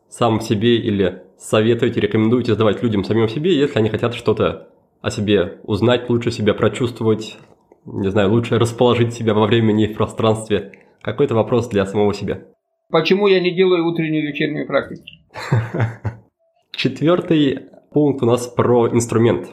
сам 0.08 0.40
себе 0.40 0.76
или 0.76 1.22
советуете, 1.38 2.00
рекомендуете 2.00 2.52
задавать 2.52 2.82
людям 2.82 3.04
самим 3.04 3.28
себе, 3.28 3.54
если 3.54 3.78
они 3.78 3.88
хотят 3.88 4.14
что-то 4.14 4.68
о 5.02 5.10
себе 5.10 5.60
узнать, 5.64 6.08
лучше 6.08 6.30
себя 6.30 6.54
прочувствовать, 6.54 7.36
не 7.84 8.10
знаю, 8.10 8.30
лучше 8.30 8.58
расположить 8.58 9.12
себя 9.12 9.34
во 9.34 9.46
времени 9.46 9.84
и 9.84 9.92
в 9.92 9.96
пространстве. 9.96 10.72
Какой-то 11.02 11.34
вопрос 11.34 11.68
для 11.68 11.86
самого 11.86 12.14
себя. 12.14 12.42
Почему 12.90 13.26
я 13.26 13.40
не 13.40 13.54
делаю 13.54 13.86
утреннюю 13.86 14.24
и 14.24 14.26
вечернюю 14.28 14.66
практику? 14.66 15.02
Четвертый 16.72 17.60
пункт 17.92 18.22
у 18.22 18.26
нас 18.26 18.46
про 18.46 18.88
инструмент. 18.88 19.48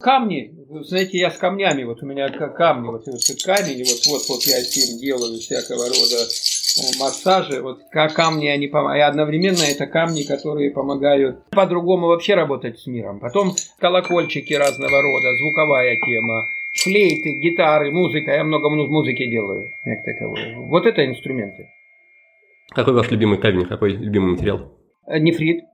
Камни. 0.00 0.55
Знаете, 0.68 1.18
я 1.18 1.30
с 1.30 1.36
камнями, 1.36 1.84
вот 1.84 2.02
у 2.02 2.06
меня 2.06 2.28
камни, 2.28 2.86
вот, 2.88 3.06
вот 3.06 3.20
камень, 3.44 3.84
вот, 3.84 4.06
вот, 4.08 4.28
вот 4.28 4.42
я 4.42 4.56
с 4.60 4.76
ним 4.76 4.98
делаю 4.98 5.38
всякого 5.38 5.88
рода 5.88 6.26
массажи, 6.98 7.62
вот 7.62 7.80
камни, 7.90 8.48
они 8.48 8.66
помогают. 8.66 9.00
И 9.00 9.08
одновременно 9.08 9.62
это 9.62 9.86
камни, 9.86 10.22
которые 10.22 10.70
помогают 10.70 11.48
по-другому 11.50 12.08
вообще 12.08 12.34
работать 12.34 12.78
с 12.78 12.86
миром. 12.86 13.20
Потом 13.20 13.54
колокольчики 13.78 14.54
разного 14.54 15.02
рода, 15.02 15.36
звуковая 15.36 15.96
тема, 16.04 16.46
флейты, 16.72 17.38
гитары, 17.40 17.92
музыка. 17.92 18.32
Я 18.32 18.44
много 18.44 18.68
музыки 18.68 19.26
делаю, 19.30 19.70
как 19.84 20.04
таковой. 20.04 20.68
Вот 20.68 20.86
это 20.86 21.06
инструменты. 21.06 21.68
Какой 22.70 22.94
ваш 22.94 23.10
любимый 23.10 23.38
камень, 23.38 23.66
какой 23.66 23.92
любимый 23.92 24.32
материал? 24.32 24.72
Э, 25.06 25.18
нефрит. 25.18 25.64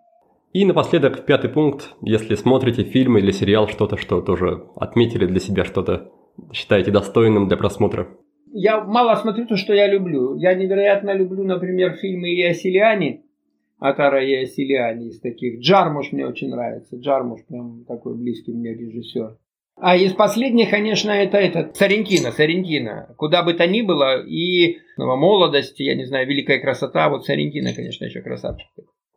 И 0.52 0.64
напоследок, 0.64 1.24
пятый 1.24 1.50
пункт. 1.50 1.94
Если 2.02 2.34
смотрите 2.34 2.84
фильм 2.84 3.18
или 3.18 3.30
сериал, 3.30 3.68
что-то, 3.68 3.96
что 3.96 4.20
тоже 4.20 4.66
отметили 4.76 5.26
для 5.26 5.40
себя, 5.40 5.64
что-то 5.64 6.12
считаете 6.52 6.90
достойным 6.90 7.48
для 7.48 7.56
просмотра 7.56 8.08
я 8.52 8.84
мало 8.84 9.14
смотрю 9.16 9.46
то, 9.46 9.56
что 9.56 9.72
я 9.72 9.88
люблю. 9.88 10.36
Я 10.36 10.54
невероятно 10.54 11.14
люблю, 11.14 11.42
например, 11.42 11.96
фильмы 11.96 12.28
Иосилиани, 12.28 13.24
Атара 13.78 14.24
Иосилиани 14.24 15.08
из 15.08 15.20
таких. 15.20 15.60
Джармуш 15.60 16.12
мне 16.12 16.26
очень 16.26 16.50
нравится. 16.50 16.96
Джармуш 16.96 17.40
прям 17.46 17.84
такой 17.86 18.14
близкий 18.14 18.52
мне 18.52 18.74
режиссер. 18.74 19.38
А 19.76 19.96
из 19.96 20.12
последних, 20.12 20.68
конечно, 20.68 21.10
это 21.10 21.38
этот 21.38 21.76
Сарентино, 21.76 22.30
Сарентино. 22.30 23.14
Куда 23.16 23.42
бы 23.42 23.54
то 23.54 23.66
ни 23.66 23.80
было, 23.80 24.22
и 24.22 24.76
молодость, 24.98 25.80
я 25.80 25.94
не 25.94 26.04
знаю, 26.04 26.28
великая 26.28 26.60
красота. 26.60 27.08
Вот 27.08 27.24
Сарентино, 27.24 27.72
конечно, 27.74 28.04
еще 28.04 28.20
красавчик. 28.20 28.68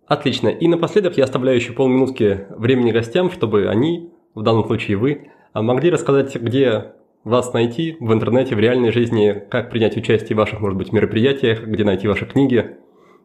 Отлично. 0.08 0.50
И 0.50 0.68
напоследок 0.68 1.18
я 1.18 1.24
оставляю 1.24 1.58
еще 1.58 1.74
полминутки 1.74 2.46
времени 2.52 2.92
гостям, 2.92 3.32
чтобы 3.32 3.68
они, 3.70 4.12
в 4.34 4.44
данном 4.44 4.66
случае 4.66 4.98
вы, 4.98 5.32
могли 5.54 5.90
рассказать, 5.90 6.36
где 6.36 6.94
вас 7.24 7.54
найти 7.54 7.98
в 8.00 8.14
интернете, 8.14 8.56
в 8.56 8.60
реальной 8.60 8.92
жизни, 8.92 9.44
как 9.50 9.72
принять 9.72 9.98
участие 9.98 10.36
в 10.36 10.40
ваших, 10.40 10.60
может 10.60 10.78
быть, 10.78 10.94
мероприятиях, 10.94 11.66
где 11.66 11.84
найти 11.84 12.08
ваши 12.08 12.26
книги. 12.26 12.78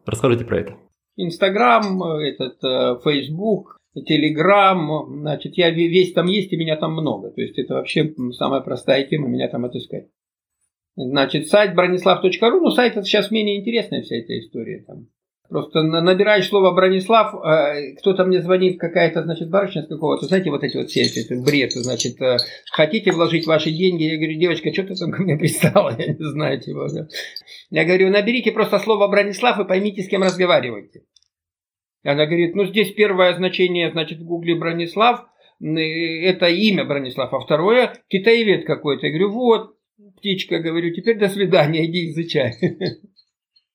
Расскажите 0.05 0.43
про 0.43 0.59
это. 0.59 0.75
Инстаграм, 1.17 2.01
этот, 2.03 3.03
Фейсбук, 3.03 3.77
Телеграм, 3.93 5.19
значит, 5.19 5.57
я 5.57 5.69
весь 5.69 6.13
там 6.13 6.25
есть, 6.25 6.51
и 6.51 6.57
меня 6.57 6.77
там 6.77 6.93
много. 6.93 7.29
То 7.29 7.41
есть 7.41 7.59
это 7.59 7.75
вообще 7.75 8.11
самая 8.31 8.61
простая 8.61 9.03
тема, 9.03 9.27
меня 9.27 9.49
там 9.49 9.65
отыскать. 9.65 10.07
Значит, 10.95 11.47
сайт 11.47 11.75
бронислав.ру, 11.75 12.61
ну 12.61 12.71
сайт 12.71 12.93
это 12.93 13.03
сейчас 13.03 13.29
менее 13.29 13.59
интересная 13.59 14.01
вся 14.01 14.15
эта 14.15 14.39
история. 14.39 14.83
Там 14.87 15.07
Просто 15.51 15.83
набираешь 15.83 16.47
слово 16.47 16.71
Бронислав, 16.71 17.35
э, 17.35 17.95
кто-то 17.99 18.23
мне 18.23 18.41
звонит, 18.41 18.79
какая-то, 18.79 19.23
значит, 19.23 19.49
барышня 19.49 19.83
с 19.83 19.87
какого-то, 19.87 20.25
знаете, 20.25 20.49
вот 20.49 20.63
эти 20.63 20.77
вот 20.77 20.89
все 20.89 21.01
эти 21.01 21.33
бред, 21.33 21.73
значит, 21.73 22.21
э, 22.21 22.37
хотите 22.71 23.11
вложить 23.11 23.45
ваши 23.45 23.69
деньги? 23.69 24.03
Я 24.03 24.15
говорю, 24.15 24.39
девочка, 24.39 24.71
что 24.71 24.83
ты 24.83 24.95
там 24.95 25.11
ко 25.11 25.21
мне 25.21 25.35
пристала? 25.35 25.93
Я 25.99 26.13
не 26.13 26.23
знаю, 26.23 26.61
чего. 26.61 26.87
Да. 26.87 27.05
Я 27.69 27.83
говорю, 27.83 28.09
наберите 28.11 28.53
просто 28.53 28.79
слово 28.79 29.09
Бронислав 29.09 29.59
и 29.59 29.67
поймите, 29.67 30.03
с 30.03 30.07
кем 30.07 30.23
разговариваете. 30.23 31.03
Она 32.05 32.27
говорит, 32.27 32.55
ну 32.55 32.65
здесь 32.65 32.93
первое 32.93 33.35
значение, 33.35 33.91
значит, 33.91 34.19
в 34.19 34.23
гугле 34.23 34.55
Бронислав, 34.55 35.25
это 35.59 36.45
имя 36.45 36.85
Бронислав, 36.85 37.33
а 37.33 37.39
второе 37.41 37.93
китаевед 38.07 38.65
какой-то. 38.65 39.07
Я 39.07 39.11
говорю, 39.11 39.31
вот, 39.33 39.75
птичка, 40.15 40.59
говорю, 40.59 40.93
теперь 40.93 41.19
до 41.19 41.27
свидания, 41.27 41.85
иди 41.85 42.09
изучай. 42.09 42.53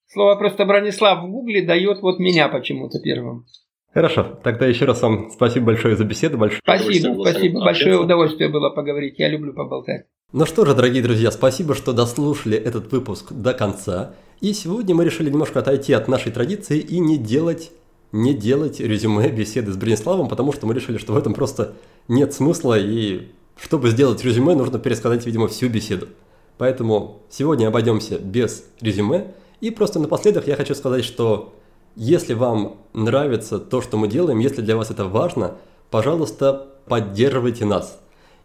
Слово 0.08 0.36
просто 0.36 0.64
Бронислав 0.64 1.24
в 1.24 1.30
гугле 1.30 1.66
дает 1.66 2.00
вот 2.00 2.18
меня 2.18 2.48
почему-то 2.48 3.00
первым. 3.00 3.46
Хорошо, 3.92 4.38
тогда 4.42 4.66
еще 4.66 4.84
раз 4.84 5.00
вам 5.02 5.30
спасибо 5.30 5.66
большое 5.66 5.96
за 5.96 6.04
беседу. 6.04 6.36
Большое 6.36 6.60
спасибо, 6.62 7.22
спасибо. 7.22 7.64
Большое 7.64 7.98
удовольствие 7.98 8.48
было 8.50 8.70
поговорить. 8.70 9.18
Я 9.18 9.28
люблю 9.28 9.52
поболтать. 9.54 10.04
Ну 10.32 10.44
что 10.44 10.66
же, 10.66 10.74
дорогие 10.74 11.02
друзья, 11.02 11.30
спасибо, 11.30 11.74
что 11.74 11.92
дослушали 11.92 12.58
этот 12.58 12.92
выпуск 12.92 13.32
до 13.32 13.54
конца. 13.54 14.14
И 14.40 14.52
сегодня 14.52 14.94
мы 14.94 15.04
решили 15.04 15.30
немножко 15.30 15.60
отойти 15.60 15.92
от 15.94 16.08
нашей 16.08 16.30
традиции 16.30 16.78
и 16.78 16.98
не 16.98 17.16
делать, 17.16 17.70
не 18.12 18.34
делать 18.34 18.80
резюме 18.80 19.30
беседы 19.30 19.72
с 19.72 19.76
Брониславом, 19.76 20.28
потому 20.28 20.52
что 20.52 20.66
мы 20.66 20.74
решили, 20.74 20.98
что 20.98 21.14
в 21.14 21.16
этом 21.16 21.32
просто 21.32 21.72
нет 22.06 22.34
смысла, 22.34 22.78
и 22.78 23.28
чтобы 23.58 23.88
сделать 23.88 24.22
резюме, 24.22 24.54
нужно 24.54 24.78
пересказать, 24.78 25.24
видимо, 25.24 25.48
всю 25.48 25.68
беседу. 25.68 26.08
Поэтому 26.58 27.22
сегодня 27.30 27.68
обойдемся 27.68 28.18
без 28.18 28.64
резюме, 28.80 29.28
и 29.60 29.70
просто 29.70 29.98
напоследок 29.98 30.46
я 30.46 30.56
хочу 30.56 30.74
сказать, 30.74 31.04
что 31.04 31.54
если 31.96 32.34
вам 32.34 32.76
нравится 32.92 33.58
то, 33.58 33.80
что 33.80 33.96
мы 33.96 34.08
делаем, 34.08 34.38
если 34.38 34.60
для 34.60 34.76
вас 34.76 34.90
это 34.90 35.06
важно, 35.06 35.54
пожалуйста, 35.90 36.66
поддерживайте 36.86 37.64
нас. 37.64 37.98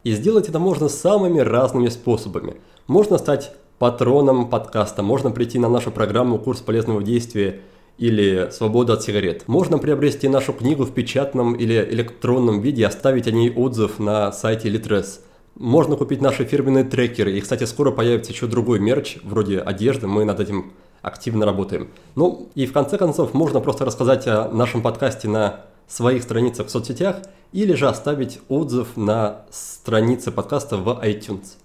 И 0.03 0.13
сделать 0.13 0.49
это 0.49 0.57
можно 0.57 0.89
самыми 0.89 1.39
разными 1.39 1.89
способами. 1.89 2.55
Можно 2.87 3.17
стать 3.17 3.51
патроном 3.77 4.49
подкаста, 4.49 5.03
можно 5.03 5.31
прийти 5.31 5.59
на 5.59 5.67
нашу 5.67 5.91
программу 5.91 6.39
«Курс 6.39 6.61
полезного 6.61 7.03
действия» 7.03 7.61
или 7.97 8.49
«Свобода 8.51 8.93
от 8.93 9.03
сигарет». 9.03 9.47
Можно 9.47 9.77
приобрести 9.77 10.27
нашу 10.27 10.53
книгу 10.53 10.85
в 10.85 10.93
печатном 10.93 11.53
или 11.53 11.75
электронном 11.91 12.61
виде 12.61 12.85
оставить 12.85 13.27
о 13.27 13.31
ней 13.31 13.51
отзыв 13.53 13.99
на 13.99 14.31
сайте 14.31 14.69
Litres. 14.69 15.19
Можно 15.55 15.97
купить 15.97 16.21
наши 16.21 16.45
фирменные 16.45 16.83
трекеры. 16.83 17.37
И, 17.37 17.41
кстати, 17.41 17.65
скоро 17.65 17.91
появится 17.91 18.31
еще 18.31 18.47
другой 18.47 18.79
мерч, 18.79 19.17
вроде 19.23 19.59
одежды. 19.59 20.07
Мы 20.07 20.25
над 20.25 20.39
этим 20.39 20.71
активно 21.01 21.45
работаем. 21.45 21.89
Ну 22.15 22.49
и 22.55 22.65
в 22.65 22.73
конце 22.73 22.97
концов 22.97 23.33
можно 23.33 23.59
просто 23.59 23.85
рассказать 23.85 24.27
о 24.27 24.49
нашем 24.49 24.81
подкасте 24.81 25.27
на 25.27 25.61
своих 25.87 26.23
страницах 26.23 26.67
в 26.67 26.69
соцсетях 26.69 27.17
или 27.51 27.73
же 27.73 27.87
оставить 27.87 28.39
отзыв 28.47 28.95
на 28.95 29.41
странице 29.49 30.31
подкаста 30.31 30.77
в 30.77 31.03
iTunes. 31.03 31.55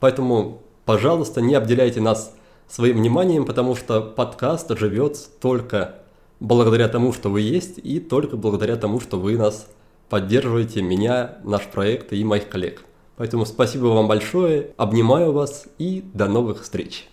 Поэтому, 0.00 0.62
пожалуйста, 0.84 1.40
не 1.40 1.54
обделяйте 1.54 2.00
нас 2.00 2.34
своим 2.68 2.98
вниманием, 2.98 3.44
потому 3.44 3.74
что 3.74 4.00
подкаст 4.00 4.76
живет 4.78 5.18
только 5.40 5.96
благодаря 6.40 6.88
тому, 6.88 7.12
что 7.12 7.30
вы 7.30 7.40
есть, 7.40 7.78
и 7.78 8.00
только 8.00 8.36
благодаря 8.36 8.76
тому, 8.76 9.00
что 9.00 9.18
вы 9.18 9.36
нас 9.36 9.66
поддерживаете, 10.08 10.82
меня, 10.82 11.38
наш 11.44 11.66
проект 11.66 12.12
и 12.12 12.22
моих 12.22 12.48
коллег. 12.48 12.84
Поэтому 13.16 13.46
спасибо 13.46 13.86
вам 13.86 14.08
большое, 14.08 14.70
обнимаю 14.76 15.32
вас 15.32 15.66
и 15.78 16.04
до 16.12 16.26
новых 16.26 16.62
встреч. 16.62 17.08